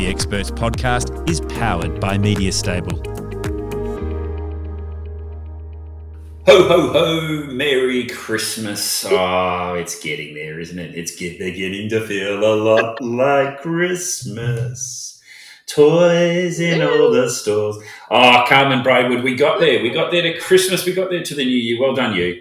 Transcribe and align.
The 0.00 0.06
Experts 0.06 0.50
podcast 0.50 1.28
is 1.28 1.42
powered 1.42 2.00
by 2.00 2.16
Media 2.16 2.52
Stable. 2.52 2.96
Ho, 6.46 6.68
ho, 6.68 6.90
ho, 6.90 7.44
Merry 7.48 8.06
Christmas. 8.06 9.04
Oh, 9.06 9.74
it's 9.74 10.02
getting 10.02 10.34
there, 10.34 10.58
isn't 10.58 10.78
it? 10.78 10.94
It's 10.94 11.14
get, 11.14 11.38
beginning 11.38 11.90
to 11.90 12.00
feel 12.00 12.42
a 12.42 12.56
lot 12.56 13.02
like 13.02 13.60
Christmas. 13.60 15.20
Toys 15.66 16.60
in 16.60 16.80
all 16.80 17.10
the 17.10 17.28
stores. 17.28 17.76
Oh, 18.10 18.46
Carmen 18.48 18.82
Braidwood, 18.82 19.22
we 19.22 19.34
got 19.34 19.60
there. 19.60 19.82
We 19.82 19.90
got 19.90 20.10
there 20.10 20.22
to 20.22 20.40
Christmas. 20.40 20.86
We 20.86 20.94
got 20.94 21.10
there 21.10 21.22
to 21.22 21.34
the 21.34 21.44
new 21.44 21.50
year. 21.50 21.78
Well 21.78 21.94
done, 21.94 22.16
you. 22.16 22.40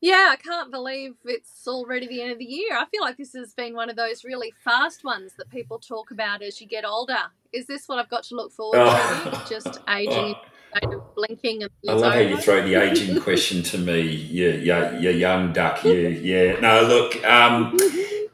Yeah, 0.00 0.28
I 0.30 0.36
can't 0.36 0.70
believe 0.70 1.14
it's 1.26 1.68
already 1.68 2.06
the 2.06 2.22
end 2.22 2.32
of 2.32 2.38
the 2.38 2.44
year. 2.44 2.76
I 2.76 2.86
feel 2.86 3.02
like 3.02 3.18
this 3.18 3.34
has 3.34 3.52
been 3.52 3.74
one 3.74 3.90
of 3.90 3.96
those 3.96 4.24
really 4.24 4.54
fast 4.64 5.04
ones 5.04 5.34
that 5.36 5.50
people 5.50 5.78
talk 5.78 6.10
about 6.10 6.42
as 6.42 6.58
you 6.60 6.66
get 6.66 6.86
older. 6.86 7.18
Is 7.52 7.66
this 7.66 7.86
what 7.86 7.98
I've 7.98 8.08
got 8.08 8.22
to 8.24 8.34
look 8.34 8.50
forward 8.50 8.78
oh. 8.80 9.44
to? 9.44 9.54
Just 9.54 9.80
aging, 9.88 10.36
oh. 10.82 11.04
blinking, 11.14 11.64
and 11.64 11.70
I 11.86 11.92
love 11.92 12.14
how 12.14 12.18
you 12.18 12.38
throw 12.38 12.62
the 12.62 12.76
aging 12.76 13.20
question 13.20 13.62
to 13.64 13.78
me. 13.78 14.00
You, 14.00 14.50
you, 14.52 14.98
you 14.98 15.10
young 15.10 15.52
duck. 15.52 15.84
You, 15.84 15.92
yeah. 16.22 16.58
No, 16.60 16.82
look. 16.82 17.22
Um, 17.24 17.76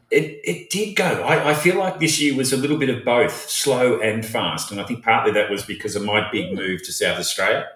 it, 0.09 0.39
it 0.45 0.69
did 0.69 0.95
go. 0.95 1.03
I, 1.03 1.49
I 1.49 1.53
feel 1.53 1.77
like 1.77 1.99
this 1.99 2.21
year 2.21 2.33
was 2.33 2.53
a 2.53 2.57
little 2.57 2.77
bit 2.77 2.89
of 2.89 3.03
both, 3.03 3.49
slow 3.49 3.99
and 3.99 4.25
fast, 4.25 4.71
and 4.71 4.79
I 4.79 4.85
think 4.85 5.03
partly 5.03 5.33
that 5.33 5.49
was 5.49 5.63
because 5.63 5.97
of 5.97 6.03
my 6.03 6.31
big 6.31 6.53
move 6.53 6.81
to 6.83 6.93
South 6.93 7.19
Australia. 7.19 7.67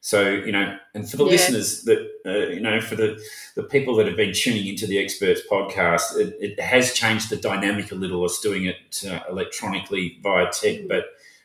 So 0.00 0.30
you 0.30 0.52
know, 0.52 0.76
and 0.94 1.08
for 1.10 1.16
the 1.16 1.24
yeah. 1.24 1.30
listeners 1.30 1.82
that 1.82 1.98
uh, 2.24 2.52
you 2.52 2.60
know, 2.60 2.80
for 2.80 2.94
the 2.94 3.20
the 3.56 3.64
people 3.64 3.96
that 3.96 4.06
have 4.06 4.16
been 4.16 4.32
tuning 4.32 4.66
into 4.66 4.86
the 4.86 4.98
Experts 4.98 5.40
podcast, 5.50 6.16
it, 6.16 6.36
it 6.40 6.60
has 6.60 6.92
changed 6.92 7.30
the 7.30 7.36
dynamic 7.36 7.90
a 7.90 7.96
little. 7.96 8.24
Us 8.24 8.40
doing 8.40 8.66
it 8.66 9.04
uh, 9.08 9.20
electronically 9.28 10.18
via 10.22 10.50
tech, 10.52 10.86
but 10.88 11.04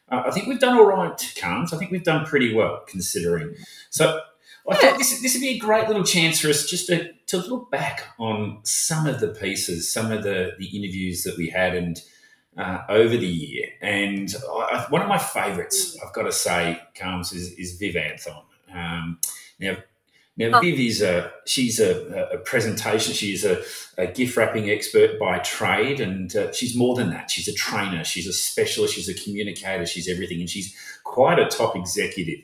uh, 0.09 0.23
I 0.27 0.31
think 0.31 0.47
we've 0.47 0.59
done 0.59 0.77
all 0.77 0.85
right, 0.85 1.33
Carms. 1.39 1.73
I 1.73 1.77
think 1.77 1.91
we've 1.91 2.03
done 2.03 2.25
pretty 2.25 2.53
well 2.53 2.83
considering. 2.87 3.55
So 3.89 4.21
I 4.69 4.75
thought 4.75 4.97
this 4.97 5.19
this 5.21 5.33
would 5.33 5.41
be 5.41 5.49
a 5.49 5.59
great 5.59 5.87
little 5.87 6.03
chance 6.03 6.39
for 6.39 6.49
us 6.49 6.69
just 6.69 6.87
to 6.87 7.11
to 7.27 7.37
look 7.37 7.71
back 7.71 8.03
on 8.19 8.59
some 8.63 9.07
of 9.07 9.19
the 9.19 9.29
pieces, 9.29 9.91
some 9.91 10.11
of 10.11 10.23
the 10.23 10.51
the 10.59 10.67
interviews 10.67 11.23
that 11.23 11.37
we 11.37 11.49
had, 11.49 11.75
and. 11.75 12.01
Uh, 12.55 12.83
over 12.87 13.17
the 13.17 13.25
year. 13.25 13.67
And 13.81 14.31
I, 14.47 14.85
one 14.89 15.01
of 15.01 15.07
my 15.07 15.17
favourites, 15.17 15.97
I've 16.05 16.13
got 16.13 16.23
to 16.23 16.31
say, 16.31 16.79
Carms 16.93 17.31
is, 17.31 17.51
is 17.53 17.77
Viv 17.77 17.95
Anthon. 17.95 18.43
Um, 18.71 19.19
now, 19.59 19.77
now 20.37 20.57
oh. 20.57 20.61
Viv 20.61 20.79
is 20.79 21.01
a 21.01 21.31
she's 21.45 21.79
a, 21.79 22.29
a 22.33 22.37
presentation. 22.39 23.13
She's 23.13 23.45
a, 23.45 23.61
a, 23.97 24.07
gift 24.07 24.35
wrapping 24.35 24.69
expert 24.69 25.19
by 25.19 25.39
trade, 25.39 25.99
and 25.99 26.35
uh, 26.35 26.51
she's 26.51 26.75
more 26.75 26.95
than 26.95 27.09
that. 27.11 27.29
She's 27.29 27.47
a 27.47 27.53
trainer. 27.53 28.03
She's 28.03 28.27
a 28.27 28.33
specialist. 28.33 28.95
She's 28.95 29.09
a 29.09 29.13
communicator. 29.13 29.85
She's 29.85 30.09
everything, 30.09 30.39
and 30.39 30.49
she's 30.49 30.75
quite 31.03 31.39
a 31.39 31.47
top 31.47 31.75
executive. 31.75 32.39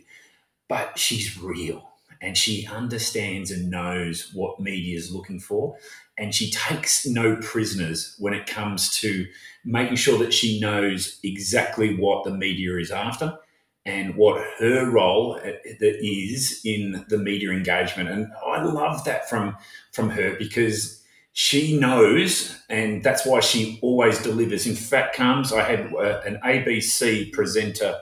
But 0.67 0.99
she's 0.99 1.39
real, 1.41 1.89
and 2.21 2.38
she 2.38 2.67
understands 2.67 3.50
and 3.50 3.72
knows 3.72 4.31
what 4.34 4.59
media 4.59 4.95
is 4.95 5.11
looking 5.11 5.39
for, 5.39 5.78
and 6.19 6.35
she 6.35 6.52
takes 6.52 7.06
no 7.06 7.38
prisoners 7.38 8.16
when 8.19 8.34
it 8.34 8.46
comes 8.46 8.90
to 9.00 9.25
making 9.63 9.96
sure 9.96 10.19
that 10.19 10.34
she 10.34 10.59
knows 10.59 11.18
exactly 11.24 11.96
what 11.96 12.25
the 12.25 12.31
media 12.31 12.78
is 12.78 12.91
after 12.91 13.38
and 13.85 14.16
what 14.16 14.46
her 14.59 14.90
role 14.91 15.40
is 15.79 16.62
in 16.66 17.06
the 17.08 17.18
media 17.18 17.52
engagement. 17.52 18.09
And 18.09 18.28
I 18.46 18.62
love 18.62 19.06
that 19.06 19.29
from 19.29 19.56
from 19.94 20.09
her 20.09 20.35
because 20.38 21.02
she 21.31 21.79
knows, 21.79 22.62
and 22.69 23.02
that's 23.02 23.25
why 23.25 23.40
she 23.40 23.79
always 23.81 24.22
delivers. 24.22 24.68
In 24.68 24.75
fact, 24.75 25.16
Carms 25.16 25.53
I 25.53 25.63
had 25.63 25.94
uh, 25.94 26.22
an 26.25 26.38
ABC 26.44 27.31
presenter 27.31 27.96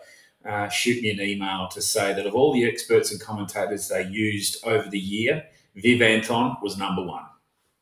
uh, 0.44 0.70
shoot 0.70 1.04
me 1.04 1.12
an 1.12 1.22
email 1.22 1.68
to 1.68 1.82
say 1.82 2.14
that 2.14 2.26
of 2.26 2.34
all 2.34 2.52
the 2.52 2.66
experts 2.66 3.12
and 3.12 3.22
commentators 3.22 3.90
they 3.90 4.08
used 4.08 4.66
over 4.66 4.90
the 4.90 5.00
year, 5.00 5.44
Viv 5.76 6.00
Anthon 6.00 6.60
was 6.64 6.78
number 6.78 7.04
one. 7.04 7.24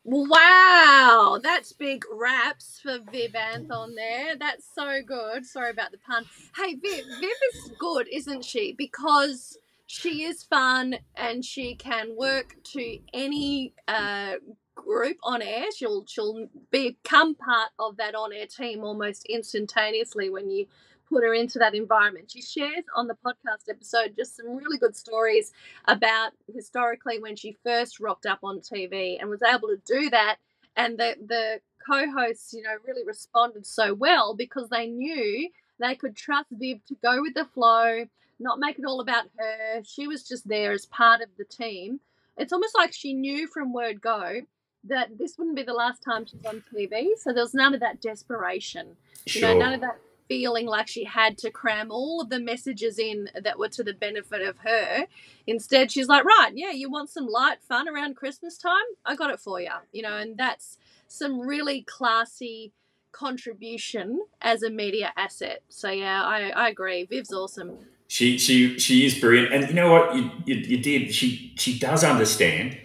Wow, 0.07 1.39
that's 1.41 1.73
big 1.73 2.03
raps 2.13 2.79
for 2.79 2.99
Viv 3.11 3.31
Anthon 3.33 3.95
there. 3.95 4.35
That's 4.37 4.63
so 4.75 5.01
good. 5.01 5.47
Sorry 5.47 5.71
about 5.71 5.91
the 5.91 5.97
pun. 5.97 6.25
Hey, 6.55 6.75
Viv, 6.75 7.05
Viv 7.19 7.31
is 7.55 7.71
good, 7.79 8.07
isn't 8.11 8.45
she? 8.45 8.73
Because 8.73 9.57
she 9.87 10.23
is 10.23 10.43
fun 10.43 10.97
and 11.15 11.43
she 11.43 11.73
can 11.73 12.15
work 12.15 12.55
to 12.73 12.99
any 13.15 13.73
uh, 13.87 14.35
group 14.75 15.17
on 15.23 15.41
air. 15.41 15.71
She'll 15.75 16.05
she'll 16.05 16.49
become 16.69 17.33
part 17.33 17.71
of 17.79 17.97
that 17.97 18.13
on 18.13 18.31
air 18.31 18.45
team 18.45 18.83
almost 18.83 19.25
instantaneously 19.25 20.29
when 20.29 20.51
you 20.51 20.67
put 21.09 21.23
her 21.23 21.33
into 21.33 21.59
that 21.59 21.75
environment. 21.75 22.31
She 22.31 22.41
shares 22.41 22.83
on 22.95 23.07
the 23.07 23.15
podcast 23.25 23.69
episode 23.69 24.15
just 24.15 24.35
some 24.35 24.55
really 24.55 24.77
good 24.77 24.95
stories 24.95 25.51
about 25.87 26.31
historically 26.53 27.19
when 27.19 27.35
she 27.35 27.57
first 27.63 27.99
rocked 27.99 28.25
up 28.25 28.39
on 28.43 28.59
TV 28.59 29.17
and 29.19 29.29
was 29.29 29.41
able 29.41 29.69
to 29.69 29.79
do 29.85 30.09
that. 30.09 30.37
And 30.75 30.97
the, 30.97 31.15
the 31.25 31.59
co 31.87 32.11
hosts, 32.11 32.53
you 32.53 32.61
know, 32.61 32.75
really 32.85 33.05
responded 33.05 33.65
so 33.65 33.93
well 33.93 34.35
because 34.35 34.69
they 34.69 34.87
knew 34.87 35.49
they 35.79 35.95
could 35.95 36.15
trust 36.15 36.47
Viv 36.51 36.83
to 36.87 36.95
go 37.03 37.21
with 37.21 37.33
the 37.33 37.45
flow, 37.45 38.05
not 38.39 38.59
make 38.59 38.79
it 38.79 38.85
all 38.85 38.99
about 38.99 39.25
her. 39.37 39.81
She 39.83 40.07
was 40.07 40.27
just 40.27 40.47
there 40.47 40.71
as 40.71 40.85
part 40.85 41.21
of 41.21 41.29
the 41.37 41.45
team. 41.45 41.99
It's 42.37 42.51
almost 42.51 42.77
like 42.77 42.93
she 42.93 43.13
knew 43.13 43.47
from 43.47 43.73
word 43.73 44.01
go 44.01 44.41
that 44.87 45.17
this 45.17 45.37
wouldn't 45.37 45.55
be 45.55 45.63
the 45.63 45.73
last 45.73 46.03
time 46.03 46.25
she's 46.25 46.45
on 46.45 46.63
TV. 46.73 47.17
So 47.17 47.33
there 47.33 47.43
was 47.43 47.53
none 47.53 47.73
of 47.73 47.79
that 47.79 48.01
desperation. 48.01 48.95
Sure. 49.25 49.49
You 49.49 49.55
know, 49.55 49.65
none 49.65 49.73
of 49.73 49.81
that 49.81 49.99
feeling 50.27 50.65
like 50.65 50.87
she 50.87 51.03
had 51.03 51.37
to 51.39 51.51
cram 51.51 51.91
all 51.91 52.21
of 52.21 52.29
the 52.29 52.39
messages 52.39 52.97
in 52.97 53.29
that 53.41 53.59
were 53.59 53.69
to 53.69 53.83
the 53.83 53.93
benefit 53.93 54.41
of 54.41 54.57
her. 54.59 55.05
Instead, 55.47 55.91
she's 55.91 56.07
like, 56.07 56.23
right, 56.23 56.51
yeah, 56.53 56.71
you 56.71 56.89
want 56.89 57.09
some 57.09 57.27
light 57.27 57.61
fun 57.61 57.87
around 57.87 58.15
Christmas 58.15 58.57
time? 58.57 58.85
I 59.05 59.15
got 59.15 59.31
it 59.31 59.39
for 59.39 59.61
you. 59.61 59.71
You 59.91 60.01
know, 60.03 60.17
and 60.17 60.37
that's 60.37 60.77
some 61.07 61.39
really 61.39 61.83
classy 61.83 62.73
contribution 63.11 64.21
as 64.41 64.63
a 64.63 64.69
media 64.69 65.13
asset. 65.15 65.63
So 65.69 65.89
yeah, 65.89 66.23
I, 66.23 66.49
I 66.49 66.69
agree. 66.69 67.05
Viv's 67.05 67.31
awesome. 67.31 67.77
She 68.07 68.37
she 68.37 68.77
she 68.77 69.05
is 69.05 69.17
brilliant, 69.19 69.51
and 69.53 69.67
you 69.67 69.73
know 69.73 69.91
what 69.91 70.15
you, 70.15 70.29
you, 70.45 70.55
you 70.55 70.77
did. 70.77 71.13
She 71.13 71.53
she 71.57 71.79
does 71.79 72.03
understand, 72.03 72.77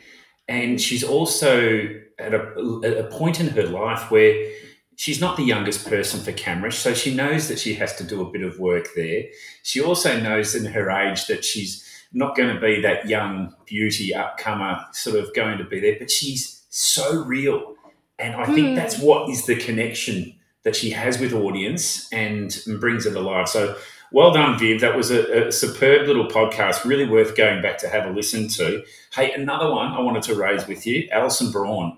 and 0.48 0.80
she's 0.80 1.04
also 1.04 1.90
at 2.18 2.32
a, 2.32 2.80
at 2.84 2.96
a 2.96 3.08
point 3.10 3.40
in 3.40 3.48
her 3.48 3.64
life 3.64 4.10
where 4.10 4.50
she's 5.00 5.18
not 5.18 5.38
the 5.38 5.42
youngest 5.42 5.88
person 5.88 6.20
for 6.20 6.30
camera, 6.32 6.70
so 6.70 6.92
she 6.92 7.14
knows 7.14 7.48
that 7.48 7.58
she 7.58 7.72
has 7.72 7.96
to 7.96 8.04
do 8.04 8.20
a 8.20 8.30
bit 8.30 8.42
of 8.42 8.58
work 8.58 8.86
there. 8.94 9.22
She 9.62 9.80
also 9.80 10.20
knows 10.20 10.54
in 10.54 10.66
her 10.66 10.90
age 10.90 11.26
that 11.26 11.42
she's 11.42 11.82
not 12.12 12.36
going 12.36 12.54
to 12.54 12.60
be 12.60 12.82
that 12.82 13.08
young 13.08 13.54
beauty 13.64 14.10
upcomer, 14.10 14.94
sort 14.94 15.16
of 15.16 15.34
going 15.34 15.56
to 15.56 15.64
be 15.64 15.80
there, 15.80 15.96
but 15.98 16.10
she's 16.10 16.66
so 16.68 17.24
real. 17.24 17.76
And 18.18 18.34
I 18.34 18.44
think 18.44 18.58
mm. 18.68 18.76
that's 18.76 18.98
what 18.98 19.30
is 19.30 19.46
the 19.46 19.56
connection 19.56 20.34
that 20.64 20.76
she 20.76 20.90
has 20.90 21.18
with 21.18 21.32
audience 21.32 22.12
and, 22.12 22.54
and 22.66 22.78
brings 22.78 23.06
it 23.06 23.16
alive. 23.16 23.48
So 23.48 23.78
well 24.12 24.34
done, 24.34 24.58
Viv. 24.58 24.82
That 24.82 24.98
was 24.98 25.10
a, 25.10 25.46
a, 25.46 25.52
superb 25.52 26.08
little 26.08 26.26
podcast, 26.26 26.84
really 26.84 27.08
worth 27.08 27.34
going 27.38 27.62
back 27.62 27.78
to 27.78 27.88
have 27.88 28.04
a 28.04 28.10
listen 28.10 28.48
to. 28.48 28.84
Hey, 29.14 29.32
another 29.32 29.70
one 29.70 29.92
I 29.92 30.00
wanted 30.00 30.24
to 30.24 30.34
raise 30.34 30.66
with 30.66 30.86
you, 30.86 31.08
Alison 31.10 31.50
Braun. 31.50 31.96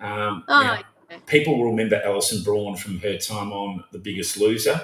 Um, 0.00 0.44
oh, 0.48 0.62
now, 0.62 0.80
people 1.28 1.58
will 1.58 1.70
remember 1.70 2.00
Alison 2.04 2.42
Braun 2.42 2.76
from 2.76 2.98
her 3.00 3.16
time 3.18 3.52
on 3.52 3.84
The 3.92 3.98
Biggest 3.98 4.36
Loser. 4.36 4.80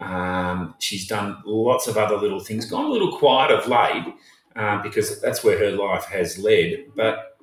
Um, 0.00 0.74
she's 0.78 1.06
done 1.06 1.42
lots 1.46 1.86
of 1.86 1.96
other 1.96 2.16
little 2.16 2.40
things, 2.40 2.70
gone 2.70 2.84
a 2.86 2.90
little 2.90 3.16
quiet 3.16 3.50
of 3.50 3.66
late 3.66 4.14
uh, 4.54 4.82
because 4.82 5.20
that's 5.20 5.42
where 5.42 5.58
her 5.58 5.70
life 5.70 6.04
has 6.06 6.38
led. 6.38 6.86
But 6.94 7.38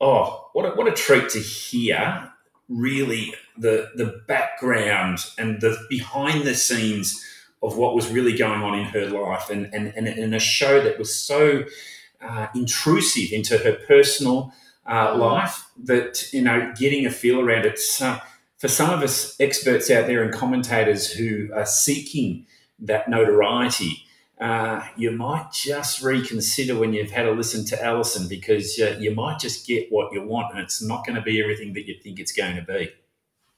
oh, 0.00 0.50
what 0.52 0.66
a, 0.66 0.70
what 0.70 0.88
a 0.88 0.92
treat 0.92 1.30
to 1.30 1.40
hear! 1.40 2.30
Really, 2.68 3.34
the 3.58 3.90
the 3.94 4.22
background 4.26 5.18
and 5.36 5.60
the 5.60 5.78
behind 5.90 6.44
the 6.44 6.54
scenes 6.54 7.22
of 7.62 7.76
what 7.76 7.94
was 7.94 8.10
really 8.10 8.36
going 8.36 8.62
on 8.62 8.78
in 8.78 8.86
her 8.86 9.06
life, 9.06 9.50
and 9.50 9.72
and 9.74 9.92
and, 9.96 10.08
and 10.08 10.34
a 10.34 10.38
show 10.38 10.82
that 10.82 10.98
was 10.98 11.14
so 11.14 11.64
uh, 12.22 12.46
intrusive 12.54 13.32
into 13.32 13.58
her 13.58 13.74
personal 13.86 14.52
uh, 14.86 15.16
life 15.16 15.66
that 15.84 16.32
you 16.32 16.42
know 16.42 16.72
getting 16.76 17.06
a 17.06 17.10
feel 17.10 17.40
around 17.40 17.66
it. 17.66 17.78
So 17.78 18.18
for 18.58 18.68
some 18.68 18.90
of 18.90 19.02
us 19.02 19.38
experts 19.40 19.90
out 19.90 20.06
there 20.06 20.22
and 20.22 20.32
commentators 20.32 21.10
who 21.10 21.50
are 21.54 21.66
seeking 21.66 22.46
that 22.78 23.08
notoriety, 23.08 24.04
uh, 24.40 24.82
you 24.96 25.10
might 25.10 25.52
just 25.52 26.02
reconsider 26.02 26.76
when 26.76 26.92
you've 26.92 27.10
had 27.10 27.26
a 27.26 27.32
listen 27.32 27.64
to 27.66 27.84
Alison 27.84 28.28
because 28.28 28.78
uh, 28.80 28.96
you 28.98 29.14
might 29.14 29.38
just 29.38 29.66
get 29.66 29.90
what 29.90 30.12
you 30.12 30.22
want 30.22 30.52
and 30.52 30.60
it's 30.60 30.82
not 30.82 31.06
going 31.06 31.16
to 31.16 31.22
be 31.22 31.40
everything 31.40 31.72
that 31.74 31.86
you 31.86 31.94
think 32.02 32.18
it's 32.18 32.32
going 32.32 32.56
to 32.56 32.62
be. 32.62 32.90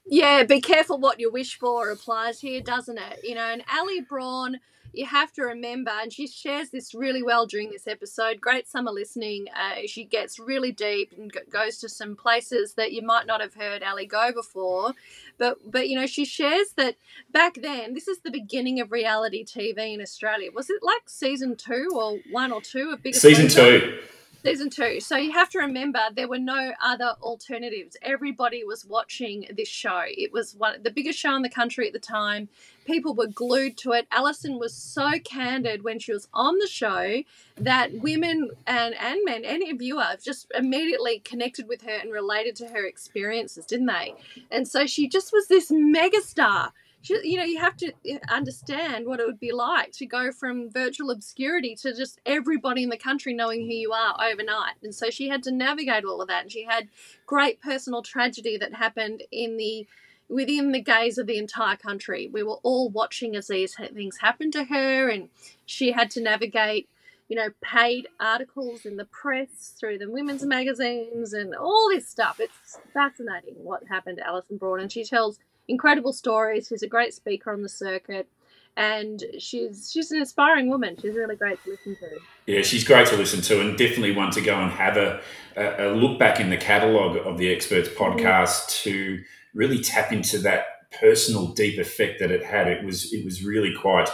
Yeah, 0.08 0.44
be 0.44 0.60
careful 0.60 0.98
what 0.98 1.18
you 1.18 1.32
wish 1.32 1.58
for 1.58 1.90
applies 1.90 2.40
here, 2.40 2.60
doesn't 2.60 2.98
it? 2.98 3.20
You 3.24 3.34
know, 3.34 3.46
and 3.46 3.64
Ali 3.74 4.00
Braun 4.00 4.60
you 4.96 5.06
have 5.06 5.32
to 5.34 5.42
remember, 5.42 5.90
and 5.90 6.12
she 6.12 6.26
shares 6.26 6.70
this 6.70 6.94
really 6.94 7.22
well 7.22 7.46
during 7.46 7.70
this 7.70 7.86
episode. 7.86 8.40
Great 8.40 8.66
summer 8.66 8.90
listening. 8.90 9.46
Uh, 9.54 9.82
she 9.86 10.04
gets 10.04 10.38
really 10.38 10.72
deep 10.72 11.12
and 11.16 11.32
goes 11.50 11.78
to 11.78 11.88
some 11.88 12.16
places 12.16 12.74
that 12.74 12.92
you 12.92 13.02
might 13.02 13.26
not 13.26 13.40
have 13.40 13.54
heard 13.54 13.82
Ali 13.82 14.06
go 14.06 14.32
before. 14.32 14.92
But 15.38 15.58
but 15.70 15.88
you 15.88 15.98
know, 15.98 16.06
she 16.06 16.24
shares 16.24 16.68
that 16.76 16.96
back 17.30 17.54
then, 17.60 17.94
this 17.94 18.08
is 18.08 18.20
the 18.20 18.30
beginning 18.30 18.80
of 18.80 18.90
reality 18.90 19.44
TV 19.44 19.94
in 19.94 20.00
Australia. 20.00 20.50
Was 20.54 20.70
it 20.70 20.82
like 20.82 21.08
season 21.08 21.56
two 21.56 21.90
or 21.94 22.18
one 22.30 22.52
or 22.52 22.60
two 22.60 22.90
of 22.90 23.02
Big 23.02 23.14
Season 23.14 23.48
two 23.48 23.98
season 24.46 24.70
two. 24.70 25.00
So 25.00 25.16
you 25.16 25.32
have 25.32 25.50
to 25.50 25.58
remember 25.58 25.98
there 26.14 26.28
were 26.28 26.38
no 26.38 26.72
other 26.80 27.14
alternatives. 27.20 27.96
Everybody 28.00 28.62
was 28.62 28.84
watching 28.84 29.46
this 29.56 29.68
show. 29.68 30.04
It 30.06 30.32
was 30.32 30.54
one 30.54 30.82
the 30.84 30.90
biggest 30.92 31.18
show 31.18 31.34
in 31.34 31.42
the 31.42 31.48
country 31.48 31.88
at 31.88 31.92
the 31.92 31.98
time. 31.98 32.48
People 32.84 33.12
were 33.12 33.26
glued 33.26 33.76
to 33.78 33.90
it. 33.90 34.06
Alison 34.12 34.60
was 34.60 34.72
so 34.72 35.18
candid 35.24 35.82
when 35.82 35.98
she 35.98 36.12
was 36.12 36.28
on 36.32 36.58
the 36.58 36.68
show 36.68 37.22
that 37.56 37.92
women 37.94 38.50
and, 38.68 38.94
and 38.94 39.18
men, 39.24 39.44
any 39.44 39.72
viewer, 39.72 40.14
just 40.22 40.46
immediately 40.54 41.18
connected 41.18 41.66
with 41.66 41.82
her 41.82 41.98
and 42.00 42.12
related 42.12 42.54
to 42.56 42.68
her 42.68 42.86
experiences, 42.86 43.66
didn't 43.66 43.86
they? 43.86 44.14
And 44.52 44.68
so 44.68 44.86
she 44.86 45.08
just 45.08 45.32
was 45.32 45.48
this 45.48 45.72
megastar 45.72 46.70
you 47.10 47.36
know, 47.36 47.44
you 47.44 47.58
have 47.58 47.76
to 47.78 47.92
eh, 48.08 48.18
understand 48.30 49.06
what 49.06 49.20
it 49.20 49.26
would 49.26 49.40
be 49.40 49.52
like 49.52 49.92
to 49.92 50.06
go 50.06 50.32
from 50.32 50.70
virtual 50.70 51.10
obscurity 51.10 51.74
to 51.76 51.94
just 51.94 52.20
everybody 52.26 52.82
in 52.82 52.90
the 52.90 52.96
country 52.96 53.32
knowing 53.32 53.62
who 53.62 53.72
you 53.72 53.92
are 53.92 54.16
overnight. 54.20 54.74
And 54.82 54.94
so 54.94 55.10
she 55.10 55.28
had 55.28 55.42
to 55.44 55.52
navigate 55.52 56.04
all 56.04 56.20
of 56.20 56.28
that. 56.28 56.42
And 56.42 56.52
she 56.52 56.64
had 56.64 56.88
great 57.26 57.60
personal 57.60 58.02
tragedy 58.02 58.56
that 58.58 58.74
happened 58.74 59.22
in 59.30 59.56
the 59.56 59.86
within 60.28 60.72
the 60.72 60.82
gaze 60.82 61.18
of 61.18 61.28
the 61.28 61.38
entire 61.38 61.76
country. 61.76 62.28
We 62.32 62.42
were 62.42 62.58
all 62.64 62.90
watching 62.90 63.36
as 63.36 63.46
these 63.46 63.76
things 63.76 64.18
happened 64.18 64.52
to 64.54 64.64
her, 64.64 65.08
and 65.08 65.28
she 65.66 65.92
had 65.92 66.10
to 66.12 66.20
navigate 66.20 66.88
you 67.28 67.36
know, 67.36 67.48
paid 67.60 68.06
articles 68.20 68.86
in 68.86 68.96
the 68.96 69.04
press 69.04 69.74
through 69.78 69.98
the 69.98 70.08
women's 70.08 70.44
magazines 70.44 71.32
and 71.32 71.54
all 71.54 71.88
this 71.90 72.08
stuff. 72.08 72.38
It's 72.38 72.78
fascinating 72.94 73.54
what 73.56 73.82
happened 73.88 74.18
to 74.18 74.26
Alison 74.26 74.58
Braun, 74.58 74.80
and 74.80 74.92
she 74.92 75.04
tells 75.04 75.38
incredible 75.68 76.12
stories. 76.12 76.68
She's 76.68 76.82
a 76.82 76.88
great 76.88 77.14
speaker 77.14 77.52
on 77.52 77.62
the 77.62 77.68
circuit, 77.68 78.28
and 78.76 79.22
she's 79.38 79.90
she's 79.92 80.10
an 80.10 80.18
inspiring 80.18 80.68
woman. 80.68 80.96
She's 81.00 81.14
really 81.14 81.36
great 81.36 81.62
to 81.64 81.70
listen 81.70 81.96
to. 81.96 82.18
Yeah, 82.46 82.62
she's 82.62 82.84
great 82.84 83.08
to 83.08 83.16
listen 83.16 83.40
to, 83.42 83.60
and 83.60 83.76
definitely 83.76 84.12
one 84.12 84.30
to 84.32 84.40
go 84.40 84.58
and 84.58 84.70
have 84.72 84.96
a, 84.96 85.20
a, 85.56 85.88
look 85.94 86.18
back 86.18 86.40
in 86.40 86.50
the 86.50 86.56
catalogue 86.56 87.16
of 87.24 87.38
the 87.38 87.52
Experts 87.52 87.88
mm-hmm. 87.88 88.02
podcast 88.02 88.66
mm. 88.66 88.82
to 88.82 89.22
really 89.54 89.78
tap 89.78 90.12
into 90.12 90.38
that 90.38 90.66
personal 91.00 91.48
deep 91.48 91.78
effect 91.78 92.20
that 92.20 92.30
it 92.30 92.44
had. 92.44 92.68
It 92.68 92.84
was 92.84 93.12
it 93.12 93.24
was 93.24 93.44
really 93.44 93.74
quite. 93.74 94.08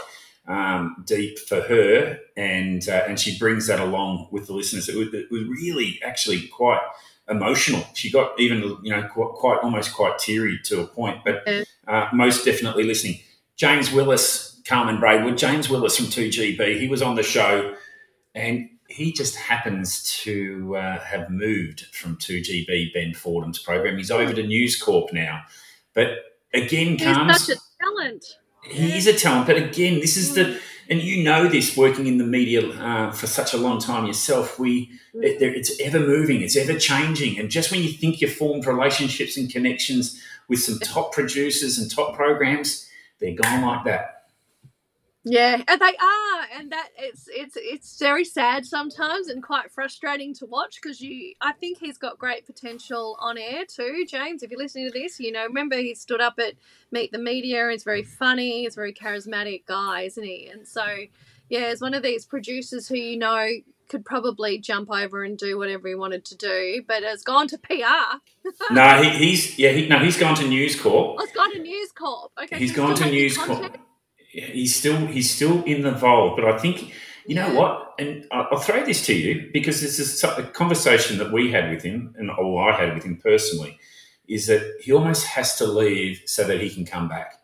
Um, 0.48 1.04
deep 1.06 1.38
for 1.38 1.60
her, 1.60 2.18
and 2.36 2.88
uh, 2.88 3.04
and 3.06 3.20
she 3.20 3.38
brings 3.38 3.68
that 3.68 3.78
along 3.78 4.26
with 4.32 4.48
the 4.48 4.52
listeners. 4.52 4.88
It 4.88 4.96
was, 4.96 5.14
it 5.14 5.30
was 5.30 5.42
really 5.44 6.00
actually 6.04 6.48
quite 6.48 6.80
emotional. 7.32 7.84
She 7.94 8.10
got 8.10 8.38
even, 8.38 8.60
you 8.82 8.90
know, 8.90 9.08
quite, 9.08 9.32
quite 9.34 9.58
almost 9.62 9.92
quite 9.92 10.18
teary 10.18 10.60
to 10.64 10.82
a 10.82 10.86
point, 10.86 11.18
but 11.24 11.42
uh, 11.88 12.08
most 12.12 12.44
definitely 12.44 12.84
listening. 12.84 13.18
James 13.56 13.92
Willis, 13.92 14.60
Carmen 14.64 15.00
Braidwood, 15.00 15.36
James 15.36 15.68
Willis 15.68 15.96
from 15.96 16.06
2GB, 16.06 16.78
he 16.78 16.88
was 16.88 17.02
on 17.02 17.16
the 17.16 17.22
show 17.22 17.74
and 18.34 18.68
he 18.88 19.12
just 19.12 19.36
happens 19.36 20.02
to 20.22 20.76
uh, 20.76 20.98
have 21.00 21.30
moved 21.30 21.86
from 21.92 22.16
2GB, 22.16 22.92
Ben 22.92 23.14
Fordham's 23.14 23.58
program. 23.58 23.96
He's 23.96 24.10
over 24.10 24.32
to 24.32 24.42
News 24.42 24.80
Corp 24.80 25.12
now. 25.12 25.42
But 25.94 26.08
again, 26.54 26.98
He's 26.98 27.46
such 27.46 27.56
a 27.56 27.60
talent. 27.80 28.24
He 28.64 28.96
is 28.96 29.06
a 29.06 29.14
talent, 29.14 29.46
but 29.46 29.56
again, 29.56 30.00
this 30.00 30.16
is 30.16 30.34
the 30.34 30.60
and 30.88 31.00
you 31.00 31.22
know 31.22 31.48
this 31.48 31.76
working 31.76 32.06
in 32.06 32.18
the 32.18 32.24
media 32.24 32.68
uh, 32.68 33.10
for 33.12 33.26
such 33.26 33.54
a 33.54 33.56
long 33.56 33.80
time 33.80 34.06
yourself. 34.06 34.58
We 34.58 34.90
mm. 35.14 35.22
it, 35.22 35.42
it's 35.42 35.80
ever 35.80 36.00
moving, 36.00 36.42
it's 36.42 36.56
ever 36.56 36.78
changing, 36.78 37.38
and 37.38 37.50
just 37.50 37.70
when 37.70 37.82
you 37.82 37.90
think 37.90 38.20
you've 38.20 38.34
formed 38.34 38.66
relationships 38.66 39.36
and 39.36 39.50
connections 39.50 40.20
with 40.48 40.62
some 40.62 40.78
top 40.80 41.12
producers 41.12 41.78
and 41.78 41.90
top 41.90 42.14
programs, 42.14 42.88
they're 43.20 43.34
gone 43.34 43.62
like 43.62 43.84
that. 43.84 44.11
Yeah, 45.24 45.62
and 45.68 45.80
they 45.80 45.84
are, 45.86 46.46
and 46.58 46.72
that 46.72 46.88
it's 46.98 47.28
it's 47.28 47.56
it's 47.56 47.98
very 47.98 48.24
sad 48.24 48.66
sometimes 48.66 49.28
and 49.28 49.40
quite 49.40 49.70
frustrating 49.70 50.34
to 50.34 50.46
watch 50.46 50.80
because 50.82 51.00
you. 51.00 51.34
I 51.40 51.52
think 51.52 51.78
he's 51.78 51.96
got 51.96 52.18
great 52.18 52.44
potential 52.44 53.16
on 53.20 53.38
air 53.38 53.64
too, 53.64 54.04
James. 54.08 54.42
If 54.42 54.50
you're 54.50 54.58
listening 54.58 54.90
to 54.90 54.98
this, 54.98 55.20
you 55.20 55.30
know, 55.30 55.44
remember 55.44 55.76
he 55.76 55.94
stood 55.94 56.20
up 56.20 56.40
at 56.40 56.54
Meet 56.90 57.12
the 57.12 57.18
Media. 57.18 57.68
He's 57.70 57.84
very 57.84 58.02
funny. 58.02 58.62
He's 58.64 58.74
a 58.74 58.80
very 58.80 58.92
charismatic 58.92 59.64
guy, 59.64 60.02
isn't 60.02 60.24
he? 60.24 60.48
And 60.52 60.66
so, 60.66 60.84
yeah, 61.48 61.68
he's 61.68 61.80
one 61.80 61.94
of 61.94 62.02
these 62.02 62.26
producers 62.26 62.88
who 62.88 62.96
you 62.96 63.16
know 63.16 63.46
could 63.88 64.04
probably 64.04 64.58
jump 64.58 64.90
over 64.90 65.22
and 65.22 65.38
do 65.38 65.56
whatever 65.56 65.86
he 65.86 65.94
wanted 65.94 66.24
to 66.24 66.36
do, 66.36 66.82
but 66.88 67.04
has 67.04 67.22
gone 67.22 67.46
to 67.46 67.58
PR. 67.58 68.18
no, 68.72 69.00
he, 69.02 69.10
he's 69.10 69.56
yeah, 69.56 69.70
he, 69.70 69.86
no, 69.86 70.00
he's 70.00 70.16
gone 70.16 70.34
to 70.34 70.48
News 70.48 70.74
Corp. 70.80 71.16
Oh, 71.20 71.24
he's 71.24 71.32
gone 71.32 71.52
to 71.52 71.60
News 71.60 71.92
Corp. 71.92 72.32
Okay, 72.42 72.58
he's 72.58 72.72
gone 72.72 72.96
to 72.96 73.08
News 73.08 73.38
Corp 73.38 73.78
he's 74.32 74.74
still 74.74 75.06
he's 75.06 75.30
still 75.30 75.62
involved. 75.64 76.40
But 76.40 76.52
I 76.52 76.58
think 76.58 76.92
you 77.26 77.36
know 77.36 77.54
what, 77.54 77.94
and 77.98 78.26
I'll 78.32 78.58
throw 78.58 78.84
this 78.84 79.06
to 79.06 79.14
you 79.14 79.48
because 79.52 79.80
this 79.80 79.98
is 79.98 80.24
a 80.24 80.42
conversation 80.42 81.18
that 81.18 81.32
we 81.32 81.52
had 81.52 81.70
with 81.70 81.82
him, 81.82 82.14
and 82.18 82.30
all 82.30 82.58
I 82.58 82.72
had 82.72 82.94
with 82.94 83.04
him 83.04 83.16
personally, 83.16 83.78
is 84.26 84.46
that 84.48 84.78
he 84.80 84.92
almost 84.92 85.26
has 85.26 85.56
to 85.58 85.66
leave 85.66 86.22
so 86.26 86.44
that 86.44 86.60
he 86.60 86.68
can 86.68 86.84
come 86.84 87.08
back. 87.08 87.38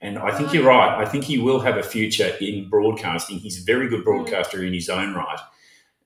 And 0.00 0.18
I 0.18 0.30
think 0.30 0.54
you're 0.54 0.64
right. 0.64 0.98
I 0.98 1.04
think 1.04 1.24
he 1.24 1.38
will 1.38 1.60
have 1.60 1.76
a 1.76 1.82
future 1.82 2.32
in 2.40 2.68
broadcasting. 2.68 3.38
He's 3.38 3.60
a 3.60 3.64
very 3.64 3.88
good 3.88 4.02
mm. 4.02 4.04
broadcaster 4.04 4.62
in 4.62 4.72
his 4.72 4.88
own 4.88 5.14
right. 5.14 5.40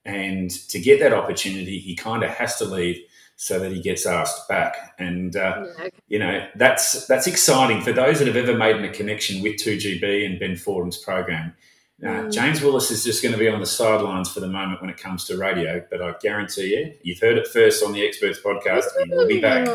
And 0.04 0.50
to 0.70 0.80
get 0.80 0.98
that 1.00 1.12
opportunity, 1.12 1.78
he 1.78 1.94
kind 1.94 2.24
of 2.24 2.30
has 2.30 2.56
to 2.56 2.64
leave 2.64 3.00
so 3.42 3.58
that 3.58 3.72
he 3.72 3.80
gets 3.80 4.06
asked 4.06 4.48
back. 4.48 4.94
And 5.00 5.34
uh, 5.34 5.64
yeah, 5.66 5.72
okay. 5.72 5.90
you 6.06 6.20
know 6.20 6.46
that's 6.54 7.08
that's 7.08 7.26
exciting 7.26 7.80
for 7.80 7.92
those 7.92 8.20
that 8.20 8.28
have 8.28 8.36
ever 8.36 8.56
made 8.56 8.76
a 8.76 8.92
connection 8.92 9.42
with 9.42 9.54
2GB 9.56 10.24
and 10.24 10.38
Ben 10.38 10.54
Fordham's 10.54 10.96
program. 10.96 11.52
Uh, 12.00 12.06
mm. 12.06 12.32
James 12.32 12.62
Willis 12.62 12.92
is 12.92 13.02
just 13.02 13.20
going 13.20 13.32
to 13.32 13.38
be 13.38 13.48
on 13.48 13.58
the 13.58 13.66
sidelines 13.66 14.28
for 14.30 14.38
the 14.38 14.46
moment 14.46 14.80
when 14.80 14.90
it 14.90 14.96
comes 14.96 15.24
to 15.24 15.36
radio, 15.36 15.84
but 15.90 16.00
I 16.00 16.14
guarantee 16.20 16.74
you, 16.76 16.94
you've 17.02 17.20
heard 17.20 17.36
it 17.36 17.48
first 17.48 17.82
on 17.82 17.92
the 17.92 18.06
Experts 18.06 18.40
podcast. 18.40 18.84
He 19.04 19.10
will 19.10 19.26
be 19.26 19.40
back. 19.40 19.68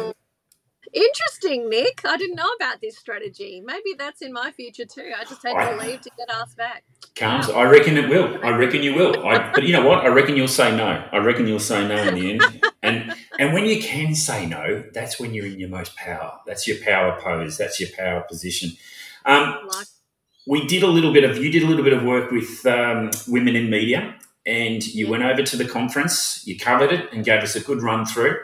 Interesting, 0.93 1.69
Nick. 1.69 2.01
I 2.05 2.15
didn't 2.15 2.36
know 2.38 2.50
about 2.59 2.79
this 2.81 2.97
strategy. 2.97 3.62
Maybe 3.65 3.95
that's 3.97 4.21
in 4.21 4.31
my 4.31 4.51
future 4.51 4.86
too. 4.86 5.12
I 5.17 5.25
just 5.25 5.45
had 5.45 5.53
to 5.53 5.59
I, 5.59 5.86
leave 5.86 6.01
to 6.01 6.12
get 6.17 6.29
asked 6.29 6.55
back. 6.55 6.86
Carms. 7.15 7.50
I 7.50 7.63
reckon 7.63 7.97
it 7.97 8.09
will. 8.09 8.43
I 8.45 8.51
reckon 8.51 8.81
you 8.81 8.95
will. 8.95 9.27
I, 9.27 9.51
but 9.51 9.63
you 9.63 9.74
know 9.74 9.86
what? 9.86 10.05
I 10.05 10.07
reckon 10.07 10.38
you'll 10.38 10.47
say 10.47 10.75
no. 10.75 11.05
I 11.12 11.17
reckon 11.17 11.47
you'll 11.47 11.59
say 11.59 11.86
no 11.86 11.97
in 11.97 12.15
the 12.15 12.31
end. 12.31 12.63
And 12.84 13.13
and 13.39 13.53
when 13.53 13.65
you 13.65 13.81
can 13.81 14.15
say 14.15 14.46
no, 14.46 14.84
that's 14.93 15.19
when 15.19 15.34
you're 15.34 15.46
in 15.46 15.60
your 15.60 15.69
most 15.69 15.96
power. 15.96 16.39
That's 16.46 16.67
your 16.67 16.77
power 16.84 17.19
pose. 17.22 17.57
That's 17.57 17.79
your 17.79 17.89
power 17.98 18.22
position. 18.22 18.72
Um, 19.25 19.69
we 20.46 20.65
did 20.67 20.84
a 20.84 20.88
little 20.88 21.12
bit 21.12 21.24
of 21.24 21.38
you 21.38 21.51
did 21.51 21.63
a 21.63 21.67
little 21.67 21.84
bit 21.84 21.93
of 21.93 22.03
work 22.03 22.31
with 22.31 22.65
um, 22.65 23.10
women 23.27 23.55
in 23.55 23.69
media, 23.69 24.15
and 24.46 24.86
you 24.88 25.10
went 25.10 25.24
over 25.24 25.43
to 25.43 25.57
the 25.57 25.65
conference. 25.65 26.46
You 26.48 26.57
covered 26.57 26.91
it 26.91 27.12
and 27.12 27.25
gave 27.25 27.41
us 27.41 27.55
a 27.55 27.62
good 27.62 27.81
run 27.81 28.05
through. 28.05 28.38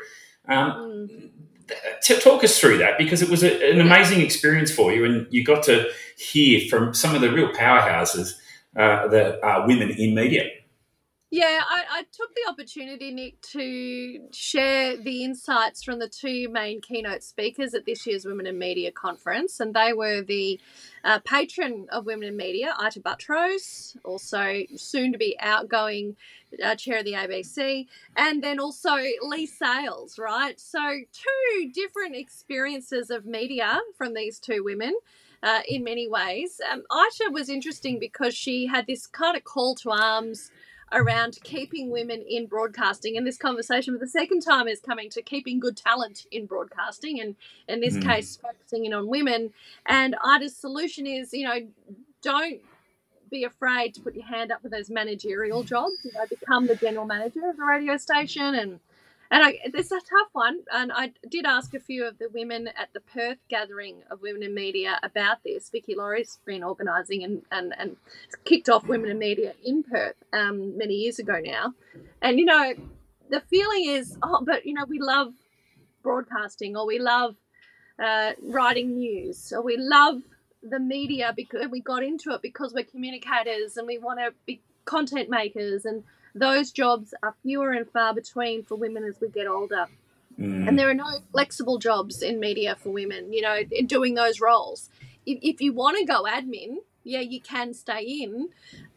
Um, 0.48 0.72
mm 0.72 1.30
to 2.04 2.20
talk 2.20 2.44
us 2.44 2.60
through 2.60 2.78
that 2.78 2.98
because 2.98 3.22
it 3.22 3.30
was 3.30 3.44
a, 3.44 3.72
an 3.72 3.80
amazing 3.80 4.22
experience 4.22 4.72
for 4.72 4.92
you, 4.92 5.06
and 5.06 5.28
you 5.32 5.44
got 5.44 5.64
to 5.64 5.90
hear 6.18 6.68
from 6.70 6.94
some 6.94 7.16
of 7.16 7.22
the 7.22 7.32
real 7.32 7.50
powerhouses 7.50 8.34
uh, 8.76 9.08
that 9.08 9.44
are 9.44 9.68
women 9.68 9.92
in 9.92 10.14
media. 10.14 10.50
Yeah, 11.36 11.62
I, 11.68 11.84
I, 11.90 12.04
took 12.12 12.36
the 12.36 12.48
opportunity, 12.48 13.10
Nick, 13.12 13.42
to 13.54 14.20
share 14.32 14.96
the 14.96 15.24
insights 15.24 15.84
from 15.84 15.98
the 15.98 16.08
two 16.08 16.48
main 16.50 16.80
keynote 16.80 17.24
speakers 17.24 17.74
at 17.74 17.88
this 17.88 18.06
year's 18.06 18.24
Women 18.24 18.46
in 18.46 18.60
Media 18.60 18.92
conference, 18.92 19.60
and 19.60 19.74
they 19.74 19.94
were 19.94 20.22
the 20.22 20.60
uh, 21.04 21.18
patron 21.26 21.88
of 21.92 22.06
Women 22.06 22.28
in 22.28 22.38
Media, 22.38 22.76
Ita 22.78 23.00
Buttrose, 23.00 23.98
also 24.04 24.62
soon 24.76 25.12
to 25.12 25.18
be 25.18 25.36
outgoing 25.40 26.18
uh, 26.64 26.76
chair 26.76 27.00
of 27.00 27.06
the 27.06 27.14
ABC, 27.14 27.88
and 28.16 28.44
then 28.44 28.60
also 28.60 28.96
Leigh 29.24 29.48
Sales, 29.48 30.20
right? 30.20 30.60
So, 30.60 31.00
two 31.12 31.72
different 31.74 32.16
experiences 32.16 33.10
of 33.10 33.26
media 33.26 33.80
from 33.98 34.14
these 34.14 34.38
two 34.38 34.64
women. 34.64 34.94
Uh, 35.42 35.62
in 35.68 35.84
many 35.84 36.08
ways, 36.08 36.62
um, 36.72 36.84
Ita 36.90 37.32
was 37.34 37.50
interesting 37.50 38.00
because 38.00 38.34
she 38.36 38.68
had 38.68 38.86
this 38.86 39.08
kind 39.08 39.36
of 39.36 39.44
call 39.44 39.74
to 39.76 39.90
arms 39.90 40.52
around 40.94 41.40
keeping 41.44 41.90
women 41.90 42.22
in 42.22 42.46
broadcasting. 42.46 43.18
And 43.18 43.26
this 43.26 43.38
conversation 43.38 43.94
for 43.94 44.00
the 44.00 44.08
second 44.08 44.42
time 44.42 44.68
is 44.68 44.80
coming 44.80 45.10
to 45.12 45.22
keeping 45.22 45.60
good 45.60 45.76
talent 45.78 46.26
in 46.32 46.46
broadcasting, 46.46 47.20
and 47.20 47.36
in 47.68 47.80
this 47.82 47.96
Mm. 47.96 48.06
case, 48.06 48.38
focusing 48.38 48.86
in 48.86 48.94
on 48.94 49.08
women. 49.08 49.54
And 49.86 50.16
Ita's 50.36 50.56
solution 50.56 51.06
is, 51.08 51.34
you 51.34 51.48
know, 51.48 51.68
don't 52.22 52.62
be 53.30 53.44
afraid 53.44 53.94
to 53.96 54.02
put 54.02 54.16
your 54.16 54.26
hand 54.26 54.52
up 54.52 54.62
for 54.62 54.70
those 54.70 54.90
managerial 54.90 55.64
jobs. 55.64 55.94
You 56.04 56.12
know, 56.14 56.26
become 56.30 56.68
the 56.68 56.76
general 56.76 57.06
manager 57.06 57.50
of 57.50 57.58
the 57.58 57.64
radio 57.64 57.98
station, 57.98 58.54
and 58.56 58.80
and 59.34 59.44
I, 59.44 59.58
it's 59.64 59.92
a 59.92 59.96
tough 59.96 60.30
one. 60.34 60.60
And 60.72 60.92
I 60.94 61.12
did 61.28 61.48
ask 61.48 61.74
a 61.74 61.80
few 61.80 62.06
of 62.06 62.20
the 62.20 62.30
women 62.32 62.68
at 62.68 62.90
the 62.94 63.00
Perth 63.00 63.40
gathering 63.50 64.04
of 64.12 64.22
women 64.22 64.44
in 64.44 64.54
media 64.54 65.00
about 65.02 65.38
this. 65.44 65.72
Vicky 65.72 65.96
Laurie's 65.96 66.38
been 66.46 66.64
organising 66.64 67.24
and, 67.24 67.42
and 67.52 67.74
and 67.80 67.98
kicked 68.46 68.70
off 68.70 68.88
women 68.88 69.10
in 69.10 69.18
media 69.18 69.54
in 69.66 69.82
Perth 69.82 70.14
um, 70.34 70.78
many 70.78 70.94
years 70.94 71.18
ago 71.18 71.42
now, 71.44 71.74
and 72.22 72.40
you 72.40 72.46
know, 72.46 72.74
the 73.32 73.42
feeling 73.50 73.86
is, 73.88 74.16
oh, 74.22 74.44
but 74.46 74.68
you 74.68 74.76
know, 74.76 74.86
we 74.88 75.00
love 75.00 75.34
broadcasting, 76.04 76.78
or 76.78 76.86
we 76.86 77.00
love 77.00 77.36
uh, 77.98 78.34
writing 78.44 78.98
news, 78.98 79.52
or 79.52 79.64
we 79.64 79.78
love 79.78 80.22
the 80.62 80.80
media 80.80 81.34
because 81.36 81.68
we 81.72 81.82
got 81.82 82.04
into 82.04 82.32
it 82.34 82.42
because 82.44 82.72
we're 82.72 82.84
communicators 82.84 83.78
and 83.78 83.88
we 83.88 83.98
want 83.98 84.20
to 84.20 84.32
be 84.46 84.62
content 84.86 85.28
makers 85.28 85.86
and 85.86 86.04
those 86.36 86.72
jobs 86.72 87.14
are 87.22 87.36
fewer 87.44 87.72
and 87.72 87.90
far 87.90 88.14
between 88.14 88.64
for 88.64 88.76
women 88.76 89.04
as 89.04 89.20
we 89.22 89.30
get 89.30 89.48
older. 89.48 89.88
Mm. 90.40 90.68
and 90.68 90.80
there 90.80 90.90
are 90.90 90.96
no 90.96 91.20
flexible 91.32 91.78
jobs 91.78 92.24
in 92.24 92.40
media 92.40 92.76
for 92.76 92.90
women 92.90 93.32
you 93.32 93.40
know 93.40 93.56
in 93.72 93.86
doing 93.86 94.16
those 94.16 94.42
roles. 94.42 94.90
If, 95.28 95.38
if 95.44 95.62
you 95.62 95.74
want 95.74 96.00
to 96.00 96.06
go 96.06 96.24
admin 96.24 96.78
yeah 97.04 97.20
you 97.20 97.40
can 97.40 97.76
stay 97.76 98.02
in 98.02 98.50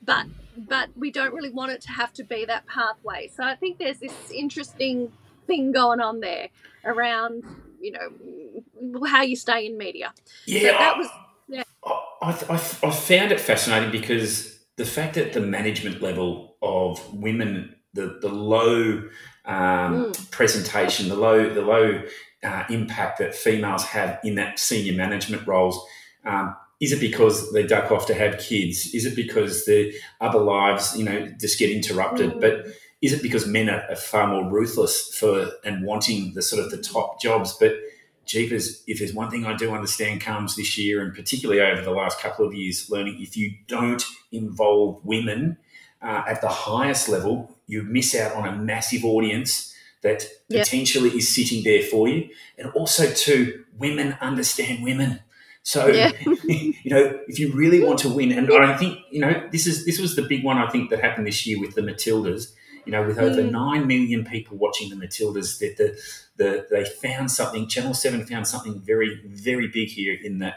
but 0.03 0.27
but 0.57 0.89
we 0.97 1.11
don't 1.11 1.35
really 1.35 1.51
want 1.51 1.73
it 1.73 1.83
to 1.83 1.91
have 1.91 2.15
to 2.15 2.25
be 2.25 2.47
that 2.47 2.67
pathway. 2.67 3.29
So 3.29 3.43
i 3.45 3.55
think 3.55 3.77
there's 3.77 3.99
this 3.99 4.15
interesting 4.31 5.13
thing 5.47 5.73
going 5.73 6.01
on 6.01 6.21
there 6.21 6.49
around 6.87 7.45
you 7.81 7.93
know 7.93 9.07
how 9.07 9.23
you 9.23 9.37
stay 9.37 9.67
in 9.67 9.77
media. 9.77 10.13
Yeah, 10.47 10.61
so 10.61 10.67
that 10.67 10.99
was 10.99 11.09
I, 11.85 11.95
I, 12.23 12.31
I 12.31 12.55
I 12.55 12.91
found 12.91 13.33
it 13.33 13.41
fascinating 13.41 13.91
because 13.91 14.59
the 14.77 14.85
fact 14.85 15.15
that 15.15 15.33
the 15.33 15.41
management 15.41 16.03
level 16.03 16.46
of 16.63 17.15
women, 17.15 17.75
the 17.95 18.19
the 18.21 18.29
low 18.29 19.03
um, 19.45 20.13
presentation, 20.31 21.09
the 21.09 21.17
low 21.17 21.53
the 21.53 21.63
low 21.63 22.03
uh, 22.43 22.65
impact 22.71 23.19
that 23.19 23.35
females 23.35 23.85
have 23.85 24.19
in 24.25 24.35
that 24.37 24.59
senior 24.59 24.95
management 24.95 25.47
roles. 25.47 25.79
Um, 26.25 26.57
is 26.81 26.93
it 26.93 27.01
because 27.01 27.53
they 27.53 27.67
duck 27.67 27.91
off 27.91 28.07
to 28.07 28.15
have 28.15 28.39
kids? 28.39 28.95
Is 28.95 29.07
it 29.07 29.17
because 29.17 29.65
the 29.65 29.95
other 30.21 30.39
lives, 30.39 30.97
you 30.97 31.05
know, 31.05 31.27
just 31.41 31.59
get 31.59 31.71
interrupted? 31.71 32.33
Mm. 32.33 32.41
But 32.41 32.67
is 33.01 33.13
it 33.13 33.23
because 33.23 33.47
men 33.47 33.71
are, 33.71 33.83
are 33.89 33.97
far 33.97 34.27
more 34.27 34.51
ruthless 34.51 35.15
for 35.15 35.51
and 35.65 35.85
wanting 35.87 36.35
the 36.35 36.43
sort 36.43 36.63
of 36.63 36.71
the 36.71 36.77
top 36.77 37.21
jobs? 37.21 37.57
But 37.59 37.77
jeepers, 38.27 38.83
if 38.87 38.99
there's 38.99 39.15
one 39.15 39.31
thing 39.31 39.47
I 39.47 39.57
do 39.57 39.73
understand 39.73 40.21
Carms 40.21 40.57
this 40.57 40.77
year, 40.77 41.03
and 41.03 41.15
particularly 41.15 41.63
over 41.63 41.81
the 41.81 41.93
last 41.93 42.21
couple 42.21 42.47
of 42.47 42.55
years, 42.55 42.91
learning 42.91 43.17
if 43.21 43.37
you 43.37 43.53
don't 43.69 44.05
involve 44.33 45.03
women 45.05 45.57
uh, 46.11 46.23
at 46.33 46.39
the 46.41 46.49
highest 46.69 47.09
level, 47.09 47.35
you 47.67 47.83
miss 47.83 48.15
out 48.15 48.33
on 48.39 48.45
a 48.49 48.55
massive 48.73 49.05
audience 49.05 49.75
that 50.03 50.21
Yeah. 50.49 50.63
potentially 50.63 51.11
is 51.21 51.27
sitting 51.39 51.61
there 51.65 51.83
for 51.93 52.03
you. 52.13 52.21
And 52.59 52.67
also, 52.79 53.05
too, 53.27 53.65
women 53.85 54.09
understand 54.21 54.85
women. 54.85 55.21
So, 55.63 55.81
Yeah. 55.89 56.13
you 56.85 56.91
know, 56.95 57.05
if 57.31 57.37
you 57.41 57.47
really 57.63 57.81
want 57.87 57.99
to 58.01 58.09
win, 58.09 58.31
and 58.39 58.47
I 58.53 58.77
think, 58.77 58.93
you 59.11 59.21
know, 59.21 59.35
this 59.51 59.67
is 59.67 59.85
this 59.89 59.99
was 60.05 60.15
the 60.15 60.23
big 60.23 60.45
one 60.45 60.59
I 60.59 60.69
think 60.71 60.91
that 60.91 61.01
happened 61.07 61.27
this 61.27 61.41
year 61.47 61.59
with 61.61 61.75
the 61.75 61.83
Matildas. 61.83 62.43
You 62.87 62.93
know, 62.93 63.03
with 63.09 63.19
over 63.19 63.43
Mm. 63.43 63.51
nine 63.51 63.83
million 63.89 64.25
people 64.25 64.57
watching 64.65 64.89
the 64.91 64.97
Matildas, 65.05 65.59
that 65.59 65.77
the, 65.81 65.89
the 66.39 66.49
they 66.71 66.85
found 66.85 67.27
something. 67.33 67.67
Channel 67.75 67.95
Seven 67.95 68.25
found 68.27 68.47
something 68.47 68.81
very 68.93 69.11
very 69.27 69.67
big 69.79 69.89
here 69.89 70.17
in 70.29 70.39
that 70.39 70.57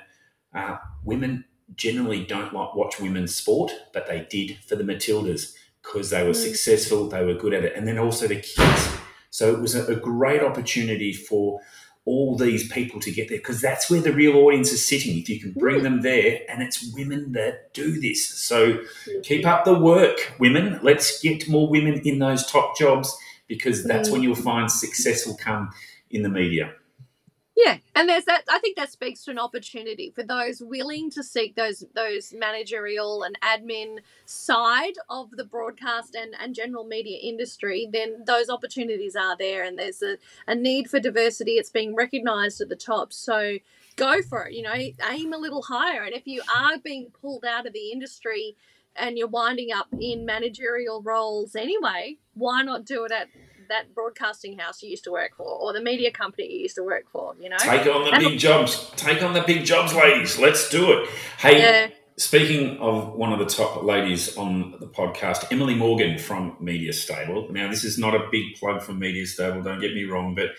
uh, 0.54 0.78
women 1.04 1.46
generally 1.76 2.24
don't 2.26 2.54
like 2.54 2.76
watch 2.76 3.00
women's 3.00 3.36
sport, 3.36 3.72
but 3.94 4.08
they 4.08 4.28
did 4.30 4.58
for 4.68 4.76
the 4.76 4.84
Matildas 4.84 5.54
because 5.82 6.10
they 6.10 6.24
were 6.24 6.32
Mm. 6.32 6.44
successful, 6.48 7.08
they 7.08 7.24
were 7.24 7.34
good 7.36 7.54
at 7.54 7.64
it, 7.64 7.74
and 7.76 7.88
then 7.88 7.98
also 7.98 8.28
the 8.28 8.36
kids. 8.36 8.88
So 9.32 9.54
it 9.54 9.60
was 9.62 9.76
a, 9.76 9.86
a 9.86 9.96
great 9.96 10.42
opportunity 10.42 11.14
for 11.14 11.62
all 12.06 12.36
these 12.36 12.68
people 12.72 13.00
to 13.02 13.12
get 13.12 13.30
there 13.30 13.38
because 13.38 13.62
that's 13.62 13.90
where 13.90 14.02
the 14.02 14.12
real 14.12 14.36
audience 14.38 14.72
is 14.72 14.84
sitting. 14.86 15.18
If 15.20 15.30
you 15.30 15.40
can 15.40 15.52
bring 15.52 15.80
Mm. 15.82 15.84
them 15.84 16.02
there, 16.02 16.40
and 16.50 16.64
it's 16.64 16.92
women 16.94 17.34
that 17.34 17.74
do 17.74 18.00
this. 18.02 18.28
So 18.28 18.80
keep 19.24 19.46
up 19.46 19.64
the 19.66 19.78
work, 19.78 20.34
women. 20.40 20.80
Let's 20.82 21.22
get 21.22 21.48
more 21.48 21.70
women 21.70 22.02
in 22.04 22.20
those 22.20 22.46
top 22.46 22.78
jobs 22.78 23.16
because 23.48 23.84
that's 23.84 24.10
Mm. 24.10 24.12
when 24.14 24.24
you'll 24.24 24.36
find 24.36 24.72
success 24.72 25.26
will 25.26 25.38
come 25.38 25.70
in 26.10 26.24
the 26.24 26.30
media. 26.30 26.74
Yeah, 27.62 27.80
and 27.94 28.08
there's 28.08 28.24
that. 28.24 28.46
I 28.50 28.60
think 28.60 28.78
that 28.78 28.90
speaks 28.90 29.26
to 29.26 29.32
an 29.32 29.40
opportunity 29.40 30.12
for 30.16 30.24
those 30.24 30.62
willing 30.62 31.10
to 31.12 31.22
seek 31.22 31.56
those 31.56 31.84
those 31.94 32.34
managerial 32.34 33.22
and 33.24 33.38
admin 33.42 33.98
side 34.26 34.94
of 35.10 35.32
the 35.32 35.44
broadcast 35.44 36.16
and, 36.16 36.34
and 36.40 36.56
general 36.56 36.86
media 36.86 37.18
industry. 37.22 37.90
Then 37.92 38.24
those 38.26 38.50
opportunities 38.50 39.18
are 39.18 39.36
there, 39.36 39.66
and 39.66 39.78
there's 39.78 40.02
a, 40.02 40.16
a 40.48 40.56
need 40.56 40.90
for 40.90 41.02
diversity. 41.02 41.54
It's 41.54 41.70
being 41.70 41.96
recognised 41.96 42.62
at 42.62 42.70
the 42.70 42.78
top. 42.78 43.12
So 43.12 43.58
go 43.98 44.22
for 44.22 44.46
it. 44.46 44.54
You 44.54 44.62
know, 44.62 44.74
aim 45.12 45.34
a 45.34 45.38
little 45.38 45.64
higher. 45.64 46.04
And 46.04 46.16
if 46.16 46.28
you 46.28 46.42
are 46.56 46.78
being 46.78 47.12
pulled 47.22 47.44
out 47.44 47.68
of 47.68 47.74
the 47.74 47.92
industry 47.92 48.56
and 48.96 49.18
you're 49.18 49.28
winding 49.28 49.74
up 49.74 49.88
in 50.00 50.26
managerial 50.26 51.02
roles 51.02 51.58
anyway, 51.58 52.20
why 52.36 52.64
not 52.64 52.86
do 52.86 53.04
it 53.04 53.12
at 53.12 53.28
that 53.70 53.94
broadcasting 53.96 54.58
house 54.58 54.84
you 54.84 54.90
used 54.90 55.04
to 55.06 55.12
work 55.12 55.36
for 55.38 55.46
or 55.46 55.74
the 55.74 55.82
media 55.82 56.12
company 56.12 56.52
you 56.52 56.60
used 56.60 56.76
to 56.76 56.84
work 56.84 57.10
for, 57.12 57.36
you 57.40 57.50
know? 57.50 57.58
Take 57.58 57.88
on 57.88 58.06
the 58.06 58.18
big 58.20 58.40
jobs. 58.40 58.92
Take 58.96 59.24
on 59.24 59.34
the 59.34 59.42
big 59.42 59.66
jobs, 59.66 59.94
ladies. 59.94 60.38
Let's 60.38 60.70
do 60.70 60.92
it. 60.92 61.10
Hey, 61.38 61.60
Yeah. 61.60 61.90
Speaking 62.18 62.78
of 62.80 63.14
one 63.14 63.32
of 63.32 63.40
the 63.40 63.46
top 63.46 63.82
ladies 63.84 64.36
on 64.36 64.76
the 64.82 64.88
podcast, 64.88 65.50
Emily 65.54 65.74
Morgan 65.74 66.18
from 66.18 66.58
Media 66.60 66.92
Stable. 66.92 67.48
Now, 67.50 67.70
this 67.70 67.86
is 67.86 67.98
not 67.98 68.14
a 68.14 68.28
big 68.30 68.56
plug 68.56 68.82
for 68.82 68.92
Media 68.92 69.26
Stable, 69.26 69.62
don't 69.62 69.80
get 69.80 69.94
me 69.94 70.04
wrong, 70.04 70.36
but 70.36 70.50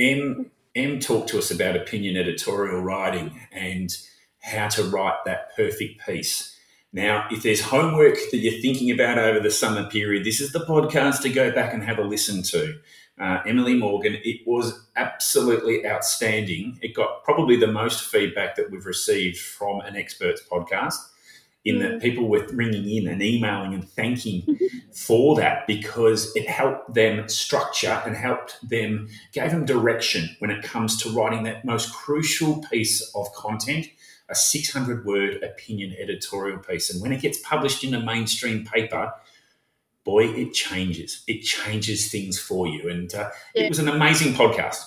Em, 0.00 0.50
em 0.74 0.98
talked 0.98 1.28
to 1.28 1.38
us 1.38 1.50
about 1.50 1.76
opinion 1.76 2.16
editorial 2.16 2.80
writing 2.80 3.40
and 3.52 3.96
how 4.42 4.66
to 4.68 4.82
write 4.84 5.18
that 5.26 5.54
perfect 5.54 6.04
piece. 6.06 6.56
Now, 6.92 7.28
if 7.30 7.42
there's 7.42 7.60
homework 7.60 8.16
that 8.30 8.38
you're 8.38 8.60
thinking 8.60 8.90
about 8.90 9.16
over 9.16 9.38
the 9.38 9.50
summer 9.50 9.88
period, 9.88 10.24
this 10.24 10.40
is 10.40 10.52
the 10.52 10.60
podcast 10.60 11.22
to 11.22 11.28
go 11.28 11.52
back 11.52 11.72
and 11.72 11.84
have 11.84 11.98
a 11.98 12.02
listen 12.02 12.42
to. 12.44 12.78
Uh, 13.20 13.38
Emily 13.46 13.74
Morgan, 13.74 14.16
it 14.24 14.40
was 14.46 14.88
absolutely 14.96 15.86
outstanding. 15.86 16.78
It 16.82 16.94
got 16.94 17.22
probably 17.22 17.54
the 17.56 17.68
most 17.68 18.02
feedback 18.04 18.56
that 18.56 18.70
we've 18.70 18.86
received 18.86 19.38
from 19.38 19.80
an 19.82 19.94
experts 19.94 20.42
podcast, 20.50 20.96
in 21.64 21.78
that 21.78 22.00
people 22.00 22.28
were 22.28 22.46
ringing 22.52 22.88
in 22.90 23.06
and 23.06 23.22
emailing 23.22 23.74
and 23.74 23.88
thanking 23.88 24.58
for 24.92 25.36
that 25.36 25.66
because 25.66 26.34
it 26.34 26.48
helped 26.48 26.94
them 26.94 27.28
structure 27.28 28.02
and 28.04 28.16
helped 28.16 28.56
them, 28.68 29.08
gave 29.32 29.50
them 29.50 29.64
direction 29.64 30.34
when 30.38 30.50
it 30.50 30.64
comes 30.64 31.00
to 31.02 31.10
writing 31.10 31.44
that 31.44 31.64
most 31.64 31.92
crucial 31.92 32.62
piece 32.70 33.14
of 33.14 33.30
content 33.34 33.86
a 34.30 34.34
600 34.34 35.04
word 35.04 35.42
opinion 35.42 35.94
editorial 36.00 36.58
piece. 36.58 36.92
And 36.92 37.02
when 37.02 37.12
it 37.12 37.20
gets 37.20 37.38
published 37.40 37.84
in 37.84 37.94
a 37.94 38.00
mainstream 38.00 38.64
paper, 38.64 39.12
boy, 40.04 40.26
it 40.26 40.52
changes. 40.52 41.22
It 41.26 41.42
changes 41.42 42.10
things 42.10 42.38
for 42.38 42.66
you. 42.66 42.88
And 42.88 43.12
uh, 43.14 43.30
Yeah. 43.54 43.64
it 43.64 43.68
was 43.68 43.78
an 43.78 43.88
amazing 43.88 44.34
podcast. 44.34 44.84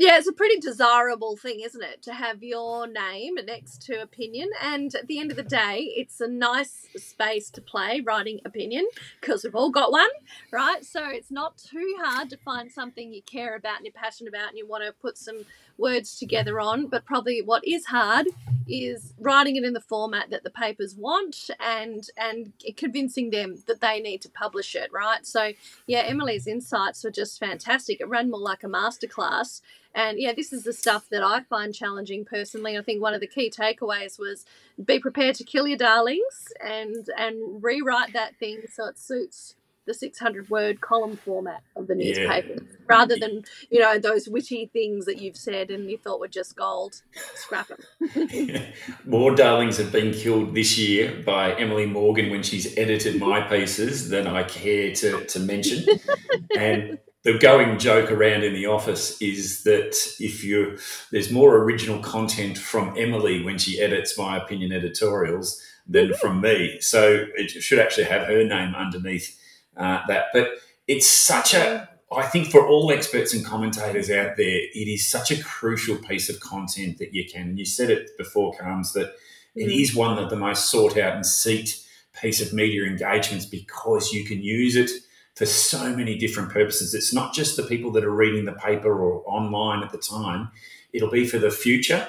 Yeah, 0.00 0.16
it's 0.16 0.28
a 0.28 0.32
pretty 0.32 0.60
desirable 0.60 1.36
thing, 1.36 1.58
isn't 1.58 1.82
it, 1.82 2.02
to 2.02 2.14
have 2.14 2.44
your 2.44 2.86
name 2.86 3.34
next 3.44 3.82
to 3.86 4.00
opinion. 4.00 4.48
And 4.62 4.94
at 4.94 5.08
the 5.08 5.18
end 5.18 5.32
of 5.32 5.36
the 5.36 5.42
day, 5.42 5.92
it's 5.96 6.20
a 6.20 6.28
nice 6.28 6.86
space 6.96 7.50
to 7.50 7.60
play 7.60 8.00
writing 8.00 8.38
opinion 8.44 8.86
because 9.20 9.42
we've 9.42 9.56
all 9.56 9.72
got 9.72 9.90
one, 9.90 10.08
right? 10.52 10.84
So 10.84 11.02
it's 11.08 11.32
not 11.32 11.58
too 11.58 11.96
hard 12.00 12.30
to 12.30 12.36
find 12.36 12.70
something 12.70 13.12
you 13.12 13.22
care 13.22 13.56
about 13.56 13.78
and 13.78 13.86
you're 13.86 13.92
passionate 13.92 14.28
about 14.32 14.50
and 14.50 14.56
you 14.56 14.68
want 14.68 14.84
to 14.84 14.92
put 14.92 15.18
some 15.18 15.44
words 15.78 16.18
together 16.18 16.60
on. 16.60 16.86
But 16.86 17.04
probably 17.04 17.40
what 17.42 17.66
is 17.66 17.86
hard 17.86 18.26
is 18.68 19.14
writing 19.18 19.56
it 19.56 19.64
in 19.64 19.72
the 19.72 19.80
format 19.80 20.30
that 20.30 20.44
the 20.44 20.50
papers 20.50 20.94
want 20.94 21.50
and 21.58 22.08
and 22.16 22.52
convincing 22.76 23.30
them 23.30 23.56
that 23.66 23.80
they 23.80 24.00
need 24.00 24.20
to 24.22 24.28
publish 24.28 24.74
it, 24.74 24.90
right? 24.92 25.26
So 25.26 25.52
yeah, 25.86 26.00
Emily's 26.00 26.46
insights 26.46 27.02
were 27.04 27.10
just 27.10 27.40
fantastic. 27.40 28.00
It 28.00 28.08
ran 28.08 28.30
more 28.30 28.40
like 28.40 28.64
a 28.64 28.68
masterclass. 28.68 29.60
And 29.94 30.20
yeah, 30.20 30.32
this 30.34 30.52
is 30.52 30.64
the 30.64 30.72
stuff 30.72 31.08
that 31.10 31.22
I 31.22 31.42
find 31.42 31.74
challenging 31.74 32.24
personally. 32.24 32.76
I 32.76 32.82
think 32.82 33.00
one 33.00 33.14
of 33.14 33.20
the 33.20 33.26
key 33.26 33.50
takeaways 33.50 34.18
was 34.18 34.44
be 34.84 34.98
prepared 34.98 35.34
to 35.36 35.44
kill 35.44 35.66
your 35.66 35.78
darlings 35.78 36.52
and 36.60 37.08
and 37.16 37.62
rewrite 37.62 38.12
that 38.12 38.36
thing 38.36 38.62
so 38.70 38.86
it 38.86 38.98
suits 38.98 39.54
the 39.88 39.94
600 39.94 40.48
word 40.50 40.80
column 40.80 41.16
format 41.16 41.62
of 41.74 41.86
the 41.86 41.94
newspaper 41.94 42.52
yeah. 42.52 42.76
rather 42.86 43.16
than 43.18 43.42
you 43.70 43.80
know 43.80 43.98
those 43.98 44.28
witty 44.28 44.70
things 44.72 45.06
that 45.06 45.20
you've 45.20 45.36
said 45.36 45.70
and 45.70 45.90
you 45.90 45.96
thought 45.96 46.20
were 46.20 46.28
just 46.28 46.54
gold 46.54 47.02
scrap 47.34 47.68
them 47.68 48.62
more 49.06 49.34
darlings 49.34 49.78
have 49.78 49.90
been 49.90 50.12
killed 50.12 50.54
this 50.54 50.78
year 50.78 51.22
by 51.24 51.52
emily 51.54 51.86
morgan 51.86 52.30
when 52.30 52.42
she's 52.42 52.76
edited 52.76 53.18
my 53.18 53.40
pieces 53.40 54.10
than 54.10 54.26
i 54.26 54.42
care 54.42 54.94
to, 54.94 55.24
to 55.24 55.40
mention 55.40 55.84
and 56.56 56.98
the 57.24 57.36
going 57.38 57.78
joke 57.78 58.12
around 58.12 58.44
in 58.44 58.52
the 58.52 58.66
office 58.66 59.20
is 59.22 59.64
that 59.64 59.96
if 60.20 60.44
you 60.44 60.78
there's 61.10 61.32
more 61.32 61.56
original 61.56 61.98
content 62.00 62.58
from 62.58 62.94
emily 62.98 63.42
when 63.42 63.56
she 63.56 63.80
edits 63.80 64.18
my 64.18 64.36
opinion 64.36 64.70
editorials 64.70 65.60
than 65.88 66.12
from 66.14 66.40
me. 66.40 66.78
So 66.80 67.26
it 67.34 67.50
should 67.50 67.78
actually 67.78 68.04
have 68.04 68.26
her 68.26 68.44
name 68.44 68.74
underneath 68.74 69.37
uh, 69.78 70.00
that. 70.08 70.26
But 70.32 70.50
it's 70.86 71.08
such 71.08 71.54
a, 71.54 71.88
I 72.14 72.22
think 72.22 72.50
for 72.50 72.66
all 72.66 72.90
experts 72.90 73.34
and 73.34 73.44
commentators 73.44 74.10
out 74.10 74.36
there, 74.36 74.60
it 74.74 74.88
is 74.88 75.06
such 75.06 75.30
a 75.30 75.42
crucial 75.42 75.96
piece 75.96 76.28
of 76.28 76.40
content 76.40 76.98
that 76.98 77.14
you 77.14 77.24
can. 77.24 77.50
And 77.50 77.58
You 77.58 77.64
said 77.64 77.90
it 77.90 78.16
before, 78.16 78.54
Carms, 78.58 78.92
that 78.94 79.14
it 79.54 79.68
mm. 79.68 79.80
is 79.80 79.94
one 79.94 80.18
of 80.18 80.30
the 80.30 80.36
most 80.36 80.70
sought 80.70 80.96
out 80.96 81.14
and 81.14 81.24
seeked 81.24 81.84
piece 82.20 82.40
of 82.40 82.52
media 82.52 82.84
engagements 82.84 83.46
because 83.46 84.12
you 84.12 84.24
can 84.24 84.42
use 84.42 84.76
it 84.76 84.90
for 85.34 85.46
so 85.46 85.94
many 85.94 86.18
different 86.18 86.50
purposes. 86.50 86.94
It's 86.94 87.14
not 87.14 87.32
just 87.32 87.56
the 87.56 87.62
people 87.62 87.92
that 87.92 88.04
are 88.04 88.14
reading 88.14 88.44
the 88.44 88.52
paper 88.52 88.92
or 88.92 89.22
online 89.26 89.84
at 89.84 89.92
the 89.92 89.98
time. 89.98 90.50
It'll 90.92 91.10
be 91.10 91.26
for 91.26 91.38
the 91.38 91.50
future 91.50 92.08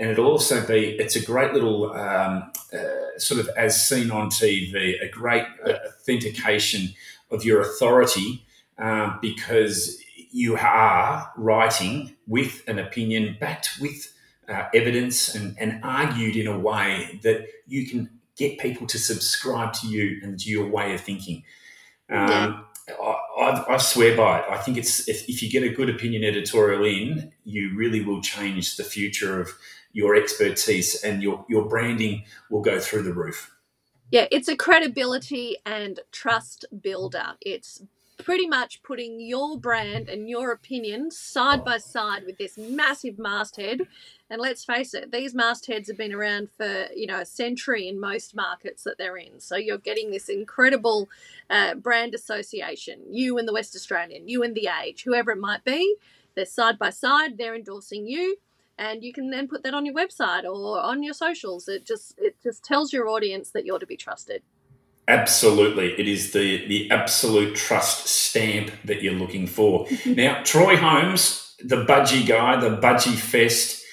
and 0.00 0.08
it'll 0.08 0.26
also 0.26 0.66
be 0.66 0.96
it's 0.98 1.14
a 1.14 1.22
great 1.22 1.52
little 1.52 1.92
um, 1.92 2.50
uh, 2.72 3.18
sort 3.18 3.38
of 3.38 3.48
as 3.50 3.86
seen 3.86 4.10
on 4.10 4.30
TV, 4.30 5.00
a 5.00 5.08
great 5.08 5.44
uh, 5.64 5.74
authentication 5.86 6.94
of 7.30 7.44
your 7.44 7.60
authority 7.60 8.42
uh, 8.78 9.14
because 9.20 10.02
you 10.30 10.56
are 10.56 11.30
writing 11.36 12.16
with 12.26 12.66
an 12.66 12.78
opinion 12.78 13.36
backed 13.38 13.78
with 13.78 14.14
uh, 14.48 14.68
evidence 14.72 15.34
and, 15.34 15.54
and 15.58 15.80
argued 15.84 16.34
in 16.34 16.46
a 16.46 16.58
way 16.58 17.20
that 17.22 17.46
you 17.66 17.86
can 17.86 18.08
get 18.36 18.58
people 18.58 18.86
to 18.86 18.98
subscribe 18.98 19.74
to 19.74 19.86
you 19.86 20.18
and 20.22 20.40
to 20.40 20.48
your 20.48 20.66
way 20.66 20.94
of 20.94 21.00
thinking. 21.02 21.44
Um, 22.08 22.28
yeah. 22.28 22.60
I, 23.38 23.64
I, 23.68 23.76
swear 23.76 24.16
by 24.16 24.40
it. 24.40 24.44
I 24.50 24.56
think 24.56 24.78
it's 24.78 25.08
if, 25.08 25.28
if 25.28 25.42
you 25.42 25.50
get 25.50 25.62
a 25.62 25.68
good 25.68 25.90
opinion 25.90 26.24
editorial 26.24 26.84
in, 26.84 27.32
you 27.44 27.76
really 27.76 28.00
will 28.00 28.20
change 28.20 28.76
the 28.76 28.82
future 28.82 29.40
of 29.40 29.52
your 29.92 30.14
expertise 30.14 31.02
and 31.02 31.22
your, 31.22 31.44
your 31.48 31.66
branding 31.66 32.24
will 32.48 32.62
go 32.62 32.78
through 32.78 33.02
the 33.02 33.12
roof. 33.12 33.54
Yeah, 34.10 34.26
it's 34.30 34.48
a 34.48 34.56
credibility 34.56 35.56
and 35.64 36.00
trust 36.10 36.64
builder. 36.82 37.34
It's 37.40 37.82
pretty 38.18 38.46
much 38.46 38.82
putting 38.82 39.20
your 39.20 39.58
brand 39.58 40.08
and 40.08 40.28
your 40.28 40.52
opinion 40.52 41.10
side 41.10 41.64
by 41.64 41.78
side 41.78 42.24
with 42.26 42.36
this 42.38 42.58
massive 42.58 43.18
masthead. 43.18 43.82
And 44.28 44.40
let's 44.40 44.64
face 44.64 44.94
it, 44.94 45.10
these 45.10 45.34
mastheads 45.34 45.88
have 45.88 45.96
been 45.96 46.12
around 46.12 46.50
for 46.50 46.86
you 46.94 47.06
know 47.06 47.20
a 47.20 47.26
century 47.26 47.88
in 47.88 47.98
most 47.98 48.34
markets 48.34 48.84
that 48.84 48.98
they're 48.98 49.16
in. 49.16 49.40
So 49.40 49.56
you're 49.56 49.78
getting 49.78 50.10
this 50.10 50.28
incredible 50.28 51.08
uh, 51.48 51.74
brand 51.74 52.14
association. 52.14 53.00
You 53.08 53.38
and 53.38 53.48
the 53.48 53.52
West 53.52 53.74
Australian, 53.74 54.28
you 54.28 54.42
and 54.42 54.54
the 54.54 54.68
Age, 54.82 55.02
whoever 55.04 55.30
it 55.30 55.38
might 55.38 55.64
be, 55.64 55.96
they're 56.34 56.46
side 56.46 56.78
by 56.78 56.90
side. 56.90 57.38
They're 57.38 57.56
endorsing 57.56 58.06
you 58.06 58.36
and 58.80 59.04
you 59.04 59.12
can 59.12 59.30
then 59.30 59.46
put 59.46 59.62
that 59.62 59.74
on 59.74 59.84
your 59.84 59.94
website 59.94 60.44
or 60.44 60.80
on 60.80 61.02
your 61.02 61.12
socials. 61.12 61.68
It 61.68 61.86
just 61.86 62.14
it 62.18 62.34
just 62.42 62.64
tells 62.64 62.92
your 62.92 63.08
audience 63.08 63.50
that 63.50 63.66
you're 63.66 63.78
to 63.78 63.86
be 63.86 63.96
trusted. 63.96 64.42
Absolutely. 65.06 65.92
It 66.00 66.08
is 66.08 66.32
the 66.32 66.66
the 66.66 66.90
absolute 66.90 67.54
trust 67.54 68.06
stamp 68.06 68.72
that 68.84 69.02
you're 69.02 69.12
looking 69.12 69.46
for. 69.46 69.86
Now 70.06 70.42
troy 70.42 70.76
holmes 70.76 71.54
the 71.62 71.84
budgie 71.84 72.26
guy 72.26 72.58
the 72.58 72.76
budgie 72.78 73.16
fest 73.16 73.84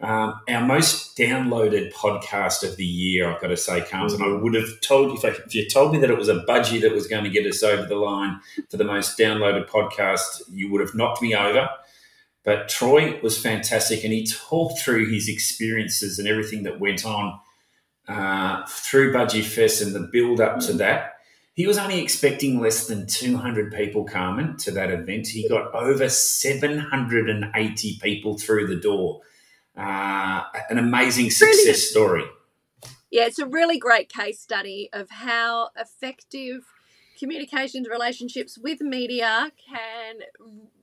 um, 0.00 0.40
our 0.48 0.64
most 0.64 1.18
downloaded 1.18 1.92
podcast 1.92 2.62
of 2.62 2.76
the 2.76 2.84
year, 2.84 3.28
I've 3.28 3.40
got 3.40 3.48
to 3.48 3.56
say, 3.56 3.84
Carms, 3.84 4.12
and 4.12 4.22
I 4.22 4.28
would 4.28 4.54
have 4.54 4.80
told 4.80 5.10
you 5.10 5.28
if, 5.28 5.40
if 5.46 5.52
you 5.56 5.68
told 5.68 5.92
me 5.92 5.98
that 5.98 6.08
it 6.08 6.16
was 6.16 6.28
a 6.28 6.44
budgie 6.44 6.80
that 6.82 6.94
was 6.94 7.08
going 7.08 7.24
to 7.24 7.30
get 7.30 7.44
us 7.46 7.64
over 7.64 7.84
the 7.84 7.96
line 7.96 8.38
for 8.70 8.76
the 8.76 8.84
most 8.84 9.18
downloaded 9.18 9.66
podcast, 9.66 10.42
you 10.52 10.70
would 10.70 10.80
have 10.80 10.94
knocked 10.94 11.20
me 11.20 11.34
over. 11.34 11.68
But 12.48 12.70
Troy 12.70 13.20
was 13.22 13.36
fantastic, 13.36 14.04
and 14.04 14.12
he 14.14 14.24
talked 14.24 14.80
through 14.80 15.10
his 15.10 15.28
experiences 15.28 16.18
and 16.18 16.26
everything 16.26 16.62
that 16.62 16.80
went 16.80 17.04
on 17.04 17.38
uh, 18.08 18.64
through 18.66 19.12
Budgie 19.12 19.44
Fest 19.44 19.82
and 19.82 19.94
the 19.94 20.08
build 20.10 20.40
up 20.40 20.58
to 20.60 20.72
that. 20.72 21.18
He 21.52 21.66
was 21.66 21.76
only 21.76 22.00
expecting 22.00 22.58
less 22.58 22.86
than 22.86 23.06
200 23.06 23.70
people, 23.74 24.04
Carmen, 24.04 24.56
to 24.60 24.70
that 24.70 24.90
event. 24.90 25.26
He 25.26 25.46
got 25.46 25.74
over 25.74 26.08
780 26.08 27.98
people 28.02 28.38
through 28.38 28.66
the 28.68 28.80
door. 28.80 29.20
Uh, 29.76 30.44
an 30.70 30.78
amazing 30.78 31.28
success 31.28 31.54
Brilliant. 31.54 31.76
story. 31.76 32.24
Yeah, 33.10 33.26
it's 33.26 33.38
a 33.38 33.46
really 33.46 33.78
great 33.78 34.08
case 34.08 34.40
study 34.40 34.88
of 34.94 35.10
how 35.10 35.68
effective 35.76 36.62
communications 37.18 37.88
relationships 37.90 38.56
with 38.56 38.80
media 38.80 39.52
can 39.68 40.20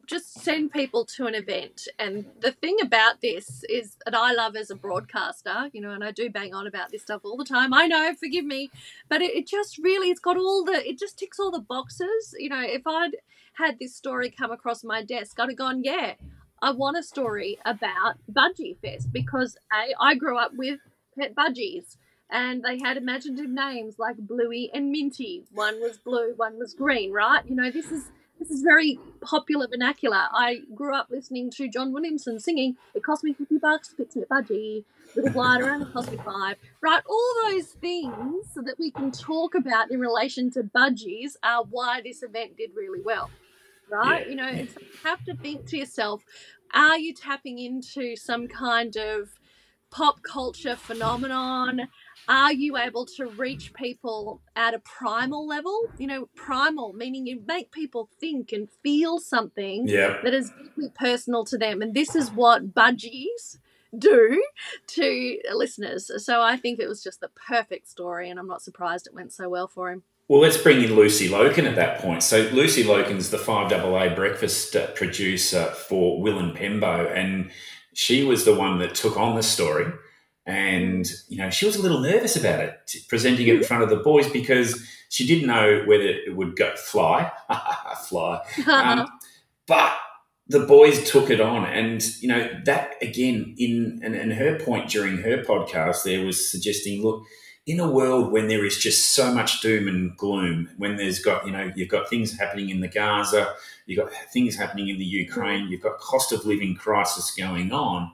just 0.05 0.41
send 0.41 0.71
people 0.71 1.05
to 1.05 1.25
an 1.25 1.35
event. 1.35 1.87
And 1.99 2.25
the 2.39 2.51
thing 2.51 2.77
about 2.81 3.21
this 3.21 3.63
is 3.69 3.97
that 4.05 4.15
I 4.15 4.33
love 4.33 4.55
as 4.55 4.69
a 4.69 4.75
broadcaster, 4.75 5.69
you 5.73 5.81
know, 5.81 5.91
and 5.91 6.03
I 6.03 6.11
do 6.11 6.29
bang 6.29 6.53
on 6.53 6.67
about 6.67 6.91
this 6.91 7.01
stuff 7.01 7.21
all 7.23 7.37
the 7.37 7.45
time. 7.45 7.73
I 7.73 7.87
know, 7.87 8.13
forgive 8.15 8.45
me, 8.45 8.69
but 9.09 9.21
it, 9.21 9.35
it 9.35 9.47
just 9.47 9.77
really, 9.77 10.09
it's 10.09 10.19
got 10.19 10.37
all 10.37 10.63
the, 10.63 10.87
it 10.87 10.99
just 10.99 11.17
ticks 11.19 11.39
all 11.39 11.51
the 11.51 11.59
boxes. 11.59 12.35
You 12.37 12.49
know, 12.49 12.61
if 12.61 12.85
I'd 12.85 13.17
had 13.53 13.79
this 13.79 13.95
story 13.95 14.29
come 14.29 14.51
across 14.51 14.83
my 14.83 15.03
desk, 15.03 15.39
I'd 15.39 15.49
have 15.49 15.57
gone, 15.57 15.83
yeah, 15.83 16.13
I 16.61 16.71
want 16.71 16.97
a 16.97 17.03
story 17.03 17.57
about 17.65 18.15
Budgie 18.31 18.77
Fest 18.81 19.11
because 19.11 19.57
A, 19.73 19.93
I 19.99 20.15
grew 20.15 20.37
up 20.37 20.51
with 20.55 20.79
pet 21.17 21.35
budgies 21.35 21.97
and 22.29 22.63
they 22.63 22.79
had 22.79 22.97
imaginative 22.97 23.49
names 23.49 23.99
like 23.99 24.17
Bluey 24.17 24.71
and 24.73 24.91
Minty. 24.91 25.43
One 25.51 25.79
was 25.81 25.97
blue, 25.97 26.33
one 26.35 26.57
was 26.57 26.73
green, 26.73 27.11
right? 27.11 27.43
You 27.47 27.55
know, 27.55 27.71
this 27.71 27.91
is 27.91 28.11
this 28.39 28.51
is 28.51 28.61
very 28.61 28.99
popular 29.21 29.67
vernacular. 29.67 30.27
I 30.31 30.59
grew 30.73 30.93
up 30.93 31.07
listening 31.09 31.49
to 31.51 31.67
John 31.67 31.93
Williamson 31.93 32.39
singing, 32.39 32.77
It 32.93 33.03
cost 33.03 33.23
me 33.23 33.33
50 33.33 33.57
bucks 33.57 33.89
to 33.89 33.95
fix 33.95 34.15
me 34.15 34.23
a 34.23 34.25
budgie. 34.25 34.83
Little 35.15 35.31
blind 35.31 35.63
around, 35.63 35.81
it 35.81 35.93
cost 35.93 36.11
me 36.11 36.17
five. 36.17 36.57
Right? 36.81 37.01
All 37.07 37.33
those 37.45 37.67
things 37.67 38.53
that 38.55 38.75
we 38.77 38.91
can 38.91 39.11
talk 39.11 39.55
about 39.55 39.91
in 39.91 39.99
relation 39.99 40.51
to 40.51 40.63
budgies 40.63 41.35
are 41.43 41.63
why 41.63 42.01
this 42.01 42.23
event 42.23 42.57
did 42.57 42.71
really 42.75 43.01
well. 43.01 43.29
Right? 43.89 44.25
Yeah. 44.25 44.29
You 44.29 44.35
know, 44.35 44.49
you 44.49 44.67
have 45.03 45.23
to 45.25 45.35
think 45.35 45.65
to 45.67 45.77
yourself, 45.77 46.23
are 46.73 46.97
you 46.97 47.13
tapping 47.13 47.59
into 47.59 48.15
some 48.15 48.47
kind 48.47 48.95
of 48.97 49.39
pop 49.95 50.21
culture 50.23 50.75
phenomenon? 50.75 51.87
are 52.27 52.53
you 52.53 52.77
able 52.77 53.05
to 53.05 53.27
reach 53.27 53.73
people 53.73 54.41
at 54.55 54.73
a 54.73 54.79
primal 54.79 55.47
level? 55.47 55.87
You 55.97 56.07
know, 56.07 56.29
primal 56.35 56.93
meaning 56.93 57.27
you 57.27 57.43
make 57.45 57.71
people 57.71 58.09
think 58.19 58.51
and 58.51 58.67
feel 58.83 59.19
something 59.19 59.87
yeah. 59.87 60.17
that 60.23 60.33
is 60.33 60.51
deeply 60.51 60.89
personal 60.95 61.45
to 61.45 61.57
them. 61.57 61.81
And 61.81 61.93
this 61.93 62.15
is 62.15 62.31
what 62.31 62.73
budgies 62.73 63.57
do 63.97 64.43
to 64.87 65.39
listeners. 65.53 66.11
So 66.23 66.41
I 66.41 66.57
think 66.57 66.79
it 66.79 66.87
was 66.87 67.03
just 67.03 67.21
the 67.21 67.29
perfect 67.47 67.87
story, 67.87 68.29
and 68.29 68.39
I'm 68.39 68.47
not 68.47 68.61
surprised 68.61 69.07
it 69.07 69.13
went 69.13 69.33
so 69.33 69.49
well 69.49 69.67
for 69.67 69.91
him. 69.91 70.03
Well, 70.27 70.41
let's 70.41 70.57
bring 70.57 70.81
in 70.81 70.95
Lucy 70.95 71.29
Loken 71.29 71.69
at 71.69 71.75
that 71.75 71.99
point. 71.99 72.23
So 72.23 72.49
Lucy 72.51 72.83
Loken's 72.83 73.29
the 73.29 73.37
5AA 73.37 74.15
breakfast 74.15 74.75
producer 74.95 75.65
for 75.65 76.19
Will 76.19 76.39
and 76.39 76.57
Pembo, 76.57 77.15
and 77.15 77.51
she 77.95 78.23
was 78.23 78.45
the 78.45 78.53
one 78.53 78.77
that 78.79 78.93
took 78.93 79.17
on 79.17 79.35
the 79.35 79.41
story 79.41 79.91
and 80.45 81.11
you 81.27 81.37
know 81.37 81.49
she 81.49 81.65
was 81.65 81.75
a 81.75 81.81
little 81.81 82.01
nervous 82.01 82.35
about 82.35 82.59
it 82.59 82.95
presenting 83.09 83.47
it 83.47 83.55
in 83.55 83.63
front 83.63 83.81
of 83.81 83.89
the 83.89 83.95
boys 83.97 84.29
because 84.29 84.85
she 85.09 85.25
didn't 85.25 85.47
know 85.47 85.81
whether 85.85 86.03
it 86.03 86.35
would 86.35 86.55
go 86.55 86.75
fly 86.75 87.31
fly 88.07 88.39
um, 88.67 89.07
but 89.67 89.93
the 90.47 90.59
boys 90.59 91.09
took 91.09 91.31
it 91.31 91.41
on 91.41 91.65
and 91.65 92.03
you 92.21 92.27
know 92.27 92.49
that 92.65 92.93
again 93.01 93.55
in 93.57 93.99
and, 94.03 94.13
and 94.13 94.33
her 94.33 94.59
point 94.59 94.89
during 94.89 95.17
her 95.17 95.41
podcast 95.43 96.03
there 96.03 96.23
was 96.23 96.51
suggesting 96.51 97.01
look 97.01 97.23
in 97.67 97.79
a 97.79 97.89
world 97.89 98.31
when 98.31 98.47
there 98.47 98.63
is 98.63 98.77
just 98.77 99.13
so 99.13 99.33
much 99.33 99.61
doom 99.61 99.87
and 99.87 100.15
gloom 100.17 100.69
when 100.77 100.97
there's 100.97 101.19
got 101.19 101.45
you 101.45 101.51
know 101.51 101.71
you've 101.75 101.89
got 101.89 102.09
things 102.09 102.37
happening 102.37 102.69
in 102.69 102.79
the 102.79 102.87
gaza 102.87 103.55
you've 103.85 103.99
got 103.99 104.11
things 104.31 104.55
happening 104.55 104.89
in 104.89 104.97
the 104.97 105.05
ukraine 105.05 105.67
you've 105.67 105.81
got 105.81 105.97
cost 105.99 106.31
of 106.31 106.45
living 106.45 106.75
crisis 106.75 107.31
going 107.31 107.71
on 107.71 108.11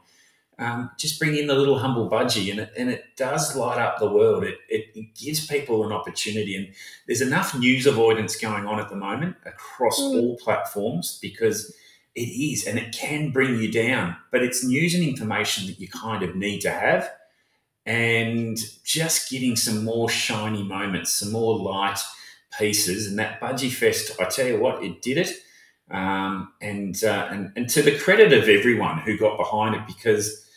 um, 0.62 0.92
just 0.96 1.20
bring 1.20 1.36
in 1.36 1.48
the 1.48 1.56
little 1.56 1.80
humble 1.80 2.08
budgie 2.08 2.52
and 2.52 2.60
it, 2.60 2.74
and 2.78 2.90
it 2.90 3.18
does 3.18 3.56
light 3.56 3.80
up 3.80 3.98
the 3.98 4.12
world. 4.12 4.44
It, 4.44 4.60
it, 4.70 4.92
it, 4.94 5.16
gives 5.16 5.48
people 5.48 5.84
an 5.88 5.92
opportunity. 5.92 6.56
And 6.56 6.68
there's 7.08 7.22
enough 7.22 7.58
news 7.58 7.88
avoidance 7.88 8.36
going 8.36 8.68
on 8.68 8.80
at 8.80 8.88
the 8.88 8.96
moment 8.96 9.38
across 9.46 10.00
mm. 10.00 10.22
all 10.22 10.38
platforms 10.38 11.18
because 11.20 11.76
it 12.14 12.22
is 12.22 12.68
and 12.68 12.78
it 12.78 12.94
can 12.94 13.32
bring 13.32 13.58
you 13.58 13.72
down. 13.72 14.16
But 14.32 14.44
it's 14.44 14.64
news 14.64 14.94
and 14.94 15.04
information 15.04 15.66
that 15.66 15.80
you 15.80 15.88
kind 15.88 16.22
of 16.22 16.36
need 16.36 16.60
to 16.60 16.70
have. 16.70 17.10
And 17.86 18.58
just 18.84 19.30
getting 19.30 19.56
some 19.56 19.84
more 19.84 20.10
shiny 20.10 20.64
moments, 20.64 21.14
some 21.14 21.32
more 21.32 21.58
light, 21.58 22.00
pieces. 22.58 23.08
And 23.08 23.18
that 23.20 23.42
Budgie 23.42 23.72
Fest, 23.72 24.20
I 24.20 24.26
tell 24.26 24.48
you 24.48 24.60
what, 24.60 24.84
it 24.84 25.02
did 25.02 25.18
it. 25.18 25.32
Um, 25.90 26.54
and, 26.62 27.04
uh, 27.04 27.28
and 27.32 27.52
and 27.56 27.68
to 27.70 27.82
the 27.82 27.98
credit 27.98 28.32
of 28.32 28.48
everyone 28.48 29.00
who 29.00 29.18
got 29.18 29.38
behind 29.38 29.76
it, 29.76 29.82
because 29.88 30.48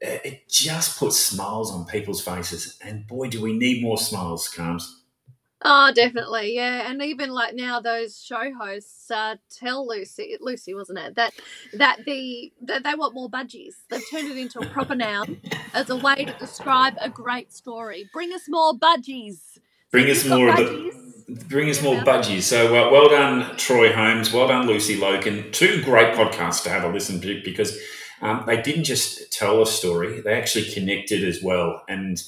it 0.00 0.48
just 0.48 0.98
puts 0.98 1.18
smiles 1.18 1.72
on 1.72 1.86
people's 1.86 2.22
faces. 2.22 2.76
And 2.84 3.06
boy, 3.06 3.28
do 3.28 3.40
we 3.40 3.56
need 3.56 3.82
more 3.82 3.96
smiles, 3.96 4.48
Carms. 4.48 5.03
Oh, 5.66 5.90
definitely, 5.94 6.54
yeah. 6.54 6.90
And 6.90 7.02
even 7.02 7.30
like 7.30 7.54
now, 7.54 7.80
those 7.80 8.22
show 8.22 8.52
hosts 8.52 9.10
uh, 9.10 9.36
tell 9.50 9.88
Lucy, 9.88 10.36
Lucy 10.40 10.74
wasn't 10.74 10.98
it, 10.98 11.14
that 11.14 11.32
that 11.72 12.04
the 12.04 12.52
that 12.62 12.84
they 12.84 12.94
want 12.94 13.14
more 13.14 13.30
budgies. 13.30 13.72
They've 13.88 14.02
turned 14.10 14.30
it 14.30 14.36
into 14.36 14.60
a 14.60 14.66
proper 14.66 14.94
noun 14.94 15.40
as 15.72 15.88
a 15.88 15.96
way 15.96 16.26
to 16.26 16.34
describe 16.38 16.94
a 17.00 17.08
great 17.08 17.50
story. 17.50 18.10
Bring 18.12 18.34
us 18.34 18.42
more 18.46 18.74
budgies. 18.74 19.58
Bring 19.90 20.10
us 20.10 20.26
more 20.26 20.48
budgies. 20.48 21.26
The, 21.28 21.44
bring 21.46 21.70
us 21.70 21.82
more 21.82 21.96
budgies. 21.96 22.42
So 22.42 22.66
uh, 22.66 22.90
well 22.90 23.08
done, 23.08 23.56
Troy 23.56 23.90
Holmes. 23.90 24.34
Well 24.34 24.48
done, 24.48 24.66
Lucy 24.66 24.96
Logan. 24.96 25.50
Two 25.50 25.82
great 25.82 26.14
podcasts 26.14 26.62
to 26.64 26.68
have 26.68 26.84
a 26.84 26.88
listen 26.88 27.22
to 27.22 27.40
because 27.42 27.78
um, 28.20 28.44
they 28.46 28.60
didn't 28.60 28.84
just 28.84 29.32
tell 29.32 29.62
a 29.62 29.66
story; 29.66 30.20
they 30.20 30.34
actually 30.34 30.70
connected 30.70 31.24
as 31.24 31.42
well. 31.42 31.82
And 31.88 32.22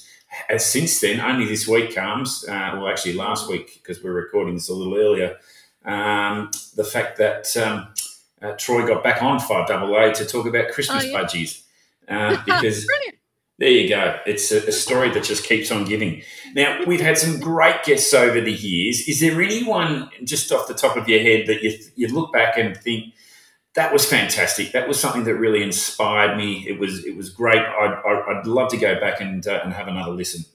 as 0.49 0.65
since 0.65 0.99
then, 0.99 1.19
only 1.19 1.45
this 1.45 1.67
week 1.67 1.95
Carms, 1.95 2.45
uh, 2.47 2.71
well, 2.75 2.87
actually 2.87 3.13
last 3.13 3.49
week 3.49 3.81
because 3.81 4.03
we're 4.03 4.13
recording 4.13 4.55
this 4.55 4.69
a 4.69 4.73
little 4.73 4.97
earlier, 4.97 5.37
um, 5.85 6.51
the 6.75 6.83
fact 6.83 7.17
that 7.17 7.55
um, 7.57 7.87
uh, 8.41 8.53
Troy 8.53 8.85
got 8.87 9.03
back 9.03 9.21
on 9.21 9.39
Five 9.39 9.67
Double 9.67 9.95
A 9.97 10.13
to 10.13 10.25
talk 10.25 10.45
about 10.45 10.71
Christmas 10.71 11.05
oh, 11.05 11.07
yeah. 11.07 11.19
budgies 11.19 11.63
uh, 12.07 12.41
because. 12.45 12.87
There 13.59 13.69
you 13.71 13.89
go. 13.89 14.19
It's 14.27 14.51
a, 14.51 14.67
a, 14.67 14.71
story 14.71 15.09
that 15.09 15.23
just 15.23 15.43
keeps 15.43 15.71
on 15.71 15.83
giving. 15.83 16.21
Now, 16.53 16.83
we've 16.85 17.01
had 17.01 17.17
some 17.17 17.39
great 17.39 17.83
guests 17.83 18.13
over 18.13 18.39
the 18.39 18.53
years. 18.53 19.07
Is 19.07 19.19
there 19.19 19.41
anyone, 19.41 20.11
just 20.23 20.51
off 20.51 20.67
the 20.67 20.75
top 20.75 20.95
of 20.95 21.09
your 21.09 21.21
head, 21.21 21.47
that 21.47 21.63
you, 21.63 21.75
you 21.95 22.07
look 22.13 22.31
back 22.31 22.59
and 22.59 22.77
think, 22.77 23.15
that 23.77 23.93
was 23.93 24.03
fantastic. 24.05 24.71
That 24.71 24.87
was 24.87 24.99
something 24.99 25.23
that 25.25 25.35
really 25.35 25.61
inspired 25.61 26.35
me. 26.35 26.67
It 26.67 26.79
was 26.79 27.05
it 27.05 27.15
was 27.15 27.29
great. 27.29 27.61
I'd, 27.61 28.01
I'd 28.27 28.47
love 28.47 28.69
to 28.71 28.77
go 28.77 28.99
back 28.99 29.21
and 29.21 29.47
uh, 29.47 29.61
and 29.63 29.71
have 29.71 29.87
another 29.87 30.11
listen. 30.11 30.45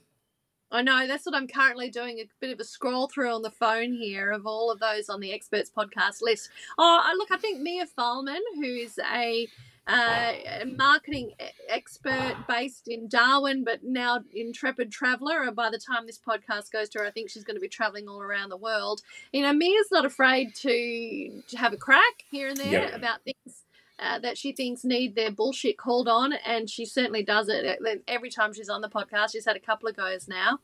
I 0.73 0.83
know 0.83 1.07
that's 1.07 1.25
what 1.25 1.35
I'm 1.35 1.47
currently 1.47 1.89
doing 1.89 2.19
a 2.19 2.29
bit 2.41 2.51
of 2.51 2.59
a 2.59 2.65
scroll 2.65 3.07
through 3.07 3.33
on 3.33 3.43
the 3.43 3.51
phone 3.51 3.93
here 3.93 4.33
of 4.33 4.45
all 4.45 4.73
of 4.73 4.81
those 4.81 5.09
on 5.09 5.21
the 5.21 5.33
experts 5.33 5.71
podcast 5.71 6.21
list. 6.21 6.49
Oh, 6.79 7.15
look, 7.17 7.31
I 7.31 7.37
think 7.37 7.61
Mia 7.61 7.87
Fahlman, 7.87 8.41
who's 8.57 8.99
a 8.99 9.47
uh, 9.87 10.33
marketing 10.77 11.33
expert 11.69 12.37
based 12.49 12.89
in 12.89 13.09
Darwin, 13.09 13.65
but 13.65 13.83
now 13.83 14.21
intrepid 14.35 14.93
traveler. 14.93 15.43
And 15.43 15.57
by 15.57 15.71
the 15.71 15.79
time 15.79 16.07
this 16.07 16.19
podcast 16.19 16.71
goes 16.71 16.89
to 16.91 17.01
her, 17.01 17.07
I 17.07 17.11
think 17.11 17.31
she's 17.31 17.45
going 17.45 17.57
to 17.57 17.61
be 17.61 17.69
traveling 17.69 18.09
all 18.09 18.21
around 18.21 18.51
the 18.51 18.57
world. 18.57 19.03
You 19.33 19.43
know, 19.43 19.53
Mia's 19.53 19.91
not 19.91 20.05
afraid 20.05 20.55
to, 20.57 21.43
to 21.49 21.57
have 21.57 21.73
a 21.73 21.77
crack 21.77 22.25
here 22.31 22.49
and 22.49 22.57
there 22.57 22.91
about 22.95 23.23
things. 23.23 23.65
Uh, 23.99 24.19
that 24.19 24.37
she 24.37 24.51
thinks 24.51 24.83
need 24.83 25.15
their 25.15 25.31
bullshit 25.31 25.79
called 25.79 26.09
on, 26.09 26.33
and 26.33 26.69
she 26.69 26.85
certainly 26.85 27.23
does 27.23 27.49
it. 27.49 27.79
Every 28.09 28.31
time 28.31 28.53
she's 28.53 28.69
on 28.69 28.81
the 28.81 28.89
podcast, 28.89 29.31
she's 29.31 29.45
had 29.45 29.55
a 29.55 29.61
couple 29.61 29.89
of 29.89 29.95
goes 29.95 30.27
now. 30.27 30.59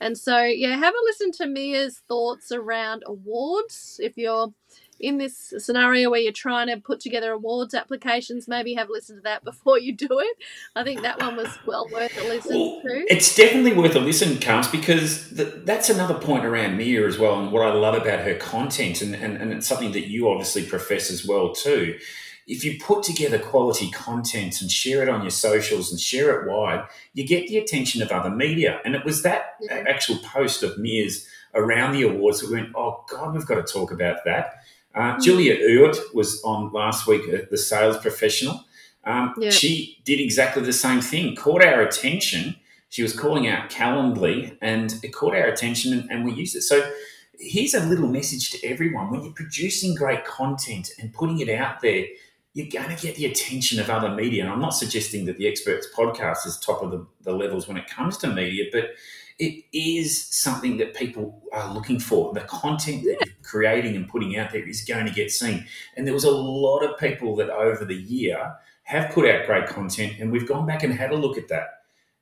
And 0.00 0.18
so, 0.18 0.42
yeah, 0.42 0.74
have 0.76 0.94
a 0.94 1.04
listen 1.04 1.30
to 1.32 1.46
Mia's 1.46 2.02
thoughts 2.08 2.50
around 2.50 3.04
awards. 3.06 4.00
If 4.02 4.16
you're 4.16 4.52
in 5.00 5.16
this 5.16 5.54
scenario 5.58 6.10
where 6.10 6.20
you're 6.20 6.32
trying 6.32 6.68
to 6.68 6.76
put 6.76 7.00
together 7.00 7.32
awards 7.32 7.74
applications, 7.74 8.46
maybe 8.46 8.74
have 8.74 8.90
listened 8.90 9.18
to 9.18 9.22
that 9.22 9.42
before 9.50 9.78
you 9.78 9.92
do 9.92 10.08
it. 10.10 10.36
I 10.76 10.84
think 10.84 11.00
that 11.02 11.20
one 11.20 11.36
was 11.36 11.48
well 11.66 11.88
worth 11.92 12.16
a 12.18 12.24
listen 12.24 12.58
well, 12.58 12.80
to. 12.82 13.12
It's 13.12 13.34
definitely 13.34 13.72
worth 13.72 13.96
a 13.96 14.00
listen, 14.00 14.38
Carms, 14.38 14.68
because 14.68 15.30
the, 15.30 15.44
that's 15.64 15.88
another 15.88 16.14
point 16.14 16.44
around 16.44 16.76
Mia 16.76 17.06
as 17.06 17.18
well, 17.18 17.40
and 17.40 17.50
what 17.50 17.66
I 17.66 17.72
love 17.72 17.94
about 17.94 18.20
her 18.20 18.34
content, 18.34 19.00
and, 19.00 19.14
and, 19.14 19.36
and 19.38 19.52
it's 19.52 19.66
something 19.66 19.92
that 19.92 20.08
you 20.08 20.28
obviously 20.28 20.64
profess 20.64 21.10
as 21.10 21.26
well 21.26 21.52
too. 21.52 21.98
If 22.46 22.64
you 22.64 22.78
put 22.80 23.04
together 23.04 23.38
quality 23.38 23.90
content 23.90 24.60
and 24.60 24.70
share 24.70 25.02
it 25.02 25.08
on 25.08 25.22
your 25.22 25.30
socials 25.30 25.92
and 25.92 26.00
share 26.00 26.40
it 26.40 26.50
wide, 26.50 26.84
you 27.14 27.24
get 27.24 27.46
the 27.46 27.58
attention 27.58 28.02
of 28.02 28.10
other 28.10 28.30
media. 28.30 28.80
And 28.84 28.96
it 28.96 29.04
was 29.04 29.22
that 29.22 29.54
yeah. 29.60 29.84
actual 29.88 30.16
post 30.18 30.64
of 30.64 30.76
Mia's 30.76 31.28
around 31.54 31.92
the 31.92 32.02
awards 32.02 32.40
that 32.40 32.50
we 32.50 32.56
went, 32.56 32.74
oh 32.74 33.04
God, 33.08 33.34
we've 33.34 33.46
got 33.46 33.64
to 33.64 33.72
talk 33.72 33.92
about 33.92 34.24
that. 34.24 34.59
Uh, 34.94 35.16
mm. 35.16 35.22
Julia 35.22 35.54
Ewart 35.68 35.96
was 36.14 36.42
on 36.42 36.72
last 36.72 37.06
week, 37.06 37.22
uh, 37.32 37.46
the 37.50 37.58
sales 37.58 37.98
professional. 37.98 38.64
Um, 39.04 39.34
yep. 39.38 39.52
She 39.52 39.98
did 40.04 40.20
exactly 40.20 40.62
the 40.62 40.72
same 40.72 41.00
thing, 41.00 41.36
caught 41.36 41.64
our 41.64 41.80
attention. 41.80 42.56
She 42.90 43.02
was 43.02 43.18
calling 43.18 43.46
out 43.46 43.70
Calendly, 43.70 44.56
and 44.60 44.94
it 45.02 45.12
caught 45.12 45.34
our 45.34 45.46
attention, 45.46 45.92
and, 45.92 46.10
and 46.10 46.24
we 46.24 46.32
used 46.32 46.56
it. 46.56 46.62
So 46.62 46.90
here's 47.38 47.74
a 47.74 47.84
little 47.86 48.08
message 48.08 48.50
to 48.50 48.66
everyone: 48.66 49.10
when 49.10 49.22
you're 49.22 49.32
producing 49.32 49.94
great 49.94 50.24
content 50.24 50.90
and 50.98 51.12
putting 51.14 51.38
it 51.38 51.48
out 51.48 51.80
there, 51.80 52.04
you're 52.52 52.68
going 52.68 52.94
to 52.94 53.00
get 53.00 53.14
the 53.14 53.26
attention 53.26 53.78
of 53.78 53.88
other 53.90 54.10
media. 54.10 54.42
And 54.42 54.52
I'm 54.52 54.60
not 54.60 54.74
suggesting 54.74 55.24
that 55.26 55.38
the 55.38 55.46
Experts 55.46 55.86
podcast 55.96 56.46
is 56.46 56.58
top 56.58 56.82
of 56.82 56.90
the, 56.90 57.06
the 57.22 57.32
levels 57.32 57.68
when 57.68 57.76
it 57.76 57.88
comes 57.88 58.18
to 58.18 58.26
media, 58.26 58.64
but 58.72 58.90
it 59.40 59.64
is 59.72 60.26
something 60.26 60.76
that 60.76 60.94
people 60.94 61.42
are 61.52 61.72
looking 61.72 61.98
for. 61.98 62.34
The 62.34 62.42
content 62.42 63.04
that 63.04 63.16
you're 63.24 63.34
creating 63.42 63.96
and 63.96 64.06
putting 64.06 64.36
out 64.36 64.52
there 64.52 64.68
is 64.68 64.82
going 64.82 65.06
to 65.06 65.12
get 65.12 65.30
seen. 65.30 65.66
And 65.96 66.06
there 66.06 66.12
was 66.12 66.24
a 66.24 66.30
lot 66.30 66.80
of 66.80 66.98
people 66.98 67.34
that 67.36 67.48
over 67.48 67.86
the 67.86 67.96
year 67.96 68.54
have 68.82 69.10
put 69.12 69.26
out 69.26 69.46
great 69.46 69.66
content, 69.66 70.14
and 70.20 70.30
we've 70.30 70.46
gone 70.46 70.66
back 70.66 70.82
and 70.82 70.92
had 70.92 71.10
a 71.10 71.16
look 71.16 71.38
at 71.38 71.48
that. 71.48 71.68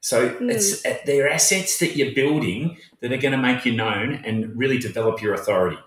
So 0.00 0.28
mm. 0.28 0.48
it's 0.48 0.86
uh, 0.86 0.98
they're 1.06 1.28
assets 1.28 1.80
that 1.80 1.96
you're 1.96 2.14
building 2.14 2.76
that 3.00 3.12
are 3.12 3.16
going 3.16 3.32
to 3.32 3.38
make 3.38 3.66
you 3.66 3.74
known 3.74 4.14
and 4.24 4.56
really 4.56 4.78
develop 4.78 5.20
your 5.20 5.34
authority. 5.34 5.78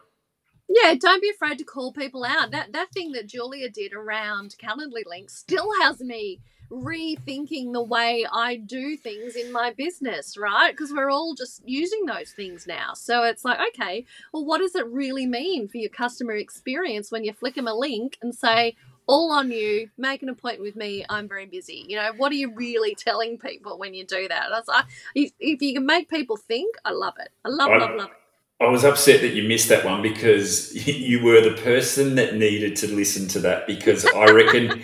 Yeah, 0.68 0.96
don't 1.00 1.22
be 1.22 1.30
afraid 1.30 1.58
to 1.60 1.64
call 1.64 1.94
people 1.94 2.26
out. 2.26 2.52
That 2.52 2.74
that 2.74 2.92
thing 2.92 3.14
that 3.14 3.28
Julia 3.28 3.70
did 3.70 3.94
around 3.94 4.56
Calendly 4.62 5.06
links 5.06 5.38
still 5.38 5.70
has 5.82 6.02
me 6.02 6.42
rethinking 6.72 7.74
the 7.74 7.84
way 7.84 8.26
I 8.32 8.56
do 8.56 8.96
things 8.96 9.36
in 9.36 9.52
my 9.52 9.72
business, 9.72 10.38
right? 10.38 10.72
Because 10.72 10.92
we're 10.92 11.12
all 11.12 11.36
just 11.36 11.62
using 11.66 12.06
those 12.06 12.32
things 12.32 12.66
now. 12.66 12.94
So 12.94 13.24
it's 13.24 13.44
like, 13.44 13.60
okay, 13.70 14.06
well, 14.34 14.46
what 14.46 14.60
does 14.60 14.76
it 14.76 14.88
really 14.88 15.26
mean 15.26 15.68
for 15.68 15.78
your 15.78 15.90
customer 15.90 16.34
experience 16.34 17.12
when 17.12 17.24
you 17.24 17.34
flick 17.34 17.56
them 17.56 17.68
a 17.68 17.74
link 17.74 18.18
and 18.22 18.34
say, 18.34 18.76
all 19.08 19.32
on 19.32 19.52
you, 19.52 19.90
make 19.98 20.24
an 20.24 20.30
appointment 20.30 20.64
with 20.64 20.76
me, 20.76 21.06
I'm 21.10 21.28
very 21.28 21.46
busy. 21.46 21.86
You 21.88 21.98
know, 21.98 22.12
what 22.16 22.32
are 22.32 22.36
you 22.36 22.54
really 22.54 22.96
telling 22.98 23.38
people 23.38 23.78
when 23.78 23.94
you 23.94 24.06
do 24.06 24.28
that? 24.28 24.48
That's, 24.50 24.70
I, 24.70 24.84
if, 25.14 25.32
if 25.40 25.62
you 25.62 25.74
can 25.74 25.86
make 25.86 26.10
people 26.10 26.38
think, 26.38 26.76
I 26.86 26.92
love 26.92 27.16
it. 27.20 27.30
I 27.44 27.50
love, 27.50 27.70
I, 27.70 27.78
love, 27.78 27.96
love 27.96 28.10
it. 28.10 28.64
I 28.64 28.70
was 28.70 28.84
upset 28.84 29.22
that 29.22 29.34
you 29.34 29.48
missed 29.48 29.70
that 29.70 29.84
one 29.84 30.02
because 30.02 30.74
you 30.88 31.24
were 31.24 31.42
the 31.42 31.62
person 31.62 32.16
that 32.16 32.36
needed 32.36 32.76
to 32.78 32.88
listen 32.88 33.28
to 33.30 33.40
that 33.40 33.68
because 33.68 34.06
I 34.06 34.32
reckon 34.32 34.84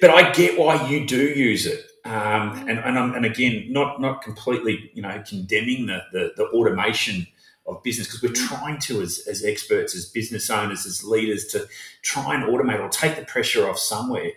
but 0.00 0.10
I 0.10 0.30
get 0.32 0.58
why 0.58 0.88
you 0.88 1.06
do 1.06 1.22
use 1.22 1.66
it. 1.66 1.86
Um, 2.04 2.68
and 2.68 2.78
and, 2.78 3.14
and 3.16 3.24
again, 3.24 3.66
not 3.70 4.00
not 4.00 4.22
completely, 4.22 4.90
you 4.94 5.02
know, 5.02 5.22
condemning 5.26 5.86
the 5.86 6.02
the, 6.12 6.32
the 6.36 6.44
automation 6.46 7.26
of 7.66 7.82
business 7.82 8.08
because 8.08 8.22
we're 8.22 8.48
trying 8.48 8.78
to, 8.80 9.00
as, 9.02 9.24
as 9.28 9.44
experts, 9.44 9.94
as 9.94 10.06
business 10.06 10.50
owners, 10.50 10.84
as 10.84 11.04
leaders, 11.04 11.46
to 11.46 11.66
try 12.02 12.34
and 12.34 12.44
automate 12.44 12.80
or 12.80 12.88
take 12.88 13.16
the 13.16 13.24
pressure 13.24 13.68
off 13.68 13.78
somewhere. 13.78 14.32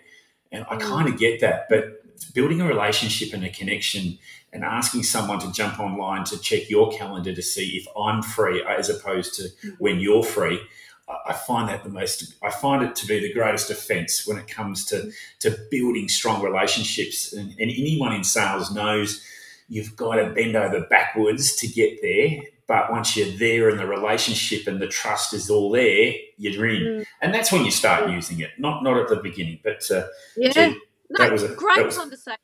And 0.52 0.64
I 0.70 0.76
mm. 0.76 0.80
kind 0.80 1.08
of 1.08 1.18
get 1.18 1.40
that, 1.40 1.68
but 1.68 2.02
building 2.34 2.60
a 2.60 2.66
relationship 2.66 3.34
and 3.34 3.44
a 3.44 3.50
connection 3.50 4.18
and 4.52 4.64
asking 4.64 5.02
someone 5.02 5.38
to 5.40 5.52
jump 5.52 5.80
online 5.80 6.24
to 6.24 6.38
check 6.38 6.70
your 6.70 6.90
calendar 6.92 7.34
to 7.34 7.42
see 7.42 7.76
if 7.76 7.86
I'm 7.98 8.22
free 8.22 8.64
as 8.66 8.88
opposed 8.88 9.34
to 9.34 9.42
mm. 9.42 9.76
when 9.78 9.98
you're 9.98 10.22
free 10.22 10.60
I 11.08 11.32
find 11.32 11.68
that 11.68 11.84
the 11.84 11.88
most, 11.88 12.34
I 12.42 12.50
find 12.50 12.82
it 12.82 12.96
to 12.96 13.06
be 13.06 13.20
the 13.20 13.32
greatest 13.32 13.70
offence 13.70 14.26
when 14.26 14.38
it 14.38 14.48
comes 14.48 14.84
to, 14.86 15.12
to 15.40 15.56
building 15.70 16.08
strong 16.08 16.42
relationships. 16.42 17.32
And, 17.32 17.50
and 17.50 17.70
anyone 17.70 18.12
in 18.12 18.24
sales 18.24 18.72
knows 18.74 19.22
you've 19.68 19.94
got 19.96 20.16
to 20.16 20.30
bend 20.30 20.56
over 20.56 20.86
backwards 20.88 21.54
to 21.56 21.68
get 21.68 22.00
there. 22.02 22.42
But 22.68 22.90
once 22.90 23.16
you're 23.16 23.38
there 23.38 23.68
and 23.68 23.78
the 23.78 23.86
relationship 23.86 24.66
and 24.66 24.80
the 24.80 24.88
trust 24.88 25.32
is 25.32 25.48
all 25.48 25.70
there, 25.70 26.14
you're 26.36 26.66
in. 26.66 26.82
Mm. 26.82 27.04
And 27.22 27.32
that's 27.32 27.52
when 27.52 27.64
you 27.64 27.70
start 27.70 28.10
using 28.10 28.40
it, 28.40 28.50
not 28.58 28.82
not 28.82 28.96
at 28.98 29.08
the 29.08 29.16
beginning. 29.16 29.60
But 29.62 29.88
uh, 29.88 30.08
yeah, 30.36 30.50
gee, 30.50 30.80
no, 31.10 31.18
that 31.18 31.30
was 31.30 31.44
a 31.44 31.54
great 31.54 31.86
was, 31.86 31.96
conversation, 31.96 32.40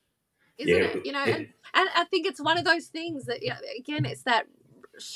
isn't 0.58 0.72
yeah, 0.72 0.84
it? 0.84 1.04
You 1.04 1.10
know, 1.10 1.24
yeah. 1.24 1.34
and, 1.34 1.48
and 1.74 1.88
I 1.96 2.04
think 2.04 2.28
it's 2.28 2.40
one 2.40 2.56
of 2.56 2.64
those 2.64 2.86
things 2.86 3.24
that, 3.24 3.42
you 3.42 3.48
know, 3.48 3.56
again, 3.76 4.04
it's 4.04 4.22
that 4.22 4.46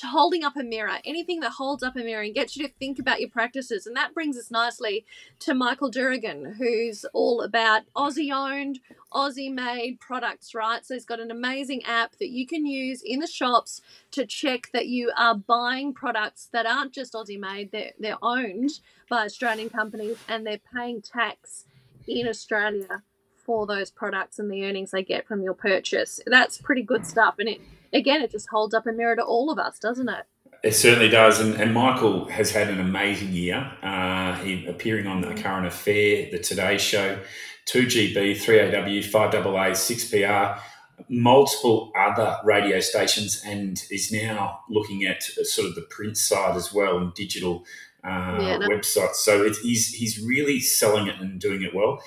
holding 0.05 0.45
up 0.45 0.57
a 0.57 0.63
mirror, 0.63 0.99
anything 1.05 1.41
that 1.41 1.53
holds 1.53 1.83
up 1.83 1.97
a 1.97 2.01
mirror 2.01 2.23
and 2.23 2.35
gets 2.35 2.57
you 2.57 2.67
to 2.67 2.73
think 2.75 2.99
about 2.99 3.21
your 3.21 3.31
practices. 3.31 3.87
And 3.87 3.97
that 3.97 4.15
brings 4.15 4.37
us 4.37 4.51
nicely 4.51 5.05
to 5.41 5.55
Michael 5.55 5.91
Durigan, 5.91 6.57
who's 6.57 7.05
all 7.13 7.43
about 7.43 7.83
Aussie 7.97 8.33
owned, 8.33 8.81
Aussie 9.13 9.53
made 9.53 10.01
products, 10.01 10.55
right? 10.55 10.85
So 10.85 10.95
he's 10.95 11.05
got 11.05 11.21
an 11.21 11.31
amazing 11.31 11.85
app 11.85 12.17
that 12.19 12.31
you 12.31 12.47
can 12.47 12.67
use 12.67 13.03
in 13.05 13.21
the 13.21 13.27
shops 13.27 13.81
to 14.13 14.27
check 14.27 14.71
that 14.73 14.87
you 14.87 15.13
are 15.17 15.35
buying 15.35 15.93
products 15.93 16.49
that 16.53 16.67
aren't 16.67 16.93
just 16.93 17.15
Aussie 17.15 17.39
made, 17.39 17.73
they're, 17.73 17.93
they're 17.99 18.23
owned 18.23 18.81
by 19.09 19.25
Australian 19.25 19.71
companies 19.71 20.19
and 20.29 20.47
they're 20.47 20.61
paying 20.75 21.03
tax 21.03 21.65
in 22.07 22.29
Australia 22.29 23.03
for 23.47 23.67
those 23.67 23.91
products 23.91 24.39
and 24.39 24.51
the 24.51 24.65
earnings 24.65 24.91
they 24.91 25.05
get 25.05 25.27
from 25.27 25.43
your 25.43 25.55
purchase. 25.55 26.21
That's 26.27 26.59
pretty 26.59 26.83
good 26.83 27.07
stuff. 27.07 27.37
And 27.39 27.49
it 27.49 27.61
again, 27.97 28.23
it 28.23 28.31
just 28.31 28.49
holds 28.49 28.75
up 28.75 28.87
a 28.87 28.93
mirror 28.93 29.17
to 29.17 29.25
all 29.25 29.51
of 29.51 29.59
us, 29.59 29.79
doesn't 29.79 30.09
it? 30.09 30.25
It 30.63 30.73
certainly 30.73 31.09
does, 31.09 31.41
and, 31.41 31.55
and 31.61 31.73
Michael 31.73 32.29
has 32.29 32.51
had 32.51 32.69
an 32.69 32.81
amazing 32.81 33.33
year. 33.33 33.71
Uh, 33.83 34.35
he 34.37 34.67
appearing 34.67 35.07
on 35.07 35.21
the 35.21 35.35
Current 35.35 35.67
Affair, 35.67 36.29
the 36.31 36.39
Today 36.39 36.79
Show, 36.79 37.19
2GB, 37.67 38.15
3AW, 38.15 39.05
5AA, 39.05 39.71
6PR, 39.73 40.59
multiple 41.09 41.93
other 41.99 42.37
radio 42.45 42.81
stations, 42.81 43.43
and 43.45 43.83
is 43.91 44.11
now 44.11 44.61
looking 44.69 45.05
at 45.05 45.23
sort 45.23 45.69
of 45.69 45.75
the 45.75 45.87
print 45.91 46.17
side 46.17 46.57
as 46.57 46.73
well 46.73 46.97
and 46.99 47.15
digital 47.15 47.65
uh, 48.03 48.39
yeah, 48.41 48.57
no. 48.59 48.69
websites. 48.69 49.17
So 49.17 49.45
it, 49.45 49.57
he's 49.63 49.93
he's 49.95 50.21
really 50.21 50.61
selling 50.61 51.07
it 51.07 51.21
and 51.21 51.41
doing 51.41 51.63
it 51.63 51.75
well. 51.75 52.03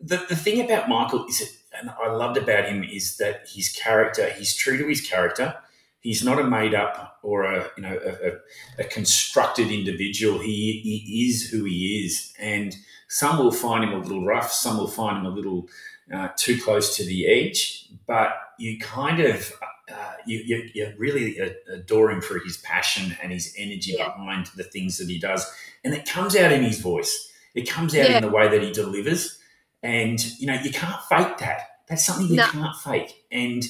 The 0.00 0.24
the 0.28 0.36
thing 0.36 0.60
about 0.60 0.88
Michael 0.88 1.26
is, 1.26 1.38
that, 1.38 1.48
and 1.78 1.90
I 1.90 2.10
loved 2.10 2.36
about 2.36 2.66
him 2.66 2.84
is 2.84 3.16
that 3.18 3.48
his 3.48 3.68
character. 3.68 4.30
He's 4.30 4.54
true 4.54 4.78
to 4.78 4.86
his 4.86 5.00
character 5.00 5.56
he's 6.04 6.22
not 6.22 6.38
a 6.38 6.44
made 6.44 6.74
up 6.74 7.18
or 7.22 7.42
a 7.42 7.68
you 7.76 7.82
know 7.82 7.98
a, 8.04 8.28
a, 8.28 8.84
a, 8.84 8.88
constructed 8.88 9.72
individual. 9.72 10.38
He, 10.38 10.80
he 10.84 11.26
is 11.28 11.50
who 11.50 11.64
he 11.64 12.04
is, 12.04 12.32
and 12.38 12.76
some 13.08 13.38
will 13.38 13.50
find 13.50 13.82
him 13.82 13.92
a 13.92 13.98
little 13.98 14.24
rough. 14.24 14.52
Some 14.52 14.78
will 14.78 14.86
find 14.86 15.18
him 15.18 15.26
a 15.26 15.34
little 15.34 15.68
uh, 16.14 16.28
too 16.36 16.60
close 16.60 16.96
to 16.98 17.04
the 17.04 17.26
edge. 17.26 17.88
But 18.06 18.36
you 18.58 18.78
kind 18.78 19.20
of 19.20 19.52
uh, 19.90 20.12
you, 20.24 20.40
you, 20.44 20.70
you, 20.74 20.92
really 20.96 21.38
adore 21.72 22.10
him 22.10 22.20
for 22.20 22.38
his 22.38 22.58
passion 22.58 23.16
and 23.22 23.32
his 23.32 23.54
energy 23.58 23.96
yeah. 23.98 24.08
behind 24.08 24.46
the 24.56 24.64
things 24.64 24.98
that 24.98 25.08
he 25.08 25.18
does, 25.18 25.50
and 25.82 25.94
it 25.94 26.06
comes 26.06 26.36
out 26.36 26.52
in 26.52 26.62
his 26.62 26.80
voice. 26.80 27.32
It 27.54 27.68
comes 27.68 27.94
out 27.96 28.10
yeah. 28.10 28.16
in 28.16 28.22
the 28.22 28.30
way 28.30 28.48
that 28.48 28.62
he 28.62 28.72
delivers, 28.72 29.38
and 29.84 30.24
you 30.40 30.46
know 30.46 30.54
you 30.54 30.70
can't 30.70 31.00
fake 31.02 31.38
that. 31.38 31.60
That's 31.88 32.04
something 32.04 32.26
you 32.26 32.36
no. 32.36 32.46
can't 32.46 32.76
fake, 32.76 33.14
and 33.30 33.62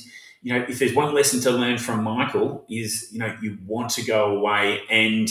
you 0.45 0.53
know, 0.53 0.65
if 0.69 0.79
there's 0.79 0.95
one 0.95 1.15
lesson 1.15 1.41
to 1.41 1.51
learn 1.51 1.79
from 1.79 2.05
Michael 2.05 2.65
is, 2.71 3.09
you 3.11 3.19
know, 3.19 3.35
you 3.43 3.59
want 3.67 3.91
to 3.93 4.05
go 4.05 4.37
away 4.37 4.83
and 4.91 5.29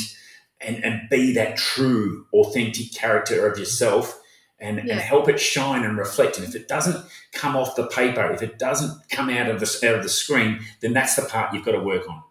and 0.60 0.84
and 0.84 1.10
be 1.10 1.34
that 1.34 1.56
true, 1.56 2.26
authentic 2.34 2.94
character 2.94 3.48
of 3.48 3.58
yourself 3.60 4.20
and, 4.60 4.78
yeah. 4.78 4.94
and 4.94 5.02
help 5.02 5.30
it 5.30 5.40
shine 5.40 5.84
and 5.84 6.00
reflect. 6.00 6.38
And 6.38 6.48
if 6.48 6.56
it 6.56 6.68
doesn't 6.68 7.06
come 7.32 7.56
off 7.56 7.76
the 7.76 7.88
paper, 7.88 8.32
if 8.32 8.42
it 8.42 8.58
doesn't 8.58 9.08
come 9.10 9.30
out 9.30 9.50
of 9.50 9.60
the 9.60 9.88
out 9.88 9.96
of 9.96 10.04
the 10.04 10.10
screen, 10.10 10.62
then 10.82 10.94
that's 10.94 11.16
the 11.16 11.22
part 11.22 11.54
you've 11.54 11.66
got 11.66 11.74
to 11.74 11.80
work 11.80 12.10
on. 12.10 12.24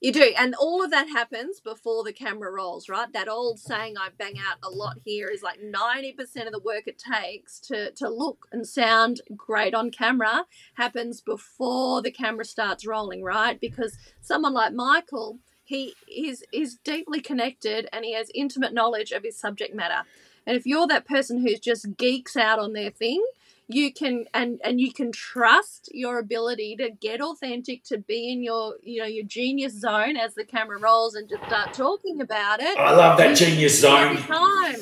You 0.00 0.12
do. 0.12 0.32
And 0.38 0.54
all 0.54 0.84
of 0.84 0.92
that 0.92 1.08
happens 1.08 1.58
before 1.58 2.04
the 2.04 2.12
camera 2.12 2.52
rolls, 2.52 2.88
right? 2.88 3.12
That 3.12 3.28
old 3.28 3.58
saying 3.58 3.96
I 3.98 4.10
bang 4.16 4.34
out 4.38 4.58
a 4.62 4.70
lot 4.70 4.98
here 5.04 5.28
is 5.28 5.42
like 5.42 5.60
90% 5.60 6.46
of 6.46 6.52
the 6.52 6.60
work 6.64 6.84
it 6.86 7.02
takes 7.02 7.58
to, 7.60 7.90
to 7.92 8.08
look 8.08 8.46
and 8.52 8.64
sound 8.64 9.22
great 9.36 9.74
on 9.74 9.90
camera 9.90 10.44
happens 10.74 11.20
before 11.20 12.00
the 12.00 12.12
camera 12.12 12.44
starts 12.44 12.86
rolling, 12.86 13.24
right? 13.24 13.60
Because 13.60 13.98
someone 14.20 14.54
like 14.54 14.72
Michael, 14.72 15.40
he 15.64 15.94
is 16.10 16.44
is 16.52 16.78
deeply 16.84 17.20
connected 17.20 17.88
and 17.92 18.04
he 18.04 18.14
has 18.14 18.30
intimate 18.34 18.72
knowledge 18.72 19.10
of 19.10 19.24
his 19.24 19.38
subject 19.38 19.74
matter. 19.74 20.06
And 20.46 20.56
if 20.56 20.64
you're 20.64 20.86
that 20.86 21.06
person 21.06 21.40
who's 21.40 21.60
just 21.60 21.96
geeks 21.96 22.36
out 22.36 22.58
on 22.58 22.72
their 22.72 22.90
thing, 22.90 23.22
you 23.68 23.92
can 23.92 24.24
and 24.32 24.60
and 24.64 24.80
you 24.80 24.92
can 24.92 25.12
trust 25.12 25.90
your 25.92 26.18
ability 26.18 26.74
to 26.76 26.90
get 26.90 27.20
authentic 27.20 27.84
to 27.84 27.98
be 27.98 28.32
in 28.32 28.42
your 28.42 28.74
you 28.82 28.98
know 29.00 29.06
your 29.06 29.24
genius 29.24 29.78
zone 29.78 30.16
as 30.16 30.34
the 30.34 30.44
camera 30.44 30.78
rolls 30.78 31.14
and 31.14 31.28
just 31.28 31.44
start 31.44 31.72
talking 31.74 32.20
about 32.20 32.60
it 32.60 32.78
i 32.78 32.94
love 32.94 33.18
that 33.18 33.36
genius 33.36 33.80
zone. 33.80 34.16
time. 34.16 34.76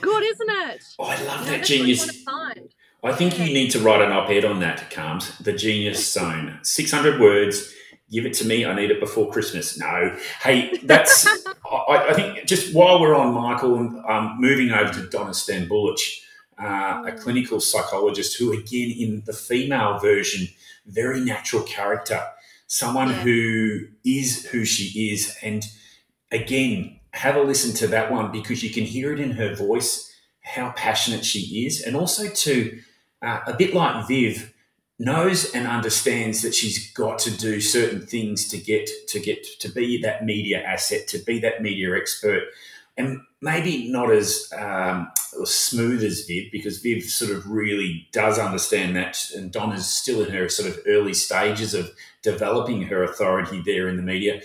Good 0.00 0.22
isn't 0.22 0.50
it? 0.50 0.84
Oh, 0.98 1.04
i 1.08 1.22
love 1.24 1.44
you 1.44 1.50
that 1.50 1.64
genius. 1.64 2.22
zone. 2.24 2.68
i 3.02 3.12
think 3.12 3.38
you 3.38 3.46
need 3.46 3.70
to 3.72 3.80
write 3.80 4.00
an 4.00 4.12
op-ed 4.12 4.44
on 4.44 4.60
that 4.60 4.90
Carms. 4.90 5.36
the 5.38 5.52
genius 5.52 6.10
zone. 6.12 6.58
600 6.62 7.20
words 7.20 7.74
give 8.12 8.26
it 8.26 8.32
to 8.34 8.46
me 8.46 8.64
i 8.64 8.74
need 8.74 8.90
it 8.90 9.00
before 9.00 9.30
christmas. 9.32 9.78
No. 9.78 10.16
Hey 10.40 10.78
that's 10.84 11.26
I, 11.70 12.08
I, 12.10 12.14
think 12.14 12.46
just 12.46 12.74
while 12.74 13.00
we're 13.00 13.14
on 13.14 13.34
michael 13.34 13.76
and 13.76 14.04
um, 14.06 14.36
moving 14.38 14.70
over 14.70 14.92
to 14.92 15.08
donna 15.08 15.30
Stambulic 15.30 15.98
uh, 16.60 17.02
a 17.06 17.12
clinical 17.12 17.60
psychologist 17.60 18.36
who, 18.38 18.52
again, 18.52 18.90
in 18.90 19.22
the 19.26 19.32
female 19.32 19.98
version, 19.98 20.48
very 20.86 21.20
natural 21.20 21.62
character, 21.62 22.20
someone 22.66 23.08
yeah. 23.08 23.22
who 23.22 23.80
is 24.04 24.46
who 24.46 24.64
she 24.64 25.10
is. 25.12 25.36
And 25.42 25.64
again, 26.30 27.00
have 27.12 27.36
a 27.36 27.42
listen 27.42 27.74
to 27.76 27.86
that 27.88 28.10
one 28.12 28.30
because 28.30 28.62
you 28.62 28.70
can 28.70 28.84
hear 28.84 29.12
it 29.12 29.20
in 29.20 29.32
her 29.32 29.54
voice 29.54 30.06
how 30.42 30.72
passionate 30.76 31.24
she 31.24 31.66
is. 31.66 31.82
And 31.82 31.96
also, 31.96 32.28
to 32.28 32.80
uh, 33.22 33.40
a 33.46 33.54
bit 33.54 33.74
like 33.74 34.06
Viv, 34.08 34.52
knows 35.00 35.50
and 35.54 35.66
understands 35.66 36.42
that 36.42 36.54
she's 36.54 36.92
got 36.92 37.18
to 37.18 37.30
do 37.30 37.58
certain 37.58 38.02
things 38.06 38.46
to 38.48 38.58
get 38.58 38.88
to 39.08 39.18
get 39.18 39.42
to 39.58 39.72
be 39.72 40.00
that 40.02 40.26
media 40.26 40.62
asset 40.62 41.08
to 41.08 41.18
be 41.20 41.40
that 41.40 41.62
media 41.62 41.96
expert 41.96 42.42
and 42.98 43.22
maybe 43.40 43.90
not 43.90 44.10
as 44.10 44.52
um, 44.56 45.10
smooth 45.44 46.02
as 46.02 46.26
Viv, 46.26 46.52
because 46.52 46.78
Viv 46.78 47.02
sort 47.04 47.30
of 47.30 47.48
really 47.48 48.08
does 48.12 48.38
understand 48.38 48.96
that, 48.96 49.30
and 49.34 49.50
Donna's 49.50 49.88
still 49.88 50.22
in 50.22 50.30
her 50.30 50.48
sort 50.48 50.68
of 50.68 50.78
early 50.86 51.14
stages 51.14 51.74
of 51.74 51.90
developing 52.22 52.82
her 52.82 53.02
authority 53.02 53.62
there 53.64 53.88
in 53.88 53.96
the 53.96 54.02
media. 54.02 54.40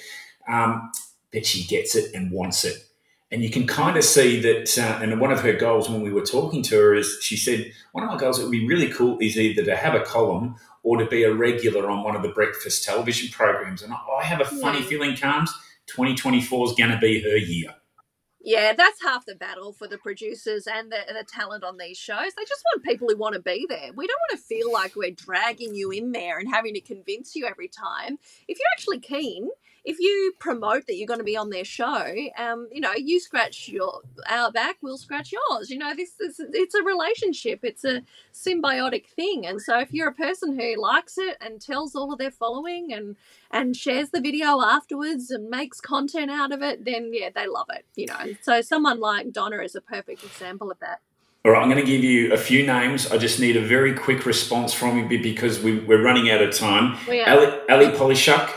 Um, 0.47 0.91
but 1.31 1.45
she 1.45 1.65
gets 1.65 1.95
it 1.95 2.13
and 2.13 2.31
wants 2.31 2.63
it. 2.63 2.77
And 3.31 3.43
you 3.43 3.49
can 3.49 3.67
kind 3.67 3.97
of 3.97 4.03
see 4.03 4.39
that, 4.41 4.77
uh, 4.77 4.99
and 5.01 5.19
one 5.19 5.31
of 5.31 5.41
her 5.41 5.53
goals 5.53 5.89
when 5.89 6.01
we 6.01 6.13
were 6.13 6.25
talking 6.25 6.62
to 6.63 6.75
her 6.75 6.93
is 6.93 7.17
she 7.21 7.36
said, 7.36 7.71
one 7.91 8.03
of 8.03 8.10
my 8.10 8.17
goals 8.17 8.38
that 8.38 8.43
would 8.43 8.51
be 8.51 8.67
really 8.67 8.89
cool 8.89 9.17
is 9.19 9.38
either 9.38 9.65
to 9.65 9.75
have 9.75 9.95
a 9.95 10.05
column 10.05 10.55
or 10.84 10.97
to 10.97 11.05
be 11.05 11.23
a 11.23 11.34
regular 11.34 11.89
on 11.89 12.03
one 12.03 12.15
of 12.15 12.21
the 12.21 12.29
breakfast 12.29 12.86
television 12.86 13.29
programs. 13.31 13.81
And 13.81 13.91
I 13.93 14.23
have 14.23 14.39
a 14.39 14.45
funny 14.45 14.79
yeah. 14.79 14.86
feeling, 14.86 15.17
Carms, 15.17 15.51
2024 15.88 16.67
is 16.67 16.73
going 16.77 16.91
to 16.91 16.99
be 16.99 17.21
her 17.21 17.36
year. 17.36 17.73
Yeah, 18.45 18.73
that's 18.73 19.03
half 19.03 19.25
the 19.27 19.36
battle 19.36 19.73
for 19.73 19.88
the 19.88 19.99
producers 19.99 20.67
and 20.67 20.91
the, 20.91 20.99
the 21.10 21.25
talent 21.25 21.65
on 21.65 21.77
these 21.77 21.97
shows. 21.99 22.34
They 22.38 22.45
just 22.45 22.63
want 22.73 22.86
people 22.86 23.10
who 23.10 23.17
want 23.17 23.36
to 23.36 23.41
be 23.41 23.67
there. 23.69 23.91
We 23.95 24.08
don't 24.08 24.21
want 24.31 24.41
to 24.41 24.47
feel 24.47 24.73
like 24.73 24.95
we're 24.97 25.12
dragging 25.12 25.75
you 25.75 25.91
in 25.91 26.13
there 26.13 26.39
and 26.39 26.49
having 26.53 26.75
to 26.75 26.81
convince 26.81 27.36
you 27.36 27.47
every 27.47 27.69
time. 27.69 28.19
If 28.49 28.60
you're 28.60 28.67
actually 28.77 29.01
keen, 29.01 29.49
if 29.86 30.00
you 30.00 30.34
promote 30.39 30.88
that 30.88 30.95
you're 30.95 31.08
going 31.08 31.19
to 31.19 31.24
be 31.24 31.38
on 31.38 31.52
their 31.52 31.63
show, 31.63 32.12
um, 32.38 32.67
you 32.71 32.82
know, 32.82 32.93
you 32.93 33.19
scratch 33.19 33.69
your 33.69 34.02
our 34.28 34.52
back, 34.52 34.78
we'll 34.82 34.98
scratch 34.98 35.32
yours. 35.32 35.69
You 35.69 35.78
know, 35.78 35.95
this 35.95 36.19
is 36.19 36.39
it's 36.39 36.74
a 36.74 36.84
relationship. 36.84 37.60
It's 37.63 37.86
a 37.86 38.02
symbiotic 38.34 39.06
thing. 39.06 39.45
And 39.45 39.62
so 39.62 39.80
if 39.80 39.93
you're 39.93 40.10
a 40.10 40.13
person 40.13 40.60
who 40.60 40.76
likes 40.82 41.17
it 41.17 41.38
and 41.39 41.62
tells 41.62 41.95
all 41.95 42.12
of 42.12 42.17
their 42.17 42.32
following 42.32 42.91
and 42.91 43.15
and 43.52 43.78
shares 43.78 44.10
the 44.10 44.19
video 44.19 44.62
afterwards 44.62 45.30
and 45.30 45.50
makes 45.50 45.80
content 45.80 46.32
out 46.32 46.52
of 46.52 46.63
it, 46.63 46.84
then 46.84 47.12
yeah, 47.13 47.30
they 47.34 47.48
love 47.48 47.67
it. 47.69 47.86
You 47.95 48.08
know, 48.08 48.36
so 48.41 48.62
someone 48.62 49.00
like 49.00 49.32
Donna 49.32 49.58
is 49.58 49.76
a 49.76 49.82
perfect 49.82 50.24
example 50.24 50.71
of 50.71 50.80
that. 50.80 51.02
All 51.45 51.52
right, 51.52 51.62
I'm 51.62 51.69
going 51.69 51.80
to 51.80 51.86
give 51.86 52.04
you 52.04 52.34
a 52.34 52.38
few 52.38 52.65
names. 52.65 53.12
I 53.12 53.19
just 53.19 53.39
need 53.39 53.56
a 53.56 53.62
very 53.62 53.93
quick 53.93 54.26
response 54.26 54.74
from 54.74 54.98
you 54.98 55.21
because 55.21 55.60
we, 55.60 55.78
are 55.93 56.02
running 56.02 56.32
out 56.32 56.41
of 56.41 56.56
time. 56.56 56.98
Ali, 57.08 57.60
Ali 57.69 57.95
Polishuk, 57.95 58.50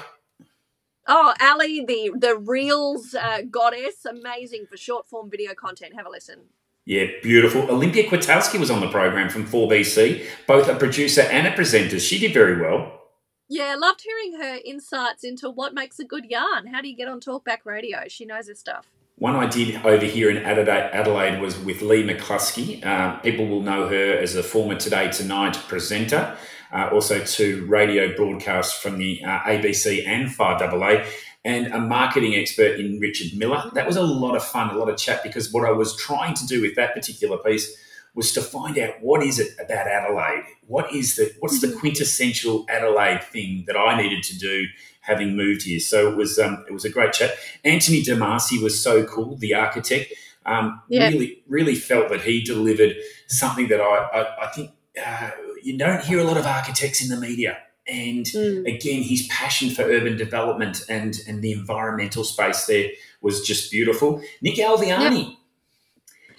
Oh, 1.11 1.35
Ali, 1.40 1.85
the 1.85 2.12
the 2.14 2.37
reels 2.37 3.14
uh, 3.14 3.42
goddess, 3.51 4.05
amazing 4.05 4.66
for 4.71 4.77
short 4.77 5.09
form 5.09 5.31
video 5.31 5.55
content. 5.55 5.94
Have 5.97 6.07
a 6.07 6.11
listen. 6.11 6.40
Yeah, 6.85 7.07
beautiful. 7.23 7.62
Olympia 7.71 8.09
Kwiatkowski 8.09 8.59
was 8.59 8.71
on 8.71 8.81
the 8.81 8.88
program 8.88 9.29
from 9.29 9.47
4BC, 9.47 10.25
both 10.47 10.68
a 10.68 10.75
producer 10.75 11.21
and 11.21 11.47
a 11.47 11.53
presenter. 11.53 11.99
She 11.99 12.18
did 12.18 12.33
very 12.33 12.59
well. 12.59 13.03
Yeah, 13.47 13.75
loved 13.79 14.03
hearing 14.03 14.40
her 14.40 14.59
insights 14.64 15.23
into 15.25 15.51
what 15.51 15.75
makes 15.75 15.99
a 15.99 16.05
good 16.05 16.27
yarn. 16.27 16.66
How 16.68 16.81
do 16.81 16.88
you 16.88 16.97
get 16.97 17.09
on 17.09 17.21
Talkback 17.21 17.64
Radio? 17.64 18.05
She 18.09 18.25
knows 18.25 18.49
her 18.49 18.55
stuff. 18.55 18.87
One 19.19 19.35
I 19.35 19.47
did 19.47 19.85
over 19.85 20.05
here 20.05 20.31
in 20.31 20.37
Adelaide 20.39 21.41
was 21.41 21.59
with 21.59 21.83
Leigh 21.83 22.05
McCluskey. 22.05 22.87
Uh, 22.87 23.17
people 23.17 23.49
will 23.49 23.63
know 23.63 23.89
her 23.89 24.13
as 24.17 24.37
a 24.37 24.45
former 24.45 24.77
Today 24.77 25.11
Tonight 25.11 25.57
presenter 25.67 26.37
uh, 26.73 26.91
also 26.93 27.25
to 27.25 27.67
radio 27.67 28.15
broadcasts 28.15 28.81
from 28.81 28.99
the 28.99 29.21
uh, 29.25 29.41
ABC 29.41 30.07
and 30.07 30.29
5AA, 30.29 31.05
and 31.45 31.67
a 31.75 31.81
marketing 31.81 32.37
expert 32.37 32.79
in 32.79 33.01
Richard 33.01 33.37
Miller. 33.37 33.69
That 33.75 33.89
was 33.89 33.97
a 33.97 34.03
lot 34.03 34.37
of 34.37 34.45
fun, 34.45 34.71
a 34.71 34.79
lot 34.79 34.89
of 34.89 34.97
chat, 34.97 35.25
because 35.25 35.53
what 35.53 35.69
I 35.69 35.73
was 35.73 35.97
trying 35.97 36.35
to 36.35 36.47
do 36.47 36.63
with 36.63 36.77
that 36.77 36.95
particular 36.95 37.39
piece 37.39 37.77
was 38.15 38.33
to 38.33 38.41
find 38.41 38.79
out 38.79 38.95
what 39.01 39.25
is 39.25 39.41
it 39.41 39.49
about 39.59 39.89
Adelaide? 39.89 40.45
What 40.67 40.93
is 40.95 41.17
the 41.17 41.33
what's 41.41 41.61
the 41.61 41.67
mm-hmm. 41.67 41.79
quintessential 41.81 42.67
Adelaide 42.69 43.25
thing 43.25 43.65
that 43.67 43.77
I 43.77 44.01
needed 44.01 44.23
to 44.25 44.39
do 44.39 44.67
having 45.09 45.37
moved 45.37 45.62
here? 45.62 45.81
So 45.81 46.09
it 46.09 46.16
was 46.16 46.38
um, 46.38 46.64
it 46.68 46.73
was 46.73 46.85
a 46.85 46.90
great 46.90 47.12
chat. 47.12 47.33
Anthony 47.64 48.03
Damasi 48.03 48.62
was 48.62 48.81
so 48.81 49.05
cool, 49.05 49.37
the 49.37 49.55
architect. 49.55 50.12
Um, 50.47 50.81
yeah. 50.88 51.09
Really, 51.09 51.42
really 51.49 51.75
felt 51.75 52.09
that 52.11 52.23
he 52.23 52.42
delivered 52.42 52.97
something 53.27 53.68
that 53.68 53.81
I, 53.81 53.85
I, 53.85 54.47
I 54.47 54.51
think 54.53 54.71
uh, 55.05 55.31
you 55.62 55.77
don't 55.77 56.03
hear 56.03 56.21
a 56.21 56.25
lot 56.25 56.38
of 56.38 56.47
architects 56.47 57.03
in 57.03 57.09
the 57.09 57.21
media. 57.21 57.59
And 57.87 58.25
mm. 58.25 58.66
again, 58.66 59.03
his 59.03 59.27
passion 59.29 59.71
for 59.71 59.83
urban 59.83 60.16
development 60.16 60.83
and, 60.88 61.18
and 61.27 61.42
the 61.42 61.53
environmental 61.53 62.25
space 62.25 62.66
there 62.66 62.90
was 63.21 63.47
just 63.47 63.71
beautiful. 63.71 64.23
Nick 64.42 64.57
Alviani. 64.57 65.37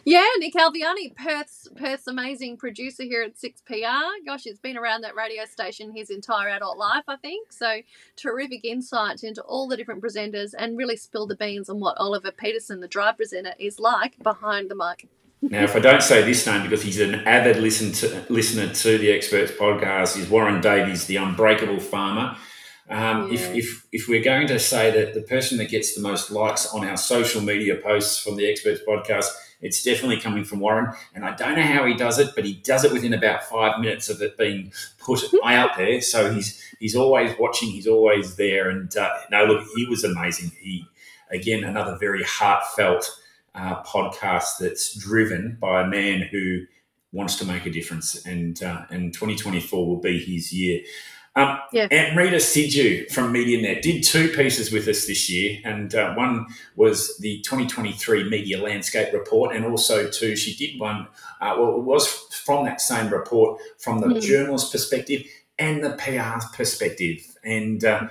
Yeah, 0.05 0.25
Nick 0.37 0.53
Alviani, 0.53 1.15
Perth's 1.15 1.67
Perth's 1.75 2.07
amazing 2.07 2.57
producer 2.57 3.03
here 3.03 3.21
at 3.21 3.37
Six 3.37 3.61
PR. 3.61 4.25
Gosh, 4.25 4.43
he's 4.43 4.59
been 4.59 4.77
around 4.77 5.01
that 5.01 5.15
radio 5.15 5.45
station 5.45 5.91
his 5.91 6.09
entire 6.09 6.49
adult 6.49 6.77
life, 6.77 7.03
I 7.07 7.17
think. 7.17 7.51
So 7.51 7.81
terrific 8.15 8.63
insight 8.63 9.23
into 9.23 9.41
all 9.43 9.67
the 9.67 9.77
different 9.77 10.01
presenters 10.01 10.53
and 10.57 10.77
really 10.77 10.95
spill 10.95 11.27
the 11.27 11.35
beans 11.35 11.69
on 11.69 11.79
what 11.79 11.97
Oliver 11.97 12.31
Peterson, 12.31 12.79
the 12.79 12.87
drive 12.87 13.17
presenter, 13.17 13.53
is 13.59 13.79
like 13.79 14.21
behind 14.23 14.69
the 14.69 14.75
mic. 14.75 15.07
Now, 15.41 15.63
if 15.63 15.75
I 15.75 15.79
don't 15.79 16.03
say 16.03 16.21
this 16.21 16.45
name 16.45 16.63
because 16.63 16.81
he's 16.81 16.99
an 16.99 17.15
avid 17.15 17.57
listen 17.57 17.93
to, 17.93 18.25
listener 18.29 18.73
to 18.73 18.97
the 18.97 19.11
Experts 19.11 19.51
podcast, 19.53 20.17
is 20.17 20.29
Warren 20.29 20.59
Davies, 20.59 21.05
the 21.05 21.15
unbreakable 21.15 21.79
farmer. 21.79 22.35
Um, 22.89 23.27
yeah. 23.27 23.35
if, 23.35 23.55
if, 23.55 23.87
if 23.91 24.07
we're 24.09 24.23
going 24.23 24.47
to 24.47 24.59
say 24.59 24.91
that 24.91 25.13
the 25.13 25.21
person 25.21 25.57
that 25.59 25.69
gets 25.69 25.95
the 25.95 26.01
most 26.01 26.31
likes 26.31 26.73
on 26.73 26.85
our 26.85 26.97
social 26.97 27.39
media 27.39 27.75
posts 27.75 28.19
from 28.21 28.35
the 28.35 28.49
Experts 28.49 28.81
podcast, 28.85 29.27
it's 29.61 29.83
definitely 29.83 30.19
coming 30.19 30.43
from 30.45 30.59
Warren. 30.59 30.93
And 31.13 31.25
I 31.25 31.35
don't 31.35 31.55
know 31.55 31.63
how 31.63 31.85
he 31.85 31.93
does 31.93 32.17
it, 32.19 32.31
but 32.35 32.45
he 32.45 32.53
does 32.53 32.85
it 32.85 32.93
within 32.93 33.13
about 33.13 33.43
five 33.43 33.79
minutes 33.79 34.09
of 34.09 34.21
it 34.21 34.37
being 34.37 34.71
put 34.99 35.21
out 35.43 35.75
there. 35.77 36.01
So 36.01 36.31
he's 36.31 36.63
he's 36.79 36.95
always 36.95 37.33
watching, 37.39 37.69
he's 37.69 37.87
always 37.87 38.35
there. 38.35 38.69
And 38.69 38.95
uh, 38.95 39.09
no, 39.31 39.45
look, 39.45 39.67
he 39.75 39.85
was 39.85 40.03
amazing. 40.03 40.51
He 40.59 40.85
again 41.31 41.63
another 41.63 41.97
very 41.97 42.23
heartfelt 42.23 43.09
uh, 43.53 43.83
podcast 43.83 44.59
that's 44.59 44.95
driven 44.95 45.57
by 45.59 45.81
a 45.81 45.87
man 45.87 46.21
who 46.21 46.65
wants 47.11 47.35
to 47.37 47.45
make 47.45 47.65
a 47.65 47.71
difference. 47.71 48.25
And 48.25 48.61
uh, 48.63 48.85
and 48.89 49.13
2024 49.13 49.85
will 49.85 49.97
be 49.97 50.19
his 50.19 50.53
year. 50.53 50.81
Um, 51.35 51.59
yeah. 51.71 51.87
Amrita 51.91 52.37
Sidhu 52.37 53.09
from 53.11 53.33
MediaNet 53.33 53.81
did 53.81 54.03
two 54.03 54.29
pieces 54.29 54.71
with 54.71 54.87
us 54.87 55.05
this 55.05 55.29
year, 55.29 55.59
and 55.63 55.93
uh, 55.93 56.13
one 56.15 56.47
was 56.75 57.17
the 57.19 57.39
2023 57.41 58.29
Media 58.29 58.61
Landscape 58.61 59.13
Report, 59.13 59.55
and 59.55 59.65
also 59.65 60.09
two, 60.09 60.35
she 60.35 60.55
did 60.55 60.79
one. 60.79 61.07
Uh, 61.39 61.55
well, 61.57 61.77
it 61.77 61.83
was 61.83 62.07
from 62.45 62.65
that 62.65 62.81
same 62.81 63.09
report 63.09 63.61
from 63.77 63.99
the 63.99 64.07
mm. 64.07 64.21
journalist 64.21 64.71
perspective 64.71 65.23
and 65.57 65.83
the 65.83 65.91
PR 65.91 66.45
perspective, 66.55 67.37
and. 67.43 67.83
Uh, 67.83 68.09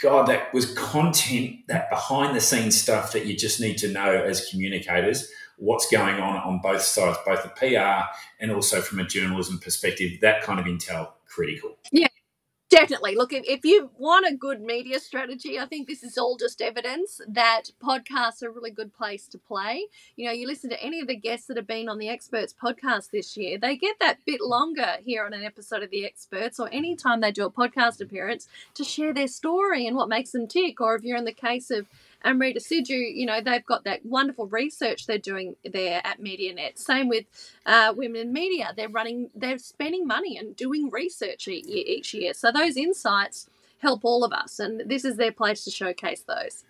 God, 0.00 0.26
that 0.26 0.52
was 0.52 0.74
content, 0.74 1.60
that 1.68 1.88
behind 1.88 2.34
the 2.34 2.40
scenes 2.40 2.80
stuff 2.80 3.12
that 3.12 3.24
you 3.24 3.36
just 3.36 3.60
need 3.60 3.78
to 3.78 3.88
know 3.88 4.10
as 4.10 4.48
communicators, 4.50 5.30
what's 5.58 5.88
going 5.88 6.16
on 6.16 6.38
on 6.38 6.58
both 6.60 6.82
sides, 6.82 7.18
both 7.24 7.44
the 7.44 7.50
PR 7.50 8.08
and 8.40 8.50
also 8.50 8.80
from 8.80 8.98
a 8.98 9.04
journalism 9.04 9.60
perspective, 9.60 10.20
that 10.20 10.42
kind 10.42 10.58
of 10.58 10.66
intel 10.66 11.12
critical. 11.26 11.76
Yeah, 11.92 12.08
Definitely. 12.72 13.16
Look, 13.16 13.34
if, 13.34 13.44
if 13.46 13.66
you 13.66 13.90
want 13.98 14.26
a 14.26 14.34
good 14.34 14.62
media 14.62 14.98
strategy, 14.98 15.58
I 15.60 15.66
think 15.66 15.86
this 15.86 16.02
is 16.02 16.16
all 16.16 16.38
just 16.38 16.62
evidence 16.62 17.20
that 17.28 17.64
podcasts 17.84 18.42
are 18.42 18.48
a 18.48 18.50
really 18.50 18.70
good 18.70 18.94
place 18.94 19.28
to 19.28 19.36
play. 19.38 19.88
You 20.16 20.24
know, 20.24 20.32
you 20.32 20.46
listen 20.46 20.70
to 20.70 20.82
any 20.82 20.98
of 20.98 21.06
the 21.06 21.14
guests 21.14 21.48
that 21.48 21.58
have 21.58 21.66
been 21.66 21.90
on 21.90 21.98
the 21.98 22.08
Experts 22.08 22.54
podcast 22.54 23.10
this 23.10 23.36
year, 23.36 23.58
they 23.58 23.76
get 23.76 23.96
that 24.00 24.24
bit 24.24 24.40
longer 24.40 24.96
here 25.04 25.26
on 25.26 25.34
an 25.34 25.44
episode 25.44 25.82
of 25.82 25.90
the 25.90 26.06
Experts 26.06 26.58
or 26.58 26.70
anytime 26.72 27.20
they 27.20 27.30
do 27.30 27.44
a 27.44 27.50
podcast 27.50 28.00
appearance 28.00 28.48
to 28.72 28.84
share 28.84 29.12
their 29.12 29.28
story 29.28 29.86
and 29.86 29.94
what 29.94 30.08
makes 30.08 30.30
them 30.30 30.46
tick. 30.46 30.80
Or 30.80 30.94
if 30.94 31.04
you're 31.04 31.18
in 31.18 31.26
the 31.26 31.32
case 31.32 31.70
of 31.70 31.86
Amrita 32.24 32.60
Sidhu, 32.60 33.14
you 33.14 33.26
know, 33.26 33.40
they've 33.40 33.64
got 33.64 33.84
that 33.84 34.04
wonderful 34.04 34.46
research 34.46 35.06
they're 35.06 35.18
doing 35.18 35.56
there 35.64 36.00
at 36.04 36.20
MediaNet. 36.20 36.78
Same 36.78 37.08
with 37.08 37.24
uh, 37.66 37.92
Women 37.96 38.20
in 38.20 38.32
Media. 38.32 38.72
They're 38.76 38.88
running, 38.88 39.30
they're 39.34 39.58
spending 39.58 40.06
money 40.06 40.36
and 40.36 40.54
doing 40.56 40.90
research 40.90 41.48
each 41.48 42.14
year. 42.14 42.34
So 42.34 42.52
those 42.52 42.76
insights 42.76 43.48
help 43.78 44.04
all 44.04 44.24
of 44.24 44.32
us, 44.32 44.58
and 44.58 44.88
this 44.88 45.04
is 45.04 45.16
their 45.16 45.32
place 45.32 45.64
to 45.64 45.70
showcase 45.70 46.22
those. 46.26 46.64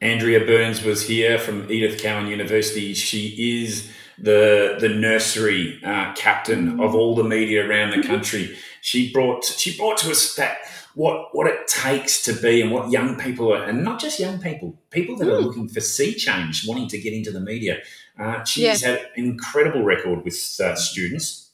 Andrea 0.00 0.40
Burns 0.44 0.82
was 0.82 1.06
here 1.06 1.38
from 1.38 1.70
Edith 1.70 2.02
Cowan 2.02 2.26
University. 2.26 2.92
She 2.92 3.62
is 3.62 3.88
the 4.18 4.76
the 4.80 4.88
nursery 4.88 5.80
uh, 5.84 6.12
captain 6.14 6.80
of 6.80 6.94
all 6.94 7.14
the 7.14 7.24
media 7.24 7.66
around 7.68 7.90
the 7.90 7.96
mm-hmm. 7.98 8.08
country. 8.08 8.56
She 8.80 9.12
brought 9.12 9.44
she 9.44 9.76
brought 9.76 9.98
to 9.98 10.10
us 10.10 10.34
that 10.34 10.58
what 10.94 11.34
what 11.34 11.46
it 11.46 11.66
takes 11.66 12.22
to 12.22 12.32
be 12.32 12.60
and 12.60 12.70
what 12.70 12.90
young 12.90 13.18
people 13.18 13.52
are, 13.52 13.64
and 13.64 13.84
not 13.84 14.00
just 14.00 14.18
young 14.18 14.40
people, 14.40 14.78
people 14.90 15.16
that 15.16 15.26
mm. 15.26 15.32
are 15.32 15.40
looking 15.40 15.68
for 15.68 15.80
sea 15.80 16.14
change, 16.14 16.66
wanting 16.66 16.88
to 16.88 16.98
get 16.98 17.12
into 17.12 17.30
the 17.30 17.40
media. 17.40 17.78
Uh, 18.18 18.44
she's 18.44 18.82
yeah. 18.82 18.88
had 18.88 19.00
an 19.00 19.24
incredible 19.24 19.82
record 19.82 20.24
with 20.24 20.34
uh, 20.62 20.74
students. 20.74 21.50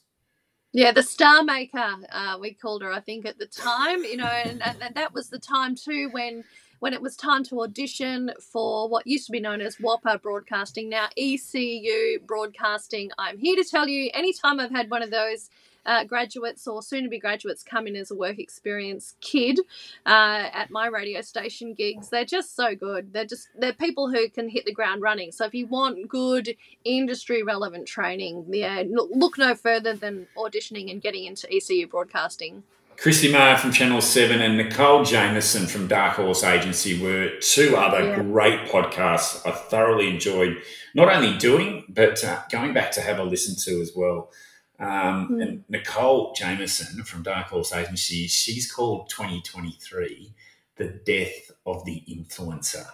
Yeah, 0.71 0.91
the 0.91 1.01
star 1.01 1.43
maker, 1.43 1.95
uh, 2.11 2.37
we 2.39 2.53
called 2.53 2.83
her, 2.83 2.91
I 2.91 2.99
think, 2.99 3.25
at 3.25 3.39
the 3.39 3.47
time. 3.47 4.03
You 4.03 4.17
know, 4.17 4.25
and, 4.25 4.61
and 4.61 4.95
that 4.95 5.13
was 5.13 5.29
the 5.29 5.39
time 5.39 5.75
too 5.75 6.09
when 6.11 6.43
when 6.79 6.93
it 6.93 7.01
was 7.01 7.15
time 7.15 7.43
to 7.43 7.61
audition 7.61 8.31
for 8.39 8.87
what 8.87 9.05
used 9.05 9.25
to 9.25 9.31
be 9.31 9.39
known 9.39 9.61
as 9.61 9.75
WAAPA 9.77 10.21
Broadcasting, 10.21 10.89
now 10.89 11.07
ECU 11.17 12.19
Broadcasting. 12.25 13.11
I'm 13.17 13.37
here 13.37 13.55
to 13.55 13.63
tell 13.69 13.87
you, 13.87 14.09
anytime 14.13 14.59
I've 14.59 14.71
had 14.71 14.89
one 14.89 15.03
of 15.03 15.11
those 15.11 15.49
uh, 15.89 16.03
graduates 16.03 16.67
or 16.67 16.83
soon 16.83 17.03
to 17.03 17.09
be 17.09 17.19
graduates 17.19 17.63
come 17.63 17.87
in 17.87 17.95
as 17.95 18.11
a 18.11 18.15
work 18.15 18.37
experience 18.37 19.15
kid 19.21 19.59
uh, 20.05 20.49
at 20.53 20.69
my 20.69 20.85
radio 20.85 21.19
station 21.21 21.73
gigs. 21.73 22.09
They're 22.09 22.25
just 22.25 22.55
so 22.55 22.75
good. 22.75 23.11
They're 23.11 23.25
just 23.25 23.47
they're 23.57 23.73
people 23.73 24.11
who 24.11 24.29
can 24.29 24.49
hit 24.49 24.65
the 24.65 24.71
ground 24.71 25.01
running. 25.01 25.31
So 25.31 25.45
if 25.45 25.55
you 25.55 25.65
want 25.65 26.07
good 26.07 26.55
industry 26.85 27.41
relevant 27.41 27.87
training, 27.87 28.45
yeah, 28.49 28.83
look 28.87 29.39
no 29.39 29.55
further 29.55 29.95
than 29.95 30.27
auditioning 30.37 30.91
and 30.91 31.01
getting 31.01 31.25
into 31.25 31.51
ECU 31.51 31.87
broadcasting. 31.87 32.61
Christy 32.95 33.31
Maher 33.31 33.57
from 33.57 33.71
Channel 33.71 34.01
7 34.01 34.41
and 34.41 34.57
Nicole 34.57 35.05
Jameson 35.05 35.67
from 35.67 35.87
Dark 35.87 36.17
Horse 36.17 36.43
Agency 36.43 37.01
were 37.01 37.29
two 37.39 37.77
other 37.77 38.03
yeah. 38.03 38.21
great 38.21 38.67
podcasts 38.67 39.47
I 39.47 39.51
thoroughly 39.51 40.09
enjoyed 40.09 40.57
not 40.93 41.07
only 41.07 41.37
doing, 41.37 41.85
but 41.87 42.21
uh, 42.23 42.41
going 42.51 42.73
back 42.73 42.91
to 42.91 43.01
have 43.01 43.17
a 43.17 43.23
listen 43.23 43.55
to 43.71 43.81
as 43.81 43.93
well. 43.95 44.29
Um, 44.79 45.29
mm. 45.29 45.41
And 45.41 45.63
Nicole 45.67 46.33
Jameson 46.33 47.03
from 47.03 47.23
Dark 47.23 47.47
Horse 47.47 47.73
Agency, 47.73 48.27
she's 48.27 48.71
called 48.71 49.09
2023 49.09 50.33
the 50.77 50.87
death 51.05 51.51
of 51.65 51.83
the 51.85 52.03
influencer. 52.09 52.85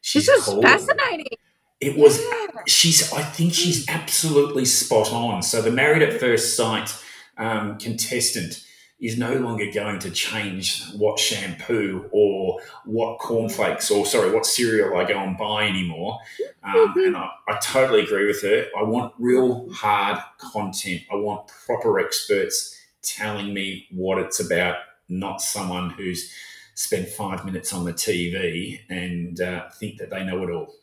She's 0.00 0.26
this 0.26 0.38
is 0.40 0.44
called, 0.44 0.62
fascinating. 0.62 1.38
It 1.80 1.96
was. 1.96 2.20
Yeah. 2.20 2.62
She's. 2.66 3.12
I 3.12 3.22
think 3.22 3.54
she's 3.54 3.88
absolutely 3.88 4.64
spot 4.64 5.12
on. 5.12 5.42
So 5.42 5.62
the 5.62 5.70
Married 5.70 6.02
at 6.02 6.18
First 6.18 6.56
Sight 6.56 6.92
um, 7.36 7.78
contestant 7.78 8.64
is 9.00 9.16
no 9.16 9.34
longer 9.34 9.70
going 9.70 9.98
to 10.00 10.10
change 10.10 10.84
what 10.96 11.18
shampoo 11.18 12.08
or 12.10 12.60
what 12.84 13.18
cornflakes 13.20 13.90
or 13.90 14.04
sorry 14.04 14.30
what 14.32 14.44
cereal 14.44 14.96
I 14.96 15.04
go 15.04 15.18
and 15.18 15.38
buy 15.38 15.68
anymore. 15.68 16.18
Um, 16.64 16.74
mm-hmm. 16.74 16.98
and 17.00 17.16
I, 17.16 17.30
I, 17.48 17.58
totally 17.62 18.02
agree 18.02 18.26
with 18.26 18.42
her. 18.42 18.66
I 18.76 18.82
want 18.82 19.14
real 19.18 19.70
hard 19.72 20.18
content. 20.38 21.02
I 21.12 21.16
want 21.16 21.48
proper 21.66 22.00
experts 22.00 22.74
telling 23.02 23.54
me 23.54 23.86
what 23.92 24.18
it's 24.18 24.40
about, 24.40 24.78
not 25.08 25.40
someone 25.40 25.90
who's 25.90 26.32
spent 26.74 27.08
five 27.08 27.44
minutes 27.44 27.72
on 27.72 27.84
the 27.84 27.92
TV 27.92 28.80
and 28.88 29.40
uh, 29.40 29.68
think 29.78 29.98
that 29.98 30.10
they 30.10 30.24
know 30.24 30.42
it 30.42 30.50
all. 30.50 30.74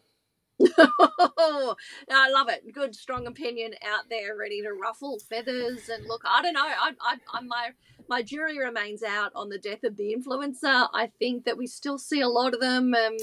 I 0.78 2.30
love 2.32 2.50
it. 2.50 2.74
Good, 2.74 2.96
strong 2.96 3.28
opinion 3.28 3.74
out 3.86 4.10
there, 4.10 4.38
ready 4.38 4.62
to 4.62 4.72
ruffle 4.72 5.20
feathers. 5.20 5.90
And 5.90 6.06
look, 6.08 6.24
I 6.26 6.42
don't 6.42 6.54
know. 6.54 6.66
I, 6.66 6.92
I, 7.02 7.16
I'm 7.34 7.48
my 7.48 7.72
my 8.08 8.22
jury 8.22 8.60
remains 8.60 9.04
out 9.04 9.32
on 9.36 9.50
the 9.50 9.58
death 9.58 9.84
of 9.84 9.98
the 9.98 10.16
influencer. 10.16 10.88
I 10.94 11.12
think 11.20 11.46
that 11.46 11.58
we 11.58 11.68
still 11.68 11.98
see 11.98 12.22
a 12.22 12.30
lot 12.30 12.54
of 12.54 12.62
them 12.62 12.94
um, 12.94 13.18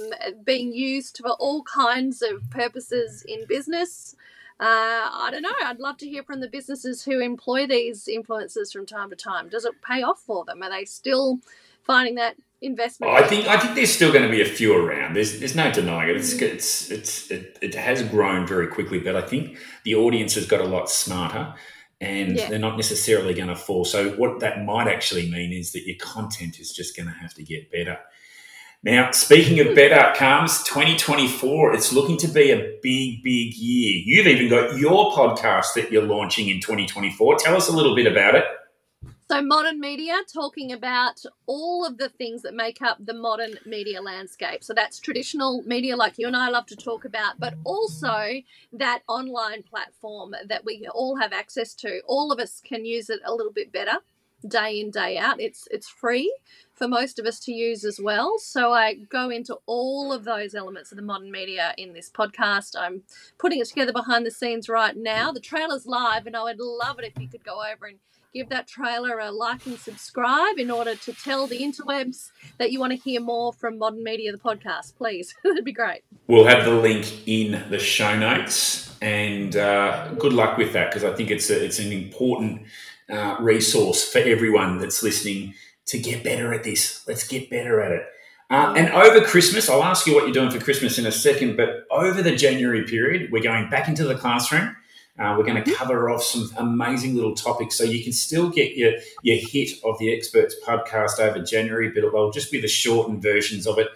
being 0.45 0.73
used 0.73 1.19
for 1.23 1.31
all 1.33 1.63
kinds 1.63 2.23
of 2.23 2.49
purposes 2.51 3.25
in 3.27 3.47
business. 3.47 4.15
Uh, 4.61 5.09
I 5.13 5.29
don't 5.33 5.43
know. 5.43 5.53
I'd 5.65 5.79
love 5.81 5.97
to 5.99 6.09
hear 6.09 6.23
from 6.23 6.41
the 6.41 6.49
businesses 6.49 7.05
who 7.05 7.21
employ 7.21 7.67
these 7.67 8.07
influencers 8.07 8.73
from 8.73 8.87
time 8.87 9.11
to 9.11 9.17
time. 9.17 9.49
Does 9.49 9.65
it 9.65 9.75
pay 9.83 10.03
off 10.03 10.21
for 10.21 10.45
them? 10.45 10.63
Are 10.63 10.71
they 10.71 10.85
still 10.85 11.39
finding 11.83 12.17
that 12.17 12.37
investment? 12.63 13.13
Oh, 13.13 13.17
I 13.17 13.27
think 13.27 13.47
I 13.47 13.59
think 13.59 13.75
there's 13.75 13.93
still 13.93 14.13
going 14.13 14.25
to 14.25 14.31
be 14.31 14.41
a 14.41 14.47
few 14.47 14.75
around. 14.75 15.15
There's 15.15 15.39
there's 15.39 15.55
no 15.55 15.71
denying 15.71 16.11
it. 16.11 16.17
It's 16.17 16.35
mm. 16.35 16.43
it's 16.43 16.91
it's 16.91 17.31
it, 17.31 17.59
it 17.61 17.75
has 17.75 18.03
grown 18.03 18.47
very 18.47 18.69
quickly, 18.69 19.01
but 19.01 19.17
I 19.17 19.23
think 19.23 19.59
the 19.85 19.95
audience 19.95 20.35
has 20.35 20.47
got 20.47 20.61
a 20.61 20.65
lot 20.67 20.89
smarter 20.89 21.55
and 22.03 22.37
yeah. 22.37 22.49
they're 22.49 22.59
not 22.59 22.77
necessarily 22.77 23.33
going 23.33 23.49
to 23.49 23.57
fall. 23.57 23.85
So, 23.85 24.11
what 24.11 24.41
that 24.41 24.65
might 24.65 24.89
actually 24.89 25.31
mean 25.31 25.53
is 25.53 25.73
that 25.73 25.87
your 25.87 25.97
content 25.99 26.59
is 26.59 26.73
just 26.73 26.97
going 26.97 27.07
to 27.07 27.15
have 27.15 27.33
to 27.35 27.45
get 27.45 27.71
better. 27.71 27.99
Now, 28.83 29.13
speaking 29.13 29.61
of 29.61 29.77
better 29.77 29.95
outcomes, 29.95 30.65
2024, 30.65 31.75
it's 31.75 31.93
looking 31.93 32.17
to 32.19 32.27
be 32.27 32.51
a 32.51 32.77
big, 32.83 33.23
big 33.23 33.55
year. 33.55 34.03
You've 34.05 34.27
even 34.27 34.51
got 34.51 34.77
your 34.77 35.13
podcast 35.13 35.75
that 35.77 35.93
you're 35.93 36.03
launching 36.03 36.49
in 36.49 36.61
2024. 36.61 37.37
Tell 37.37 37.57
us 37.57 37.69
a 37.69 37.73
little 37.73 37.95
bit 37.95 38.11
about 38.11 38.35
it. 38.35 38.45
So, 39.33 39.41
modern 39.41 39.81
media, 39.81 40.21
talking 40.31 40.73
about 40.73 41.25
all 41.47 41.87
of 41.87 41.97
the 41.97 42.11
things 42.11 42.43
that 42.43 42.53
make 42.53 42.83
up 42.83 42.99
the 43.01 43.15
modern 43.15 43.55
media 43.65 44.03
landscape. 44.03 44.63
So, 44.63 44.75
that's 44.75 45.01
traditional 45.01 45.63
media, 45.63 45.97
like 45.97 46.19
you 46.19 46.27
and 46.27 46.37
I 46.37 46.51
love 46.51 46.67
to 46.67 46.77
talk 46.77 47.07
about, 47.07 47.41
but 47.41 47.55
also 47.65 48.43
that 48.75 49.01
online 49.09 49.63
platform 49.63 50.35
that 50.47 50.67
we 50.67 50.87
all 50.93 51.17
have 51.17 51.33
access 51.33 51.73
to. 51.77 52.03
All 52.07 52.31
of 52.31 52.39
us 52.41 52.61
can 52.63 52.85
use 52.85 53.09
it 53.09 53.21
a 53.25 53.35
little 53.35 53.53
bit 53.53 53.73
better. 53.73 54.01
day 54.47 54.81
in 54.81 54.91
day 54.91 55.17
out. 55.17 55.41
It's 55.41 55.67
it's 55.71 55.89
free 55.89 56.31
for 56.75 56.87
most 56.87 57.19
of 57.19 57.25
us 57.25 57.41
to 57.41 57.53
use 57.53 57.85
as 57.87 57.99
well. 57.99 58.39
So 58.39 58.73
I 58.73 58.95
go 58.95 59.31
into 59.31 59.57
all 59.67 60.13
of 60.13 60.25
those 60.25 60.55
elements 60.55 60.93
of 60.93 60.97
the 60.97 61.03
modern 61.03 61.31
media 61.31 61.75
in 61.79 61.95
this 61.95 62.11
podcast. 62.11 62.77
I'm 62.79 63.03
putting 63.39 63.61
it 63.61 63.69
together 63.69 63.93
behind 63.95 64.27
the 64.27 64.31
scenes 64.31 64.69
right 64.69 64.97
now. 64.97 65.33
The 65.33 65.41
trailer's 65.41 65.87
live, 65.87 66.27
and 66.27 66.37
I 66.37 66.43
would 66.43 66.61
love 66.61 66.99
it 66.99 67.07
if 67.07 67.19
you 67.23 67.29
could 67.29 67.45
go 67.45 67.63
over 67.73 67.87
and 67.87 67.99
give 68.33 68.49
that 68.49 68.67
trailer 68.67 69.19
a 69.19 69.31
like 69.31 69.67
and 69.67 69.79
subscribe 69.79 70.59
in 70.59 70.71
order 70.71 70.95
to 70.95 71.13
tell 71.13 71.47
the 71.47 71.59
interwebs 71.59 72.31
that 72.59 72.73
you 72.73 72.81
want 72.81 72.93
to 72.93 72.99
hear 72.99 73.21
more 73.21 73.53
from 73.53 73.79
Modern 73.79 74.03
Media, 74.03 74.33
the 74.33 74.39
podcast. 74.39 74.97
Please, 74.97 75.35
that'd 75.45 75.65
be 75.65 75.73
great. 75.73 76.03
We'll 76.27 76.47
have 76.47 76.65
the 76.65 76.73
link 76.73 77.29
in 77.29 77.65
the 77.71 77.79
show 77.79 78.19
notes, 78.19 78.97
and 79.03 79.57
uh, 79.57 80.13
good 80.19 80.33
luck 80.33 80.57
with 80.57 80.73
that 80.73 80.91
because 80.91 81.05
I 81.05 81.15
think 81.15 81.31
it's 81.31 81.51
a, 81.51 81.65
it's 81.65 81.79
an 81.79 81.93
important 81.93 82.63
uh, 83.11 83.37
resource 83.41 84.11
for 84.11 84.19
everyone 84.19 84.79
that's 84.79 85.03
listening 85.03 85.55
to 85.87 85.99
get 85.99 86.25
better 86.25 86.55
at 86.55 86.65
this. 86.65 87.07
Let's 87.07 87.27
get 87.27 87.51
better 87.51 87.81
at 87.81 87.93
it. 87.93 88.07
Uh, 88.51 88.75
and 88.77 88.91
over 88.91 89.25
Christmas, 89.25 89.71
I'll 89.71 89.83
ask 89.83 90.07
you 90.07 90.15
what 90.15 90.25
you're 90.25 90.35
doing 90.35 90.51
for 90.51 90.63
Christmas 90.63 90.99
in 90.99 91.07
a 91.07 91.13
second, 91.13 91.57
but 91.57 91.87
over 91.91 92.23
the 92.23 92.37
January 92.37 92.85
period, 92.85 93.33
we're 93.33 93.43
going 93.43 93.71
back 93.71 93.89
into 93.89 94.05
the 94.05 94.15
classroom. 94.15 94.77
Uh, 95.19 95.35
we're 95.37 95.45
going 95.45 95.63
to 95.63 95.75
cover 95.75 96.09
off 96.09 96.23
some 96.23 96.51
amazing 96.57 97.15
little 97.15 97.35
topics 97.35 97.77
so 97.77 97.85
you 97.85 98.03
can 98.03 98.13
still 98.13 98.49
get 98.49 98.77
your, 98.77 98.93
your 99.23 99.37
hit 99.37 99.71
of 99.85 99.99
the 99.99 100.15
Experts 100.15 100.57
podcast 100.67 101.21
over 101.21 101.39
January, 101.39 101.91
but 101.91 102.03
it'll 102.03 102.31
just 102.31 102.51
be 102.51 102.61
the 102.61 102.69
shortened 102.69 103.21
versions 103.21 103.67
of 103.67 103.79
it. 103.79 103.89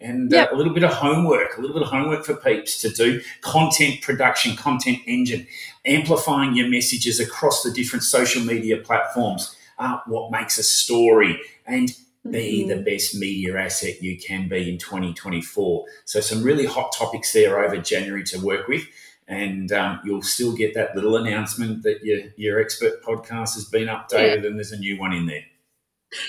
And 0.00 0.32
uh, 0.32 0.36
yep. 0.36 0.52
uh, 0.52 0.54
a 0.54 0.56
little 0.56 0.72
bit 0.72 0.82
of 0.82 0.92
homework, 0.92 1.56
a 1.56 1.60
little 1.60 1.74
bit 1.74 1.82
of 1.82 1.92
homework 1.92 2.24
for 2.24 2.34
peeps 2.34 2.80
to 2.80 2.88
do 2.88 3.20
content 3.42 4.00
production, 4.00 4.56
content 4.56 4.98
engine, 5.06 5.46
amplifying 5.84 6.56
your 6.56 6.68
messages 6.68 7.20
across 7.20 7.62
the 7.62 7.70
different 7.70 8.02
social 8.02 8.42
media 8.42 8.78
platforms, 8.78 9.54
uh, 9.78 9.98
what 10.06 10.32
makes 10.32 10.58
a 10.58 10.62
story, 10.62 11.38
and 11.66 11.90
be 12.30 12.60
mm-hmm. 12.60 12.68
the 12.68 12.76
best 12.76 13.14
media 13.14 13.56
asset 13.58 14.02
you 14.02 14.16
can 14.16 14.48
be 14.48 14.70
in 14.70 14.78
2024. 14.78 15.84
So, 16.04 16.20
some 16.20 16.42
really 16.42 16.66
hot 16.66 16.92
topics 16.96 17.32
there 17.32 17.62
over 17.62 17.76
January 17.76 18.24
to 18.24 18.38
work 18.38 18.68
with 18.68 18.84
and 19.28 19.72
um, 19.72 20.00
you'll 20.04 20.22
still 20.22 20.54
get 20.54 20.74
that 20.74 20.94
little 20.94 21.16
announcement 21.16 21.82
that 21.82 22.04
your 22.04 22.20
your 22.36 22.60
expert 22.60 23.02
podcast 23.02 23.54
has 23.54 23.64
been 23.64 23.88
updated 23.88 24.42
yeah. 24.42 24.48
and 24.48 24.56
there's 24.56 24.72
a 24.72 24.78
new 24.78 24.98
one 24.98 25.12
in 25.12 25.26
there. 25.26 25.44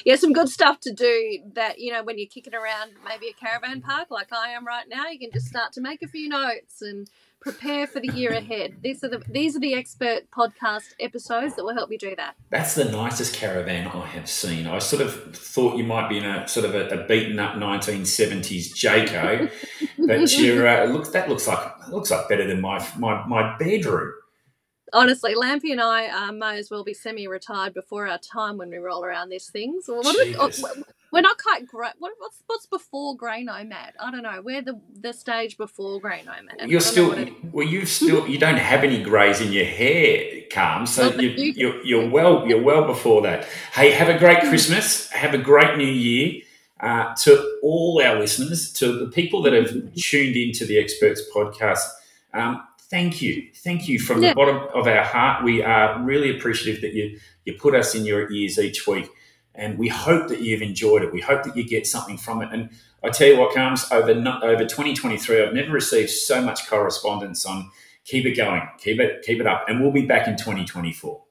Yeah, 0.05 0.15
some 0.15 0.31
good 0.31 0.47
stuff 0.47 0.79
to 0.81 0.93
do. 0.93 1.39
That 1.53 1.79
you 1.79 1.91
know, 1.91 2.03
when 2.03 2.17
you're 2.17 2.27
kicking 2.27 2.55
around 2.55 2.91
maybe 3.07 3.27
a 3.27 3.33
caravan 3.33 3.81
park 3.81 4.09
like 4.11 4.31
I 4.31 4.49
am 4.49 4.65
right 4.65 4.87
now, 4.87 5.07
you 5.07 5.19
can 5.19 5.31
just 5.31 5.47
start 5.47 5.73
to 5.73 5.81
make 5.81 6.01
a 6.01 6.07
few 6.07 6.29
notes 6.29 6.81
and 6.81 7.09
prepare 7.43 7.85
for 7.85 7.99
the 7.99 8.11
year 8.13 8.31
ahead. 8.31 8.77
These 8.81 9.03
are 9.03 9.09
the 9.09 9.21
these 9.29 9.55
are 9.55 9.59
the 9.59 9.75
expert 9.75 10.31
podcast 10.35 10.93
episodes 10.99 11.55
that 11.55 11.63
will 11.63 11.73
help 11.73 11.91
you 11.91 11.97
do 11.97 12.15
that. 12.15 12.35
That's 12.49 12.75
the 12.75 12.85
nicest 12.85 13.35
caravan 13.35 13.87
I 13.87 14.05
have 14.07 14.29
seen. 14.29 14.65
I 14.65 14.79
sort 14.79 15.01
of 15.01 15.35
thought 15.35 15.77
you 15.77 15.83
might 15.83 16.09
be 16.09 16.17
in 16.17 16.25
a 16.25 16.47
sort 16.47 16.65
of 16.65 16.73
a, 16.73 16.87
a 16.87 17.05
beaten 17.05 17.37
up 17.39 17.55
1970s 17.55 18.73
Jayco, 18.73 19.51
but 20.07 20.37
you're 20.37 20.67
uh, 20.67 20.85
looks 20.85 21.09
that 21.09 21.29
looks 21.29 21.47
like 21.47 21.89
looks 21.89 22.09
like 22.09 22.27
better 22.29 22.47
than 22.47 22.61
my 22.61 22.85
my 22.97 23.25
my 23.27 23.57
bedroom. 23.57 24.13
Honestly, 24.93 25.33
Lampy 25.33 25.71
and 25.71 25.81
I 25.81 26.07
uh, 26.07 26.31
may 26.31 26.59
as 26.59 26.69
well 26.69 26.83
be 26.83 26.93
semi-retired 26.93 27.73
before 27.73 28.07
our 28.07 28.19
time 28.19 28.57
when 28.57 28.69
we 28.69 28.77
roll 28.77 29.03
around 29.03 29.29
these 29.29 29.49
things. 29.49 29.85
What 29.87 30.05
oh, 30.37 30.51
we're 31.13 31.21
not 31.21 31.37
quite 31.37 31.67
great. 31.67 31.93
What, 31.99 32.13
what's 32.17 32.41
what's 32.47 32.65
before 32.65 33.15
Grey 33.15 33.43
Nomad? 33.43 33.93
I 33.99 34.09
don't 34.09 34.23
know. 34.23 34.41
We're 34.43 34.63
the 34.63 34.81
the 34.99 35.13
stage 35.13 35.57
before 35.57 36.01
Grey 36.01 36.23
Nomad. 36.23 36.69
You're 36.69 36.81
still 36.81 37.15
well. 37.51 37.65
You 37.65 37.85
still 37.85 38.27
you 38.27 38.39
don't 38.39 38.57
have 38.57 38.83
any 38.83 39.01
greys 39.01 39.39
in 39.39 39.53
your 39.53 39.65
hair, 39.65 40.41
Carm. 40.51 40.87
So 40.87 41.13
you, 41.13 41.29
you. 41.29 41.53
You're, 41.55 41.83
you're 41.83 42.09
well 42.09 42.47
you're 42.47 42.61
well 42.61 42.85
before 42.85 43.21
that. 43.21 43.47
Hey, 43.73 43.91
have 43.91 44.09
a 44.09 44.17
great 44.17 44.39
Christmas. 44.39 45.09
Have 45.11 45.35
a 45.35 45.37
great 45.37 45.77
New 45.77 45.85
Year. 45.85 46.41
Uh, 46.79 47.15
to 47.15 47.59
all 47.63 48.01
our 48.03 48.19
listeners, 48.19 48.73
to 48.73 48.99
the 48.99 49.09
people 49.09 49.41
that 49.41 49.53
have 49.53 49.69
tuned 49.95 50.35
into 50.35 50.65
the 50.65 50.77
Experts 50.77 51.21
podcast, 51.33 51.87
um, 52.33 52.61
thank 52.89 53.21
you. 53.21 53.47
Thank 53.55 53.87
you 53.87 53.99
from 53.99 54.21
yeah. 54.21 54.29
the 54.29 54.35
bottom 54.35 54.67
of 54.73 54.85
our 54.85 55.03
heart. 55.05 55.45
We 55.45 55.63
are 55.63 56.03
really 56.03 56.35
appreciative 56.35 56.81
that 56.81 56.93
you, 56.93 57.19
you 57.45 57.53
put 57.53 57.73
us 57.73 57.95
in 57.95 58.03
your 58.03 58.29
ears 58.29 58.59
each 58.59 58.85
week. 58.85 59.09
And 59.55 59.77
we 59.77 59.87
hope 59.87 60.27
that 60.29 60.41
you've 60.41 60.61
enjoyed 60.61 61.03
it. 61.03 61.13
We 61.13 61.21
hope 61.21 61.43
that 61.43 61.55
you 61.55 61.63
get 61.63 61.85
something 61.85 62.17
from 62.17 62.41
it. 62.41 62.49
And 62.51 62.69
I 63.03 63.09
tell 63.09 63.27
you 63.27 63.37
what 63.37 63.53
comes 63.53 63.91
over 63.91 64.11
over 64.11 64.65
2023. 64.65 65.41
I've 65.41 65.53
never 65.53 65.71
received 65.71 66.09
so 66.09 66.41
much 66.41 66.67
correspondence 66.67 67.45
on 67.45 67.69
keep 68.05 68.25
it 68.25 68.35
going, 68.35 68.61
keep 68.77 68.99
it 68.99 69.23
keep 69.23 69.39
it 69.39 69.47
up, 69.47 69.65
and 69.67 69.81
we'll 69.81 69.91
be 69.91 70.05
back 70.05 70.27
in 70.27 70.37
2024. 70.37 71.21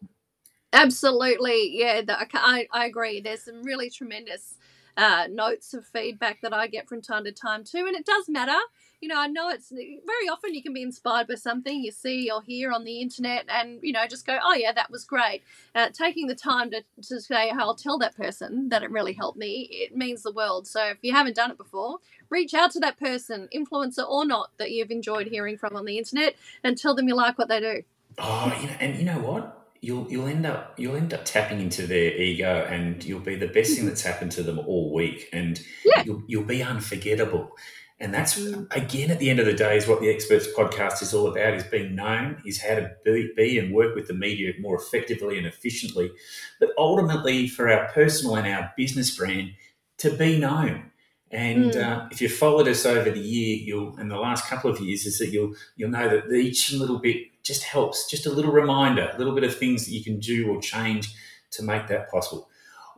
Absolutely, 0.73 1.71
yeah. 1.79 2.01
I, 2.09 2.67
I 2.73 2.87
agree. 2.87 3.21
There's 3.21 3.43
some 3.43 3.63
really 3.63 3.91
tremendous 3.91 4.55
uh, 4.97 5.27
notes 5.31 5.75
of 5.75 5.87
feedback 5.87 6.41
that 6.43 6.55
I 6.55 6.67
get 6.67 6.89
from 6.89 7.03
time 7.03 7.25
to 7.25 7.33
time 7.33 7.65
too, 7.65 7.87
and 7.87 7.97
it 7.97 8.07
does 8.07 8.29
matter 8.29 8.59
you 9.03 9.09
know, 9.09 9.19
I 9.19 9.27
know 9.27 9.49
it's 9.49 9.71
very 9.71 10.29
often 10.31 10.55
you 10.55 10.63
can 10.63 10.73
be 10.73 10.81
inspired 10.81 11.27
by 11.27 11.35
something 11.35 11.83
you 11.83 11.91
see 11.91 12.31
or 12.31 12.41
hear 12.41 12.71
on 12.71 12.85
the 12.85 13.01
internet 13.01 13.45
and, 13.49 13.81
you 13.83 13.93
know, 13.93 14.07
just 14.07 14.25
go, 14.25 14.39
oh, 14.43 14.55
yeah, 14.55 14.71
that 14.73 14.93
was 14.93 15.05
great. 15.05 15.43
Uh, 15.75 15.89
taking 15.93 16.29
the 16.29 16.37
time 16.37 16.71
to, 16.71 16.85
to 17.09 17.21
say, 17.21 17.51
oh, 17.53 17.59
I'll 17.59 17.75
tell 17.75 17.99
that 17.99 18.17
person 18.17 18.69
that 18.69 18.85
it 18.85 18.93
really 18.93 19.13
helped 19.13 19.37
me, 19.37 19.69
it 19.73 19.97
means 19.97 20.23
the 20.23 20.31
world. 20.31 20.69
So 20.69 20.87
if 20.87 20.99
you 21.03 21.13
haven't 21.13 21.35
done 21.35 21.51
it 21.51 21.59
before, 21.59 21.99
reach 22.31 22.55
out 22.55 22.71
to 22.73 22.81
that 22.81 22.97
person, 22.97 23.49
influencer 23.53 24.09
or 24.09 24.25
not, 24.25 24.51
that 24.59 24.71
you've 24.71 24.93
enjoyed 24.93 25.27
hearing 25.27 25.59
from 25.59 25.75
on 25.75 25.85
the 25.85 25.99
internet 25.99 26.37
and 26.63 26.79
tell 26.79 26.95
them 26.95 27.09
you 27.09 27.17
like 27.17 27.37
what 27.37 27.49
they 27.49 27.59
do. 27.59 27.83
Oh, 28.19 28.57
you 28.61 28.69
know, 28.69 28.77
and 28.79 28.97
you 28.97 29.05
know 29.05 29.19
what? 29.19 29.59
You'll, 29.81 30.07
you'll 30.09 30.29
end 30.29 30.47
up 30.47 30.79
you'll 30.79 30.95
end 30.95 31.13
up 31.13 31.25
tapping 31.25 31.59
into 31.59 31.89
their 31.89 32.17
ego 32.17 32.65
and 32.71 33.03
you'll 33.03 33.19
be 33.19 33.35
the 33.35 33.49
best 33.49 33.75
thing 33.75 33.87
that's 33.87 34.03
happened 34.03 34.31
to 34.33 34.45
them 34.45 34.61
all 34.61 34.95
week 34.95 35.29
and 35.33 35.61
yeah. 35.85 36.05
you'll, 36.05 36.23
you'll 36.29 36.45
be 36.45 36.63
unforgettable 36.63 37.57
and 38.03 38.13
that's 38.13 38.37
again 38.73 39.13
at 39.13 39.21
the 39.21 39.31
end 39.31 39.39
of 39.39 39.47
the 39.47 39.55
day 39.55 39.77
is 39.77 39.87
what 39.87 40.01
the 40.01 40.11
experts 40.11 40.49
podcast 40.59 41.03
is 41.03 41.15
all 41.15 41.29
about 41.29 41.55
is 41.55 41.63
being 41.63 41.95
known, 41.95 42.43
is 42.45 42.61
how 42.61 42.75
to 42.75 42.91
be, 43.05 43.31
be, 43.37 43.61
and 43.61 43.73
work 43.73 43.95
with 43.95 44.09
the 44.09 44.15
media 44.15 44.53
more 44.61 44.75
effectively 44.75 45.39
and 45.39 45.47
efficiently, 45.47 46.11
but 46.59 46.71
ultimately 46.77 47.47
for 47.47 47.71
our 47.71 47.87
personal 47.93 48.35
and 48.35 48.49
our 48.49 48.73
business 48.77 49.17
brand 49.17 49.53
to 49.99 50.11
be 50.11 50.37
known. 50.37 50.91
And 51.31 51.71
mm. 51.71 51.77
uh, 51.77 52.09
if 52.11 52.21
you 52.21 52.29
followed 52.29 52.67
us 52.67 52.85
over 52.85 53.09
the 53.09 53.21
year, 53.21 53.57
you'll 53.57 53.97
in 54.01 54.09
the 54.09 54.19
last 54.19 54.49
couple 54.49 54.69
of 54.69 54.81
years, 54.81 55.07
is 55.07 55.19
that 55.19 55.29
you'll 55.29 55.55
you'll 55.77 55.91
know 55.91 56.09
that 56.09 56.31
each 56.35 56.73
little 56.73 56.99
bit 56.99 57.19
just 57.45 57.63
helps, 57.63 58.11
just 58.11 58.27
a 58.27 58.33
little 58.33 58.53
reminder, 58.53 59.13
a 59.15 59.19
little 59.19 59.35
bit 59.35 59.45
of 59.45 59.57
things 59.57 59.87
that 59.87 59.93
you 59.93 60.03
can 60.03 60.19
do 60.19 60.51
or 60.51 60.61
change 60.61 61.15
to 61.53 61.63
make 61.63 61.87
that 61.87 62.11
possible. 62.11 62.49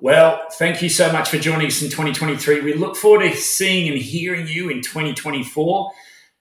Well, 0.04 0.44
thank 0.52 0.82
you 0.82 0.90
so 0.90 1.10
much 1.10 1.30
for 1.30 1.38
joining 1.38 1.68
us 1.68 1.80
in 1.80 1.88
2023. 1.88 2.60
We 2.60 2.74
look 2.74 2.94
forward 2.94 3.22
to 3.22 3.34
seeing 3.34 3.90
and 3.90 3.96
hearing 3.96 4.46
you 4.46 4.68
in 4.68 4.82
2024. 4.82 5.90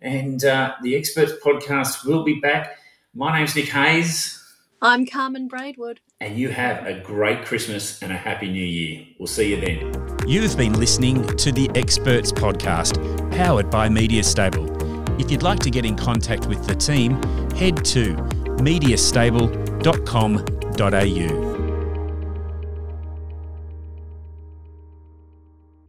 And 0.02 0.44
uh, 0.44 0.74
the 0.82 0.98
Experts 0.98 1.32
podcast 1.42 2.06
will 2.06 2.26
be 2.26 2.42
back. 2.42 2.78
My 3.16 3.40
name's 3.40 3.56
Nic 3.56 3.70
Hayes. 3.70 4.44
I'm 4.82 5.06
Carmen 5.06 5.48
Braidwood. 5.48 6.02
And 6.20 6.38
you 6.38 6.50
have 6.50 6.86
a 6.86 7.00
great 7.00 7.46
Christmas 7.46 8.04
and 8.04 8.12
a 8.12 8.18
happy 8.18 8.52
new 8.52 8.66
year. 8.66 9.06
We'll 9.18 9.28
see 9.28 9.56
you 9.56 9.62
then. 9.62 9.94
You've 10.28 10.58
been 10.58 10.78
listening 10.78 11.26
to 11.26 11.54
the 11.54 11.72
Experts 11.74 12.34
podcast, 12.34 12.98
powered 13.32 13.70
by 13.70 13.88
Media 13.88 14.24
Stable. 14.24 14.70
If 15.22 15.32
you'd 15.32 15.42
like 15.42 15.60
to 15.60 15.70
get 15.70 15.86
in 15.86 15.96
contact 15.96 16.48
with 16.48 16.68
the 16.68 16.76
team, 16.76 17.14
head 17.54 17.86
to 17.86 18.14
mediastable.com.au. 18.60 21.53